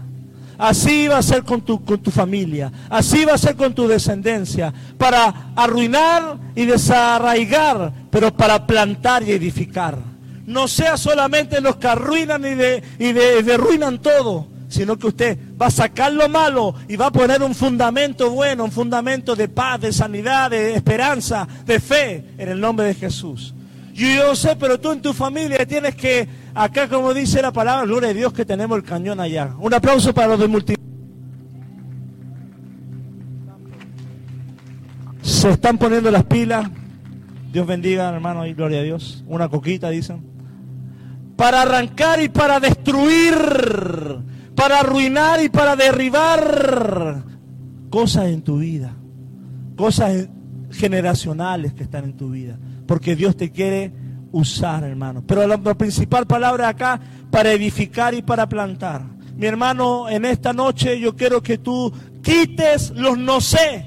Así 0.59 1.07
va 1.07 1.19
a 1.19 1.23
ser 1.23 1.43
con 1.45 1.61
tu, 1.61 1.85
con 1.85 1.99
tu 1.99 2.11
familia. 2.11 2.73
Así 2.89 3.25
va 3.25 3.35
a 3.35 3.39
ser 3.39 3.57
con 3.57 3.75
tu 3.75 3.87
descendencia. 3.87 4.73
Para 4.97 5.53
arruinar 5.55 6.39
y 6.55 6.65
desarraigar, 6.65 7.93
pero 8.11 8.35
para 8.35 8.67
plantar 8.67 9.23
y 9.23 9.33
edificar. 9.33 9.99
No 10.47 10.69
sea 10.69 10.97
solamente 10.97 11.61
los 11.61 11.77
que 11.77 11.89
arruinan 11.89 12.43
y, 12.43 12.55
de, 12.55 12.83
y 12.99 13.13
derruinan 13.13 14.01
todo 14.01 14.56
sino 14.77 14.99
que 14.99 15.07
usted 15.07 15.39
va 15.61 15.67
a 15.67 15.71
sacar 15.71 16.13
lo 16.13 16.29
malo 16.29 16.75
y 16.87 16.97
va 16.97 17.07
a 17.07 17.11
poner 17.11 17.43
un 17.43 17.55
fundamento 17.55 18.31
bueno, 18.31 18.65
un 18.65 18.71
fundamento 18.71 19.35
de 19.35 19.49
paz, 19.49 19.81
de 19.81 19.91
sanidad, 19.91 20.51
de 20.51 20.75
esperanza, 20.75 21.49
de 21.65 21.81
fe 21.81 22.25
en 22.37 22.51
el 22.51 22.61
nombre 22.61 22.87
de 22.87 22.95
Jesús. 22.95 23.55
Yo, 23.95 24.07
yo 24.07 24.37
sé, 24.37 24.55
pero 24.57 24.79
tú 24.79 24.93
en 24.93 25.01
tu 25.01 25.15
familia 25.15 25.65
tienes 25.67 25.95
que, 25.95 26.29
acá 26.55 26.89
como 26.89 27.15
dice 27.15 27.41
la 27.41 27.53
palabra, 27.53 27.87
gloria 27.87 28.11
a 28.11 28.13
Dios 28.13 28.35
que 28.35 28.45
tenemos 28.45 28.77
el 28.77 28.85
cañón 28.85 29.19
allá. 29.19 29.55
Un 29.59 29.73
aplauso 29.73 30.13
para 30.13 30.29
los 30.29 30.41
de 30.41 30.47
multi. 30.47 30.75
Se 35.23 35.51
están 35.51 35.79
poniendo 35.79 36.11
las 36.11 36.25
pilas. 36.25 36.69
Dios 37.51 37.67
bendiga, 37.67 38.11
hermano, 38.11 38.45
y 38.47 38.53
gloria 38.53 38.81
a 38.81 38.83
Dios. 38.83 39.25
Una 39.27 39.49
coquita, 39.49 39.89
dicen. 39.89 40.23
Para 41.35 41.63
arrancar 41.63 42.23
y 42.23 42.29
para 42.29 42.61
destruir 42.61 43.35
para 44.57 44.81
arruinar 44.81 45.45
y 45.45 45.49
para 45.51 45.77
derribar 45.77 47.23
cosas 47.91 48.29
en 48.29 48.43
tu 48.43 48.59
vida, 48.59 48.97
cosas 49.77 50.29
generacionales 50.71 51.75
que 51.75 51.85
están 51.85 52.05
en 52.05 52.17
tu 52.17 52.31
vida, 52.31 52.59
porque 52.87 53.15
Dios 53.15 53.37
te 53.37 53.53
quiere 53.53 53.93
usar, 54.33 54.83
hermano. 54.83 55.23
Pero 55.27 55.47
la, 55.47 55.59
principal 55.59 56.27
palabra 56.27 56.69
acá, 56.69 56.99
para 57.31 57.53
edificar 57.53 58.15
y 58.15 58.23
para 58.23 58.49
plantar. 58.49 59.03
Mi 59.37 59.47
hermano, 59.47 60.09
en 60.09 60.25
esta 60.25 60.55
noche 60.55 60.99
yo 60.99 61.15
quiero 61.15 61.43
que 61.43 61.59
tú 61.59 61.93
quites 62.23 62.91
los 62.97 63.19
no 63.19 63.43
sé. 63.43 63.85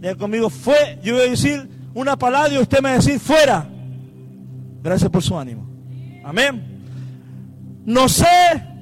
Diga 0.00 0.16
conmigo, 0.16 0.50
fue, 0.50 0.98
yo 1.02 1.14
voy 1.14 1.26
a 1.26 1.30
decir 1.30 1.68
una 1.94 2.18
palabra 2.18 2.52
y 2.52 2.58
usted 2.58 2.78
me 2.78 2.88
va 2.88 2.94
a 2.94 2.98
decir 2.98 3.20
fuera. 3.20 3.68
Gracias 4.82 5.10
por 5.10 5.22
su 5.22 5.38
ánimo. 5.38 5.64
Amén. 6.24 6.82
No 7.84 8.08
sé 8.08 8.75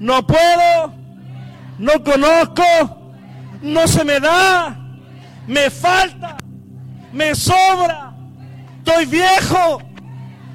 no 0.00 0.26
puedo, 0.26 0.92
no 1.78 2.02
conozco, 2.02 2.64
no 3.62 3.86
se 3.86 4.04
me 4.04 4.18
da, 4.18 4.76
me 5.46 5.70
falta, 5.70 6.38
me 7.12 7.34
sobra, 7.34 8.14
estoy 8.78 9.04
viejo, 9.06 9.82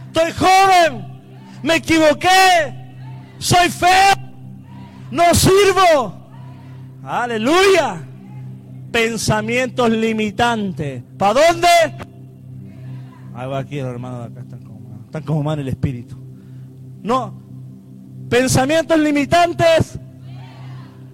estoy 0.08 0.32
joven, 0.34 1.22
me 1.64 1.76
equivoqué, 1.76 2.98
soy 3.38 3.70
feo, 3.70 4.16
no 5.12 5.34
sirvo. 5.34 6.26
Aleluya. 7.04 8.02
pensamientos 8.91 9.91
limitantes. 9.91 11.04
¿Para 11.18 11.34
dónde? 11.34 11.68
Ahí 13.36 13.48
va 13.48 13.60
aquí, 13.60 13.78
hermano 13.78 14.20
de 14.22 14.26
acá 14.26 14.39
están 14.39 14.64
como, 14.64 15.02
están 15.06 15.24
como 15.24 15.43
mal 15.43 15.60
el 15.60 15.68
espíritu. 15.68 16.18
No, 17.04 17.45
pensamientos 18.40 19.00
limitantes. 19.00 19.98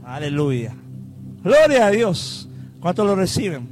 Aleluya. 0.04 0.74
Gloria 1.44 1.86
a 1.86 1.92
Dios. 1.92 2.50
¿Cuántos 2.80 3.06
lo 3.06 3.16
reciben? 3.16 3.70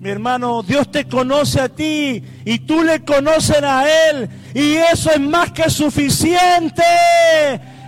Mi 0.00 0.10
hermano, 0.10 0.64
Dios 0.64 0.90
te 0.90 1.04
conoce 1.04 1.60
a 1.60 1.68
ti 1.68 2.20
y 2.44 2.58
tú 2.58 2.82
le 2.82 3.04
conoces 3.04 3.62
a 3.62 3.84
Él. 4.08 4.28
Y 4.54 4.74
eso 4.74 5.12
es 5.12 5.20
más 5.20 5.52
que 5.52 5.70
suficiente. 5.70 6.82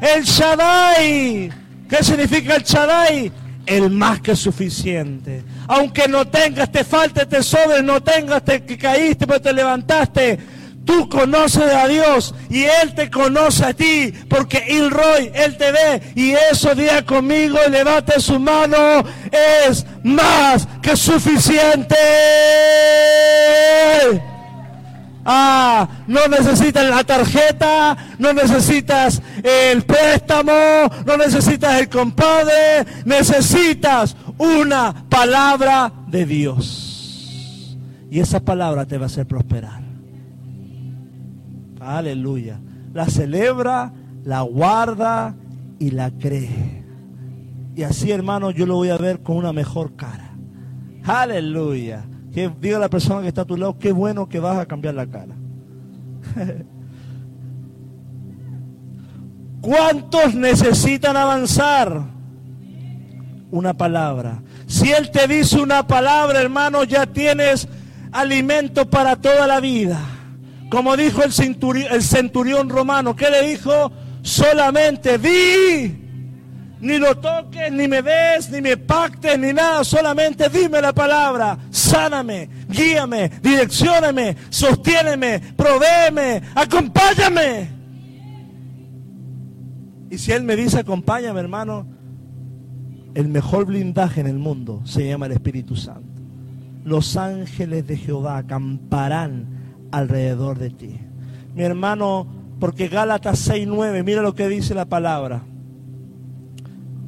El 0.01 0.23
Shaddai. 0.23 1.51
¿Qué 1.89 2.05
significa 2.05 2.55
el 2.55 2.63
Shaddai? 2.63 3.33
El 3.67 3.91
más 3.91 4.21
que 4.21 4.37
suficiente. 4.37 5.43
Aunque 5.67 6.07
no 6.07 6.29
tengas, 6.29 6.71
te 6.71 6.85
falte, 6.85 7.27
te 7.27 7.43
sobre, 7.43 7.83
no 7.83 8.01
tengas, 8.01 8.45
te 8.45 8.63
caíste, 8.65 9.27
pero 9.27 9.41
te 9.41 9.53
levantaste. 9.53 10.39
Tú 10.85 11.09
conoces 11.09 11.73
a 11.73 11.89
Dios 11.89 12.35
y 12.51 12.65
Él 12.65 12.95
te 12.95 13.11
conoce 13.11 13.65
a 13.65 13.73
ti, 13.73 14.13
porque 14.29 14.59
Roy, 14.91 15.31
Él 15.35 15.57
te 15.57 15.73
ve 15.73 16.03
y 16.15 16.33
eso 16.33 16.75
día 16.75 17.05
conmigo 17.05 17.59
y 17.67 17.71
levante 17.71 18.21
su 18.21 18.39
mano, 18.39 18.77
es 19.67 19.87
más 20.03 20.69
que 20.83 20.95
suficiente. 20.97 21.97
Ah, 25.25 25.89
no 26.07 26.29
necesitas 26.29 26.85
la 26.85 27.03
tarjeta, 27.03 27.97
no 28.19 28.35
necesitas 28.35 29.23
el 29.43 29.83
préstamo, 29.85 30.53
no 31.07 31.17
necesitas 31.17 31.81
el 31.81 31.89
compadre, 31.89 32.85
necesitas 33.07 34.17
una 34.37 35.07
palabra 35.09 35.91
de 36.09 36.27
Dios. 36.27 37.79
Y 38.11 38.21
esa 38.21 38.41
palabra 38.41 38.85
te 38.85 38.99
va 38.99 39.05
a 39.05 39.07
hacer 39.07 39.27
prosperar. 39.27 39.84
Aleluya. 41.85 42.61
La 42.93 43.07
celebra, 43.07 43.93
la 44.25 44.43
guarda 44.43 45.35
y 45.79 45.91
la 45.91 46.11
cree. 46.11 46.85
Y 47.77 47.83
así, 47.83 48.11
hermano, 48.11 48.51
yo 48.51 48.67
lo 48.67 48.77
voy 48.77 48.91
a 48.91 48.97
ver 48.97 49.21
con 49.21 49.37
una 49.37 49.53
mejor 49.53 49.97
cara. 49.97 50.31
Aleluya. 51.05 52.05
Que 52.33 52.51
diga 52.61 52.79
la 52.79 52.89
persona 52.89 53.23
que 53.23 53.29
está 53.29 53.43
a 53.43 53.47
tu 53.47 53.57
lado, 53.57 53.79
qué 53.79 53.93
bueno 53.93 54.29
que 54.29 54.41
vas 54.41 54.59
a 54.59 54.67
cambiar 54.67 54.95
la 54.95 55.07
cara. 55.07 55.35
¿Cuántos 59.61 60.35
necesitan 60.35 61.17
avanzar? 61.17 62.03
Una 63.51 63.75
palabra. 63.75 64.43
Si 64.67 64.91
Él 64.91 65.11
te 65.11 65.29
dice 65.29 65.61
una 65.61 65.87
palabra, 65.87 66.41
hermano, 66.41 66.85
ya 66.85 67.07
tienes 67.07 67.69
alimento 68.11 68.89
para 68.89 69.17
toda 69.17 69.47
la 69.47 69.61
vida. 69.61 70.01
Como 70.75 70.97
dijo 70.97 71.23
el 71.23 71.33
centurión, 72.03 72.69
romano, 72.69 73.15
¿qué 73.15 73.31
le 73.31 73.47
dijo? 73.47 73.93
Solamente 74.23 75.19
di, 75.19 75.95
ni 76.81 76.99
lo 76.99 77.17
toques, 77.17 77.71
ni 77.71 77.87
me 77.87 78.03
des, 78.03 78.51
ni 78.51 78.61
me 78.61 78.77
pactes, 78.77 79.39
ni 79.39 79.53
nada, 79.53 79.85
solamente 79.85 80.49
dime 80.49 80.81
la 80.81 80.93
palabra, 80.93 81.57
sáname, 81.71 82.49
guíame, 82.69 83.31
direccioname, 83.41 84.37
sostiéneme, 84.51 85.39
provéeme, 85.57 86.43
acompáñame. 86.57 87.71
Y 90.11 90.19
si 90.19 90.33
Él 90.33 90.43
me 90.43 90.57
dice 90.57 90.81
acompáñame, 90.81 91.39
hermano, 91.39 91.87
el 93.15 93.29
mejor 93.29 93.67
blindaje 93.67 94.23
en 94.23 94.27
el 94.27 94.41
mundo 94.41 94.83
se 94.85 95.07
llama 95.07 95.27
el 95.27 95.33
Espíritu 95.33 95.77
Santo. 95.77 96.21
Los 96.83 97.17
ángeles 97.17 97.87
de 97.87 97.97
Jehová 97.97 98.39
acamparán 98.39 99.63
alrededor 99.91 100.59
de 100.59 100.71
ti. 100.71 101.01
Mi 101.55 101.63
hermano, 101.63 102.27
porque 102.59 102.89
Gálatas 102.89 103.49
6.9, 103.49 104.05
mira 104.05 104.23
lo 104.23 104.35
que 104.35 104.49
dice 104.49 104.75
la 104.75 104.87
palabra. 104.87 105.43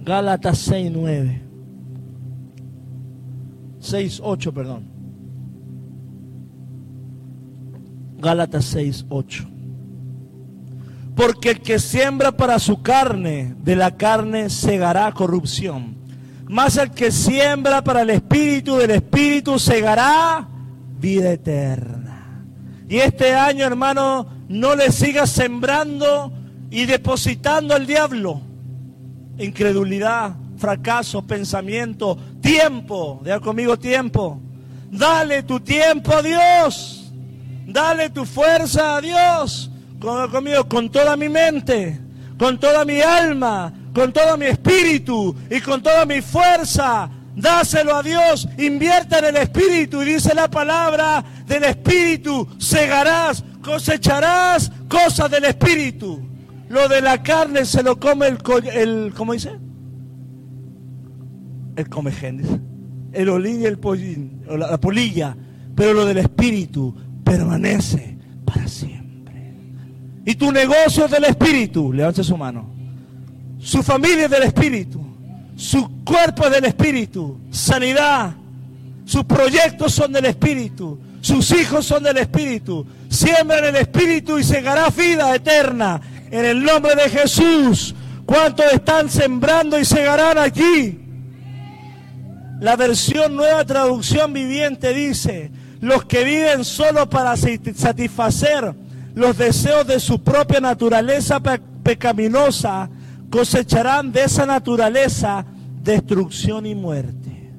Gálatas 0.04 0.70
6.9. 0.70 1.40
6.8, 3.80 4.52
perdón. 4.52 4.84
Gálatas 8.18 8.74
6.8. 8.74 9.46
Porque 11.14 11.50
el 11.50 11.60
que 11.60 11.78
siembra 11.78 12.32
para 12.32 12.58
su 12.58 12.82
carne, 12.82 13.54
de 13.64 13.74
la 13.74 13.96
carne 13.96 14.50
segará 14.50 15.10
corrupción. 15.12 15.96
Más 16.48 16.76
el 16.76 16.90
que 16.90 17.10
siembra 17.10 17.82
para 17.82 18.02
el 18.02 18.10
espíritu, 18.10 18.76
del 18.76 18.90
espíritu 18.92 19.58
segará 19.58 20.46
vida 21.00 21.32
eterna. 21.32 21.95
Y 22.88 22.98
este 22.98 23.34
año, 23.34 23.64
hermano, 23.64 24.26
no 24.48 24.74
le 24.74 24.92
sigas 24.92 25.30
sembrando 25.30 26.32
y 26.70 26.84
depositando 26.86 27.74
al 27.74 27.86
diablo 27.86 28.42
incredulidad, 29.38 30.34
fracaso, 30.56 31.22
pensamiento, 31.22 32.16
tiempo. 32.40 33.20
Deja 33.22 33.40
conmigo 33.40 33.78
tiempo. 33.78 34.40
Dale 34.90 35.42
tu 35.42 35.60
tiempo 35.60 36.12
a 36.14 36.22
Dios. 36.22 37.12
Dale 37.66 38.10
tu 38.10 38.24
fuerza 38.24 38.96
a 38.96 39.00
Dios. 39.00 39.70
conmigo 40.00 40.68
con 40.68 40.90
toda 40.90 41.16
mi 41.16 41.28
mente, 41.28 41.98
con 42.38 42.58
toda 42.58 42.84
mi 42.84 43.00
alma, 43.00 43.72
con 43.94 44.12
todo 44.12 44.36
mi 44.36 44.46
espíritu 44.46 45.34
y 45.50 45.60
con 45.60 45.82
toda 45.82 46.04
mi 46.04 46.20
fuerza 46.20 47.10
dáselo 47.36 47.94
a 47.94 48.02
Dios, 48.02 48.48
invierte 48.58 49.18
en 49.18 49.26
el 49.26 49.36
Espíritu 49.36 50.02
y 50.02 50.14
dice 50.14 50.34
la 50.34 50.48
palabra 50.48 51.22
del 51.46 51.64
Espíritu, 51.64 52.48
segarás, 52.58 53.44
cosecharás 53.62 54.72
cosas 54.88 55.30
del 55.30 55.44
Espíritu. 55.44 56.26
Lo 56.68 56.88
de 56.88 57.00
la 57.00 57.22
carne 57.22 57.64
se 57.64 57.82
lo 57.82 58.00
come 58.00 58.26
el, 58.26 58.38
el 58.72 59.14
¿cómo 59.14 59.34
dice? 59.34 59.56
El 61.76 61.88
comején, 61.88 62.62
el 63.12 63.28
olín 63.28 63.60
y 63.60 63.66
el 63.66 63.78
la 64.58 64.80
polilla, 64.80 65.36
pero 65.76 65.92
lo 65.92 66.06
del 66.06 66.18
Espíritu 66.18 66.96
permanece 67.22 68.16
para 68.44 68.66
siempre. 68.66 69.52
Y 70.24 70.34
tu 70.34 70.50
negocio 70.50 71.04
es 71.04 71.10
del 71.10 71.24
Espíritu, 71.24 71.92
levante 71.92 72.24
su 72.24 72.36
mano. 72.36 72.74
Su 73.58 73.82
familia 73.82 74.24
es 74.24 74.30
del 74.30 74.42
Espíritu. 74.44 75.05
Su 75.56 76.04
cuerpo 76.04 76.46
es 76.46 76.52
del 76.52 76.66
Espíritu, 76.66 77.38
sanidad. 77.50 78.34
Sus 79.06 79.24
proyectos 79.24 79.92
son 79.92 80.12
del 80.12 80.26
Espíritu. 80.26 80.98
Sus 81.22 81.50
hijos 81.52 81.86
son 81.86 82.02
del 82.02 82.18
Espíritu. 82.18 82.86
Siembran 83.08 83.64
el 83.64 83.76
Espíritu 83.76 84.38
y 84.38 84.44
segará 84.44 84.90
vida 84.90 85.34
eterna. 85.34 86.00
En 86.30 86.44
el 86.44 86.62
nombre 86.62 86.94
de 86.94 87.08
Jesús. 87.08 87.94
¿Cuántos 88.26 88.66
están 88.72 89.08
sembrando 89.08 89.78
y 89.78 89.84
segarán 89.84 90.36
aquí? 90.36 91.00
La 92.60 92.74
versión 92.74 93.36
nueva 93.36 93.64
traducción 93.64 94.32
viviente 94.32 94.92
dice, 94.92 95.50
los 95.80 96.04
que 96.06 96.24
viven 96.24 96.64
solo 96.64 97.08
para 97.08 97.36
satisfacer 97.36 98.74
los 99.14 99.38
deseos 99.38 99.86
de 99.86 100.00
su 100.00 100.22
propia 100.22 100.60
naturaleza 100.60 101.40
pecaminosa 101.82 102.88
cosecharán 103.30 104.12
de 104.12 104.24
esa 104.24 104.46
naturaleza 104.46 105.44
destrucción 105.82 106.66
y 106.66 106.74
muerte. 106.74 107.52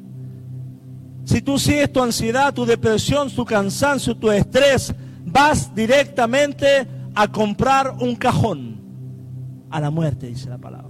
Si 1.26 1.41
tú 1.41 1.59
sigues 1.59 1.91
tu 1.91 2.01
ansiedad, 2.01 2.53
tu 2.53 2.65
depresión, 2.65 3.30
tu 3.30 3.43
cansancio, 3.43 4.15
tu 4.15 4.32
estrés, 4.32 4.93
vas 5.26 5.74
directamente 5.76 6.88
a 7.15 7.28
comprar 7.28 7.95
un 7.99 8.15
cajón 8.15 8.78
a 9.70 9.80
la 9.80 9.89
muerte, 9.89 10.28
dice 10.28 10.49
la 10.49 10.57
palabra. 10.57 10.88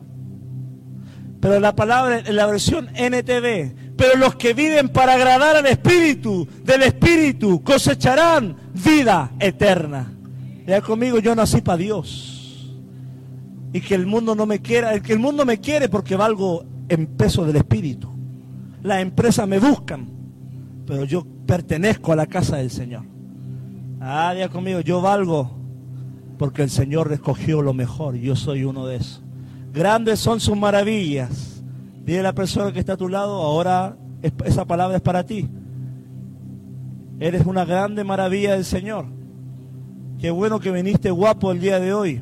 Pero 1.39 1.59
la 1.59 1.75
palabra 1.75 2.19
en 2.19 2.35
la 2.35 2.45
versión 2.45 2.89
NTV, 2.95 3.95
pero 3.95 4.15
los 4.17 4.35
que 4.35 4.53
viven 4.53 4.89
para 4.89 5.13
agradar 5.13 5.55
al 5.55 5.65
Espíritu, 5.65 6.47
del 6.63 6.83
Espíritu, 6.83 7.63
cosecharán 7.63 8.55
vida 8.73 9.31
eterna. 9.39 10.11
Ya 10.67 10.81
conmigo, 10.81 11.19
yo 11.19 11.33
nací 11.33 11.61
para 11.61 11.77
Dios 11.77 12.36
y 13.73 13.81
que 13.81 13.95
el 13.95 14.05
mundo 14.05 14.35
no 14.35 14.45
me 14.45 14.59
quiera, 14.59 14.93
el 14.93 15.01
que 15.01 15.13
el 15.13 15.19
mundo 15.19 15.45
me 15.45 15.59
quiere 15.59 15.89
porque 15.89 16.15
valgo 16.15 16.63
en 16.89 17.07
peso 17.07 17.45
del 17.45 17.57
espíritu. 17.57 18.09
Las 18.83 19.01
empresas 19.01 19.47
me 19.47 19.59
buscan, 19.59 20.07
pero 20.85 21.03
yo 21.03 21.25
pertenezco 21.45 22.13
a 22.13 22.15
la 22.15 22.27
casa 22.27 22.57
del 22.57 22.71
Señor. 22.71 23.03
Ah, 23.99 24.33
ya 24.37 24.49
conmigo, 24.49 24.79
yo 24.81 25.01
valgo 25.01 25.51
porque 26.37 26.61
el 26.63 26.69
Señor 26.69 27.11
escogió 27.11 27.61
lo 27.61 27.73
mejor 27.73 28.15
yo 28.15 28.35
soy 28.35 28.63
uno 28.63 28.85
de 28.85 28.97
esos. 28.97 29.23
Grandes 29.73 30.19
son 30.19 30.39
sus 30.39 30.57
maravillas. 30.57 31.63
Dile 32.05 32.19
a 32.19 32.23
la 32.23 32.33
persona 32.33 32.71
que 32.71 32.79
está 32.79 32.93
a 32.93 32.97
tu 32.97 33.09
lado, 33.09 33.41
ahora 33.41 33.97
esa 34.45 34.65
palabra 34.65 34.97
es 34.97 35.03
para 35.03 35.25
ti. 35.25 35.49
Eres 37.19 37.45
una 37.45 37.65
grande 37.65 38.03
maravilla 38.03 38.53
del 38.53 38.65
Señor. 38.65 39.05
Qué 40.19 40.31
bueno 40.31 40.59
que 40.59 40.71
viniste 40.71 41.11
guapo 41.11 41.51
el 41.51 41.59
día 41.59 41.79
de 41.79 41.93
hoy. 41.93 42.21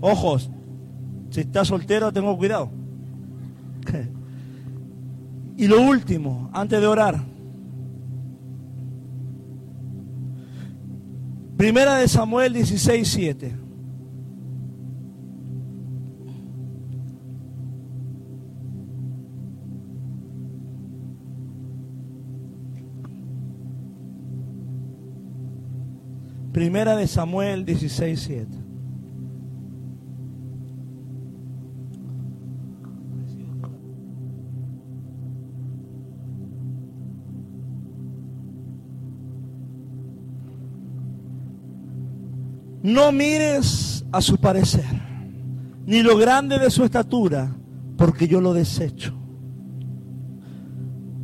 Ojos, 0.00 0.50
si 1.30 1.40
estás 1.40 1.68
soltero, 1.68 2.12
tengo 2.12 2.36
cuidado. 2.36 2.70
Y 5.58 5.68
lo 5.68 5.80
último, 5.80 6.50
antes 6.52 6.78
de 6.78 6.86
orar. 6.86 7.18
Primera 11.56 11.96
de 11.96 12.08
Samuel 12.08 12.52
16, 12.52 13.08
7. 13.08 13.56
Primera 26.52 26.96
de 26.96 27.06
Samuel 27.06 27.64
16, 27.64 28.20
7. 28.20 28.65
No 42.86 43.10
mires 43.12 44.04
a 44.12 44.20
su 44.20 44.38
parecer, 44.38 44.84
ni 45.86 46.02
lo 46.02 46.16
grande 46.16 46.58
de 46.58 46.70
su 46.70 46.84
estatura, 46.84 47.50
porque 47.96 48.28
yo 48.28 48.40
lo 48.40 48.54
desecho. 48.54 49.12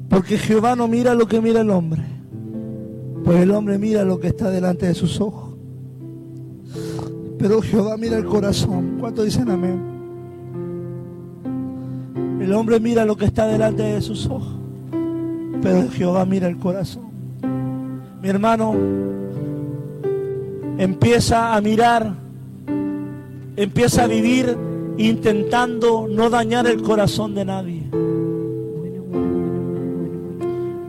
Porque 0.09 0.39
Jehová 0.39 0.77
no 0.77 0.89
mira 0.89 1.15
lo 1.15 1.27
que 1.27 1.41
mira 1.41 1.61
el 1.61 1.71
hombre 1.71 2.13
pues 3.25 3.41
el 3.41 3.51
hombre 3.53 3.79
mira 3.79 4.05
lo 4.05 4.19
que 4.19 4.29
está 4.29 4.51
delante 4.51 4.87
de 4.87 4.95
sus 4.95 5.21
ojos. 5.21 5.55
Pero 7.39 7.63
Jehová 7.63 7.97
mira 7.97 8.17
el 8.17 8.25
corazón. 8.25 8.97
¿Cuánto 8.99 9.23
dicen 9.23 9.49
amén? 9.49 9.81
El 12.41 12.53
hombre 12.53 12.81
mira 12.81 13.05
lo 13.05 13.17
que 13.17 13.27
está 13.27 13.47
delante 13.47 13.83
de 13.83 14.01
sus 14.01 14.27
ojos. 14.27 14.59
Pero 15.61 15.89
Jehová 15.91 16.25
mira 16.25 16.49
el 16.49 16.59
corazón. 16.59 17.11
Mi 18.21 18.29
hermano, 18.29 18.75
empieza 20.79 21.55
a 21.55 21.61
mirar, 21.61 22.15
empieza 23.57 24.05
a 24.05 24.07
vivir 24.07 24.57
intentando 24.99 26.07
no 26.09 26.31
dañar 26.31 26.67
el 26.67 26.83
corazón 26.83 27.35
de 27.35 27.45
nadie. 27.45 27.83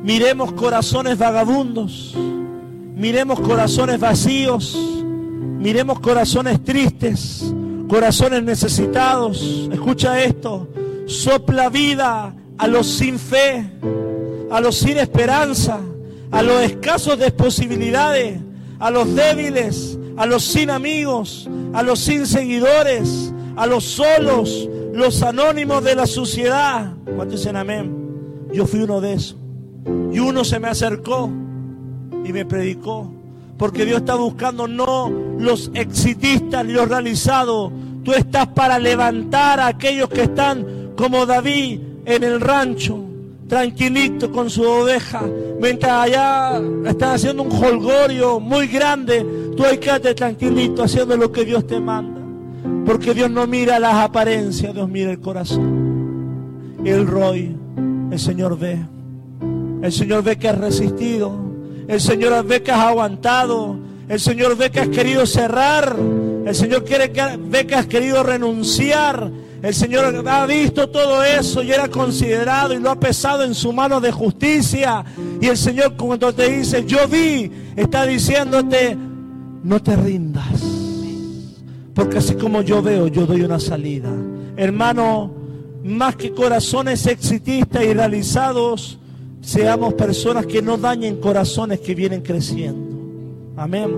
Miremos 0.04 0.52
corazones 0.54 1.18
vagabundos, 1.18 2.14
miremos 2.96 3.40
corazones 3.40 4.00
vacíos, 4.00 4.78
miremos 5.60 6.00
corazones 6.02 6.62
tristes, 6.64 7.54
corazones 7.88 8.44
necesitados. 8.44 9.70
Escucha 9.72 10.22
esto, 10.22 10.68
sopla 11.06 11.70
vida 11.70 12.36
a 12.58 12.68
los 12.68 12.88
sin 12.88 13.18
fe, 13.18 13.66
a 14.52 14.60
los 14.60 14.76
sin 14.76 14.98
esperanza, 14.98 15.80
a 16.32 16.44
los 16.44 16.62
escasos 16.64 17.18
de 17.18 17.32
posibilidades, 17.32 18.40
a 18.84 18.92
los 18.92 19.16
débiles, 19.16 19.98
a 20.18 20.26
los 20.26 20.44
sin 20.44 20.70
amigos, 20.70 21.50
a 21.72 21.82
los 21.84 22.00
sin 22.00 22.28
seguidores, 22.28 23.34
a 23.56 23.66
los 23.66 23.86
solos, 23.86 24.68
los 24.94 25.24
anónimos 25.24 25.86
de 25.86 25.96
la 25.96 26.06
sociedad. 26.06 26.92
¿Cuántos 27.06 27.40
dicen 27.40 27.56
amén? 27.56 27.96
Yo 28.52 28.68
fui 28.68 28.82
uno 28.82 29.00
de 29.00 29.14
esos. 29.14 29.38
Y 30.12 30.20
uno 30.20 30.44
se 30.44 30.60
me 30.60 30.68
acercó 30.68 31.30
y 32.26 32.34
me 32.34 32.46
predicó. 32.46 33.10
Porque 33.58 33.86
Dios 33.86 34.00
está 34.00 34.16
buscando 34.16 34.68
no 34.68 35.10
los 35.40 35.72
exitistas 35.74 36.66
ni 36.66 36.74
los 36.74 36.90
realizados. 36.90 37.72
Tú 38.04 38.12
estás 38.12 38.48
para 38.48 38.80
levantar 38.80 39.62
a 39.62 39.68
aquellos 39.68 40.10
que 40.10 40.24
están 40.24 40.92
como 40.98 41.26
David 41.26 41.80
en 42.04 42.24
el 42.24 42.42
rancho, 42.42 43.00
tranquilito 43.48 44.32
con 44.32 44.50
su 44.50 44.64
oveja. 44.64 45.22
Mientras 45.60 45.92
allá 45.92 46.62
están 46.86 47.16
haciendo 47.16 47.44
un 47.44 47.52
holgorio 47.52 48.40
muy 48.40 48.68
grande, 48.68 49.26
tú 49.56 49.64
hay 49.64 49.78
quédate 49.78 50.14
tranquilito 50.14 50.84
haciendo 50.84 51.16
lo 51.18 51.32
que 51.32 51.46
Dios 51.46 51.66
te 51.68 51.80
manda. 51.80 52.22
Porque 52.86 53.14
Dios 53.14 53.30
no 53.30 53.48
mira 53.48 53.80
las 53.80 53.96
apariencias, 53.96 54.74
Dios 54.74 54.90
mira 54.90 55.12
el 55.12 55.20
corazón. 55.20 56.82
El 56.84 57.08
Roy, 57.08 57.56
el 58.12 58.20
Señor 58.20 58.58
ve. 58.58 58.80
El 59.82 59.92
Señor 59.92 60.24
ve 60.24 60.38
que 60.38 60.50
has 60.50 60.58
resistido. 60.58 61.34
El 61.88 62.00
Señor 62.00 62.46
ve 62.46 62.62
que 62.62 62.72
has 62.72 62.80
aguantado. 62.80 63.78
El 64.08 64.20
Señor 64.20 64.58
ve 64.58 64.70
que 64.70 64.80
has 64.80 64.90
querido 64.90 65.26
cerrar. 65.26 65.96
El 66.46 66.56
Señor 66.56 66.84
quiere 66.84 67.12
que, 67.12 67.22
ve 67.38 67.66
que 67.66 67.76
has 67.76 67.88
querido 67.88 68.24
renunciar. 68.24 69.32
El 69.64 69.74
Señor 69.74 70.28
ha 70.28 70.46
visto 70.46 70.90
todo 70.90 71.24
eso 71.24 71.64
y 71.64 71.72
era 71.72 71.88
considerado 71.88 72.74
y 72.74 72.80
lo 72.80 72.92
ha 72.92 73.00
pesado 73.00 73.46
en 73.46 73.56
su 73.56 73.72
mano 73.72 74.02
de 74.02 74.12
justicia. 74.12 75.06
Y 75.40 75.48
el 75.48 75.56
Señor 75.56 75.96
cuando 75.96 76.34
te 76.36 76.50
dice, 76.50 76.84
yo 76.86 77.08
vi, 77.08 77.50
está 77.78 78.06
diciéndote, 78.06 78.98
no 79.64 79.82
te 79.82 79.96
rindas. 79.96 80.62
Porque 81.96 82.18
así 82.18 82.36
como 82.36 82.62
yo 82.62 82.82
veo, 82.82 83.08
yo 83.08 83.26
doy 83.26 83.42
una 83.44 83.58
salida. 83.58 84.10
Hermano, 84.58 85.32
más 85.82 86.18
que 86.18 86.34
corazones 86.34 87.08
exitistas 87.08 87.86
y 87.86 87.94
realizados, 87.94 89.00
seamos 89.40 89.94
personas 89.94 90.46
que 90.46 90.62
no 90.62 90.78
dañen 90.78 91.22
corazones 91.22 91.80
que 91.80 91.96
vienen 91.96 92.22
creciendo. 92.22 92.98
Amén. 93.56 93.90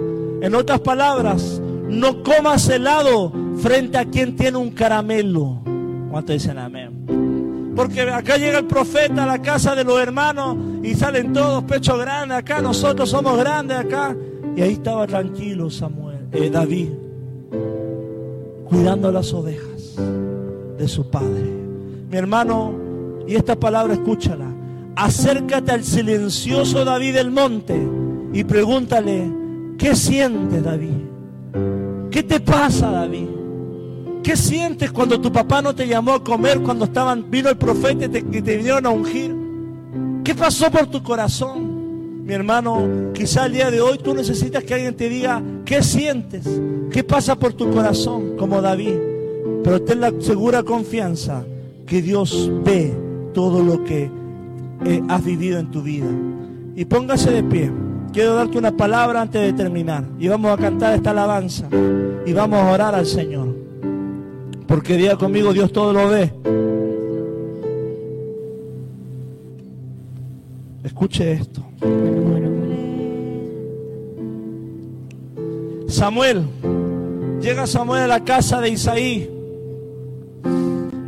En 0.44 0.54
otras 0.54 0.80
palabras, 0.82 1.60
no 1.90 2.24
comas 2.24 2.68
helado 2.70 3.32
frente 3.58 3.98
a 3.98 4.06
quien 4.06 4.36
tiene 4.36 4.58
un 4.58 4.72
caramelo. 4.72 5.62
¿Cuántos 6.10 6.36
dicen 6.36 6.58
amén? 6.58 7.74
Porque 7.76 8.02
acá 8.02 8.38
llega 8.38 8.60
el 8.60 8.66
profeta 8.66 9.24
a 9.24 9.28
la 9.28 9.42
casa 9.42 9.76
de 9.76 9.84
los 9.84 10.00
hermanos 10.00 10.58
y 10.82 10.94
salen 10.96 11.34
todos 11.34 11.64
pechos 11.66 12.00
grandes 12.00 12.38
acá, 12.38 12.62
nosotros 12.62 13.10
somos 13.10 13.38
grandes 13.38 13.78
acá. 13.78 14.16
Y 14.56 14.62
ahí 14.62 14.74
estaba 14.74 15.06
tranquilo 15.06 15.70
Samuel, 15.70 16.28
eh, 16.32 16.50
David, 16.50 16.90
cuidando 18.70 19.12
las 19.12 19.34
ovejas 19.34 19.96
de 20.78 20.88
su 20.88 21.10
padre. 21.10 21.44
Mi 22.10 22.18
hermano, 22.18 22.74
y 23.28 23.36
esta 23.36 23.56
palabra 23.58 23.94
escúchala 23.94 24.56
acércate 24.96 25.72
al 25.72 25.84
silencioso 25.84 26.86
David 26.86 27.16
del 27.16 27.32
monte 27.32 27.76
y 28.34 28.44
pregúntale, 28.44 29.30
¿qué 29.78 29.96
sientes 29.96 30.64
David? 30.64 31.15
¿Qué 32.16 32.24
te 32.24 32.40
pasa 32.40 32.90
David? 32.90 33.28
¿Qué 34.24 34.38
sientes 34.38 34.90
cuando 34.94 35.20
tu 35.20 35.34
papá 35.34 35.62
no 35.62 35.76
te 35.76 35.86
llamó 35.86 36.14
a 36.14 36.24
comer 36.24 36.62
cuando 36.62 36.86
estaban, 36.86 37.30
vino 37.30 37.50
el 37.50 37.58
profeta 37.58 38.06
y 38.06 38.08
te, 38.08 38.22
te 38.22 38.56
vinieron 38.56 38.86
a 38.86 38.90
ungir? 38.90 39.36
¿Qué 40.24 40.34
pasó 40.34 40.72
por 40.72 40.88
tu 40.88 41.04
corazón? 41.04 42.24
Mi 42.26 42.34
hermano, 42.34 43.12
quizá 43.14 43.48
el 43.48 43.52
día 43.52 43.70
de 43.70 43.82
hoy 43.82 43.98
tú 43.98 44.14
necesitas 44.14 44.64
que 44.64 44.76
alguien 44.76 44.96
te 44.96 45.10
diga, 45.10 45.44
¿qué 45.66 45.84
sientes? 45.84 46.48
¿Qué 46.90 47.04
pasa 47.04 47.36
por 47.36 47.52
tu 47.52 47.70
corazón? 47.70 48.38
Como 48.38 48.62
David. 48.62 48.96
Pero 49.62 49.82
ten 49.82 50.00
la 50.00 50.14
segura 50.22 50.64
confianza 50.64 51.44
que 51.86 52.02
Dios 52.02 52.50
ve 52.64 52.94
todo 53.34 53.62
lo 53.62 53.84
que 53.84 54.10
eh, 54.86 55.04
has 55.10 55.22
vivido 55.22 55.60
en 55.60 55.70
tu 55.70 55.84
vida. 55.84 56.08
Y 56.78 56.86
póngase 56.86 57.32
de 57.32 57.44
pie. 57.44 57.72
Quiero 58.16 58.36
darte 58.36 58.58
una 58.58 58.72
palabra 58.72 59.24
antes 59.24 59.42
de 59.42 59.52
terminar. 59.52 60.06
Y 60.18 60.30
vamos 60.30 60.50
a 60.50 60.56
cantar 60.56 60.96
esta 60.96 61.12
alabanza. 61.12 61.68
Y 62.26 62.32
vamos 62.32 62.60
a 62.60 62.72
orar 62.72 62.96
al 62.96 63.06
Señor. 63.06 63.54
Porque 64.66 64.96
día 64.96 65.18
conmigo 65.18 65.52
Dios 65.52 65.74
todo 65.74 65.92
lo 65.92 66.08
ve. 66.08 66.32
Escuche 70.86 71.34
esto. 71.34 71.62
Samuel. 75.90 76.46
Llega 77.42 77.68
Samuel 77.68 78.04
a 78.04 78.08
la 78.08 78.24
casa 78.24 78.62
de 78.62 78.70
Isaí. 78.70 79.30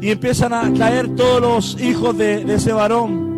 Y 0.02 0.12
empiezan 0.12 0.52
a 0.52 0.74
caer 0.78 1.16
todos 1.16 1.40
los 1.40 1.82
hijos 1.82 2.18
de, 2.18 2.44
de 2.44 2.56
ese 2.56 2.74
varón. 2.74 3.37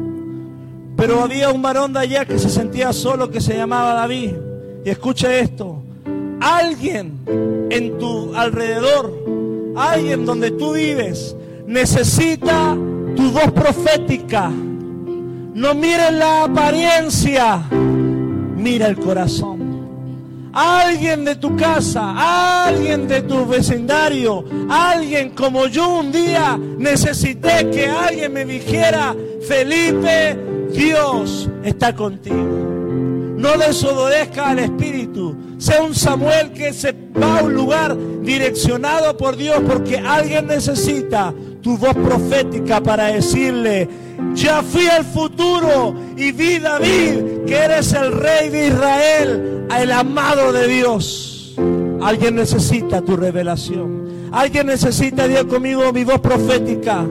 Pero 0.99 1.23
había 1.23 1.49
un 1.49 1.61
varón 1.61 1.93
de 1.93 1.99
allá 1.99 2.25
que 2.25 2.37
se 2.37 2.49
sentía 2.49 2.91
solo 2.91 3.31
que 3.31 3.39
se 3.39 3.55
llamaba 3.55 3.93
David. 3.93 4.33
Y 4.83 4.89
escucha 4.89 5.33
esto. 5.33 5.81
Alguien 6.41 7.21
en 7.69 7.97
tu 7.97 8.35
alrededor, 8.35 9.13
alguien 9.77 10.25
donde 10.25 10.51
tú 10.51 10.73
vives, 10.73 11.37
necesita 11.65 12.75
tu 13.15 13.31
voz 13.31 13.49
profética. 13.53 14.49
No 14.49 15.73
mires 15.73 16.11
la 16.11 16.43
apariencia, 16.43 17.61
mira 17.71 18.87
el 18.87 18.99
corazón. 18.99 19.69
Alguien 20.51 21.23
de 21.23 21.37
tu 21.37 21.55
casa, 21.55 22.65
alguien 22.65 23.07
de 23.07 23.21
tu 23.21 23.45
vecindario, 23.45 24.43
alguien 24.69 25.29
como 25.29 25.67
yo 25.67 25.99
un 25.99 26.11
día 26.11 26.59
necesité 26.77 27.69
que 27.69 27.87
alguien 27.87 28.33
me 28.33 28.43
dijera, 28.43 29.15
Felipe, 29.47 30.48
Dios 30.71 31.49
está 31.63 31.95
contigo. 31.95 32.35
No 33.37 33.57
desobedezca 33.57 34.49
al 34.49 34.59
Espíritu. 34.59 35.35
Sea 35.57 35.81
un 35.81 35.95
Samuel 35.95 36.51
que 36.51 36.73
se 36.73 36.91
va 36.91 37.39
a 37.39 37.43
un 37.43 37.53
lugar 37.53 37.97
direccionado 38.21 39.15
por 39.15 39.37
Dios 39.37 39.61
porque 39.65 39.97
alguien 39.97 40.47
necesita 40.47 41.33
tu 41.61 41.77
voz 41.77 41.93
profética 41.93 42.81
para 42.81 43.07
decirle, 43.07 43.87
ya 44.33 44.61
fui 44.61 44.87
al 44.87 45.05
futuro 45.05 45.95
y 46.15 46.31
vi 46.31 46.59
David, 46.59 47.45
que 47.45 47.55
eres 47.55 47.93
el 47.93 48.11
rey 48.11 48.49
de 48.49 48.67
Israel, 48.67 49.67
el 49.77 49.91
amado 49.91 50.51
de 50.51 50.67
Dios. 50.67 51.55
Alguien 52.01 52.35
necesita 52.35 53.01
tu 53.01 53.17
revelación. 53.17 54.29
Alguien 54.31 54.67
necesita, 54.67 55.27
Dios 55.27 55.45
conmigo, 55.45 55.91
mi 55.91 56.03
voz 56.03 56.19
profética. 56.19 57.05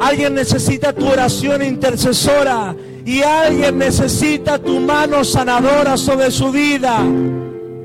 Alguien 0.00 0.34
necesita 0.34 0.92
tu 0.92 1.06
oración 1.06 1.62
intercesora. 1.62 2.74
Y 3.04 3.22
alguien 3.22 3.78
necesita 3.78 4.58
tu 4.58 4.78
mano 4.80 5.24
sanadora 5.24 5.96
sobre 5.96 6.30
su 6.30 6.52
vida. 6.52 7.04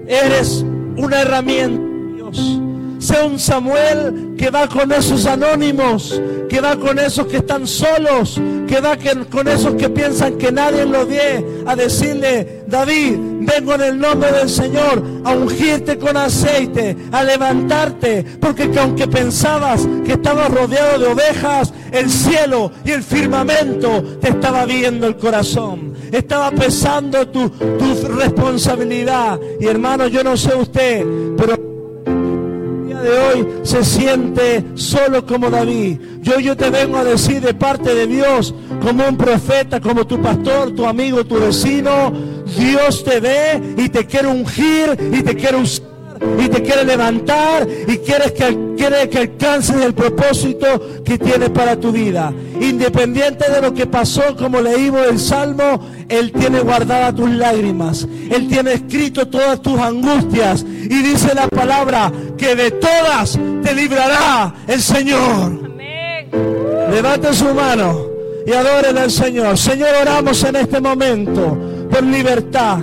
Eres 0.08 0.64
una 0.96 1.22
herramienta, 1.22 1.82
Dios. 2.16 2.62
Sea 3.00 3.26
un 3.26 3.40
Samuel 3.40 4.36
que 4.38 4.50
va 4.50 4.68
con 4.68 4.92
esos 4.92 5.26
anónimos, 5.26 6.22
que 6.50 6.62
va 6.62 6.76
con 6.76 7.00
esos 7.00 7.28
que 7.28 7.38
están 7.38 7.68
solos, 7.68 8.40
que 8.68 8.80
va 8.82 8.98
con 9.30 9.48
esos 9.48 9.76
que 9.76 9.90
piensan 9.90 10.38
que 10.38 10.52
nadie 10.52 10.86
lo 10.86 11.06
ve, 11.06 11.64
a 11.66 11.76
decirle, 11.76 12.64
David, 12.68 13.16
vengo 13.42 13.76
en 13.76 13.82
el 13.82 14.00
nombre 14.00 14.32
del 14.32 14.50
Señor 14.50 15.04
a 15.24 15.32
ungirte 15.32 15.98
con 15.98 16.18
aceite, 16.18 16.96
a 17.12 17.24
levantarte, 17.24 18.26
porque 18.40 18.70
aunque 18.80 19.08
pensabas 19.08 19.88
que 20.06 20.14
estabas 20.14 20.52
rodeado 20.52 21.00
de 21.00 21.08
ovejas, 21.08 21.74
el 21.92 22.10
cielo 22.10 22.72
y 22.84 22.92
el 22.92 23.04
firmamento 23.04 24.04
te 24.22 24.30
estaba 24.30 24.66
viendo 24.66 25.08
el 25.08 25.18
corazón, 25.18 25.94
estaba 26.12 26.52
pesando 26.52 27.28
tu, 27.28 27.50
tu 27.50 28.08
responsabilidad. 28.08 29.40
Y 29.60 29.68
hermano, 29.68 30.08
yo 30.08 30.24
no 30.24 30.36
sé 30.36 30.56
usted, 30.56 31.06
pero 31.38 31.67
de 32.98 33.20
hoy 33.20 33.48
se 33.64 33.84
siente 33.84 34.64
solo 34.76 35.26
como 35.26 35.50
David. 35.50 36.00
Yo, 36.22 36.40
yo 36.40 36.56
te 36.56 36.70
vengo 36.70 36.98
a 36.98 37.04
decir 37.04 37.42
de 37.42 37.54
parte 37.54 37.94
de 37.94 38.08
Dios, 38.08 38.54
como 38.82 39.08
un 39.08 39.18
profeta, 39.18 39.80
como 39.80 40.06
tu 40.06 40.22
pastor, 40.22 40.72
tu 40.72 40.86
amigo, 40.86 41.26
tu 41.26 41.40
vecino, 41.40 42.12
Dios 42.58 43.04
te 43.04 43.20
ve 43.20 43.76
y 43.78 43.90
te 43.90 44.06
quiere 44.06 44.28
ungir 44.28 44.98
y 45.12 45.22
te 45.22 45.36
quiere 45.36 45.58
usar 45.58 45.97
y 46.40 46.48
te 46.50 46.62
quiere 46.62 46.84
levantar 46.84 47.68
y 47.88 47.98
quieres 47.98 48.32
que, 48.32 48.58
quiere 48.78 49.10
que 49.10 49.20
alcances 49.20 49.76
el 49.78 49.94
propósito 49.94 51.04
que 51.04 51.18
tiene 51.18 51.50
para 51.50 51.80
tu 51.80 51.92
vida. 51.92 52.34
Independiente 52.60 53.52
de 53.52 53.62
lo 53.62 53.74
que 53.74 53.86
pasó, 53.86 54.36
como 54.36 54.62
leímos 54.62 55.08
el 55.08 55.20
Salmo, 55.20 55.80
Él 56.10 56.32
tiene 56.32 56.60
guardadas 56.62 57.16
tus 57.16 57.30
lágrimas. 57.30 58.08
Él 58.30 58.48
tiene 58.48 58.74
escrito 58.74 59.28
todas 59.28 59.62
tus 59.62 59.80
angustias. 59.80 60.64
Y 60.64 61.02
dice 61.02 61.34
la 61.34 61.48
palabra 61.48 62.12
que 62.38 62.56
de 62.56 62.72
todas 62.72 63.38
te 63.64 63.74
librará 63.74 64.54
el 64.68 64.82
Señor. 64.82 65.68
Levante 66.92 67.34
su 67.34 67.54
mano 67.54 68.08
y 68.46 68.54
adoren 68.54 68.98
al 68.98 69.12
Señor. 69.12 69.58
Señor, 69.58 69.90
oramos 70.02 70.44
en 70.44 70.56
este 70.56 70.80
momento 70.80 71.58
por 71.90 72.04
libertad. 72.04 72.80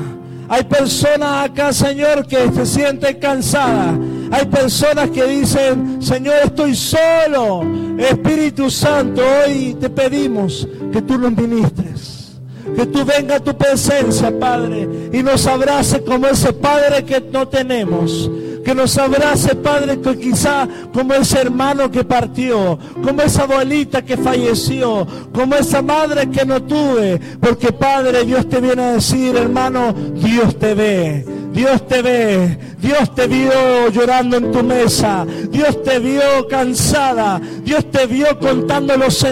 Hay 0.49 0.64
personas 0.64 1.49
acá, 1.49 1.72
Señor, 1.72 2.26
que 2.26 2.51
se 2.53 2.66
sienten 2.66 3.18
cansadas. 3.18 3.99
Hay 4.30 4.47
personas 4.47 5.11
que 5.11 5.24
dicen, 5.24 6.03
Señor, 6.03 6.34
estoy 6.45 6.74
solo. 6.74 7.62
Espíritu 7.99 8.70
Santo, 8.70 9.22
hoy 9.22 9.76
te 9.80 9.88
pedimos 9.88 10.68
que 10.92 11.01
tú 11.03 11.18
nos 11.18 11.32
ministres. 11.36 12.38
Que 12.76 12.86
tú 12.86 13.05
venga 13.05 13.36
a 13.36 13.40
tu 13.40 13.57
presencia, 13.57 14.36
Padre, 14.38 15.11
y 15.12 15.22
nos 15.22 15.47
abrace 15.47 16.03
como 16.03 16.26
ese 16.26 16.53
Padre 16.53 17.05
que 17.05 17.20
no 17.20 17.47
tenemos 17.47 18.30
que 18.65 18.75
nos 18.75 18.97
abrace, 18.99 19.55
Padre, 19.55 20.01
que 20.01 20.19
quizá 20.19 20.67
como 20.93 21.15
ese 21.15 21.41
hermano 21.41 21.91
que 21.91 22.05
partió, 22.05 22.79
como 23.03 23.23
esa 23.23 23.43
abuelita 23.43 24.03
que 24.03 24.17
falleció, 24.17 25.07
como 25.33 25.55
esa 25.55 25.83
madre 25.83 26.31
que 26.31 26.45
no 26.45 26.62
tuve, 26.62 27.21
porque 27.41 27.73
Padre, 27.73 28.25
Dios 28.25 28.49
te 28.49 28.61
viene 28.61 28.83
a 28.83 28.93
decir, 28.93 29.37
hermano, 29.37 29.93
Dios 29.93 30.59
te 30.59 30.75
ve. 30.75 31.43
Dios 31.55 31.86
te 31.86 32.02
ve, 32.02 32.59
Dios 32.78 33.14
te 33.14 33.28
vio 33.28 33.88
llorando 33.90 34.36
en 34.36 34.50
tu 34.50 34.62
mesa, 34.62 35.24
Dios 35.50 35.82
te 35.84 36.00
vio 36.00 36.48
cansada, 36.50 37.40
Dios 37.62 37.90
te 37.92 38.07
vio 38.07 38.38
contando 38.40 38.96
los 38.96 39.24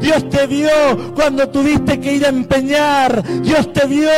Dios 0.00 0.28
te 0.28 0.46
vio 0.46 1.14
cuando 1.14 1.48
tuviste 1.48 1.98
que 2.00 2.16
ir 2.16 2.26
a 2.26 2.28
empeñar, 2.28 3.22
Dios 3.42 3.72
te 3.72 3.86
vio 3.86 4.10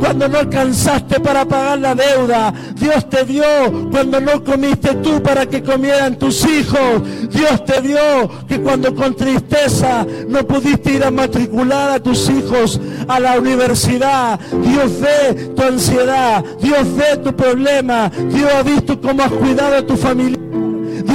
cuando 0.00 0.28
no 0.28 0.38
alcanzaste 0.38 1.20
para 1.20 1.44
pagar 1.46 1.78
la 1.78 1.94
deuda, 1.94 2.52
Dios 2.74 3.08
te 3.08 3.22
vio 3.22 3.44
cuando 3.90 4.20
no 4.20 4.42
comiste 4.42 4.96
tú 4.96 5.22
para 5.22 5.46
que 5.46 5.62
comieran 5.62 6.18
tus 6.18 6.44
hijos, 6.44 7.02
Dios 7.30 7.64
te 7.64 7.80
vio 7.80 8.28
que 8.48 8.60
cuando 8.60 8.94
con 8.94 9.14
tristeza 9.14 10.04
no 10.28 10.44
pudiste 10.46 10.94
ir 10.94 11.04
a 11.04 11.10
matricular 11.10 11.90
a 11.90 12.00
tus 12.00 12.28
hijos 12.28 12.80
a 13.08 13.20
la 13.20 13.38
universidad, 13.38 14.38
Dios 14.40 15.00
ve 15.00 15.52
tu 15.54 15.62
ansiedad, 15.62 16.44
Dios 16.60 16.86
ve 16.96 17.16
tu 17.22 17.34
problema. 17.34 18.10
Dios 18.10 18.50
ha 18.52 18.62
visto 18.62 19.00
cómo 19.00 19.22
has 19.22 19.32
cuidado 19.32 19.76
a 19.76 19.82
tu 19.86 19.96
familia. 19.96 20.35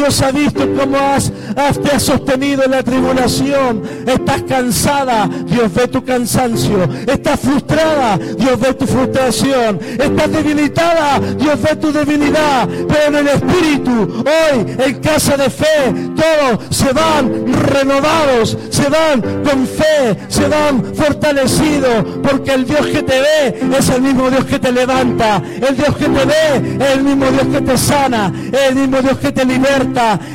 Dios 0.02 0.20
ha 0.24 0.32
visto 0.32 0.68
cómo 0.76 0.98
has, 0.98 1.32
te 1.80 1.96
has 1.96 2.02
sostenido 2.02 2.64
en 2.64 2.72
la 2.72 2.82
tribulación. 2.82 3.84
Estás 4.08 4.42
cansada, 4.50 5.30
Dios 5.46 5.72
ve 5.72 5.88
tu 5.88 6.04
cansancio. 6.04 6.90
Estás 7.06 7.40
frustrada, 7.40 8.18
Dios 8.18 8.60
ve 8.60 8.74
tu 8.74 8.88
frustración. 8.88 9.80
Estás 10.00 10.32
debilitada, 10.32 11.20
Dios 11.38 11.62
ve 11.62 11.76
tu 11.76 11.92
debilidad. 11.92 12.68
Pero 12.68 13.06
en 13.10 13.16
el 13.16 13.28
Espíritu, 13.28 14.26
hoy 14.26 14.76
en 14.88 15.00
casa 15.02 15.38
de 15.38 15.52
fe, 15.52 15.94
todos 16.16 16.76
se 16.76 16.92
van 16.94 17.54
renovados, 17.70 18.58
se 18.72 18.90
van 18.90 19.22
con 19.44 19.68
fe, 19.68 20.18
se 20.30 20.48
van 20.48 20.96
fortalecidos. 20.96 22.06
Porque 22.24 22.56
el 22.56 22.66
Dios 22.66 22.88
que 22.88 23.04
te 23.04 23.22
ve 23.22 23.78
es 23.78 23.88
el 23.90 24.02
mismo 24.02 24.32
Dios 24.32 24.46
que 24.46 24.58
te 24.58 24.72
levanta. 24.72 25.44
El 25.46 25.78
Dios 25.78 25.96
que 25.96 26.06
te 26.06 26.26
ve 26.26 26.78
es 26.80 26.92
el 26.92 27.04
mismo 27.04 27.28
Dios 27.30 27.46
que 27.52 27.62
te 27.62 27.78
sana. 27.78 28.34
Es 28.52 28.70
el 28.70 28.76
mismo 28.76 29.00
Dios 29.00 29.20
que 29.20 29.32
te 29.32 29.46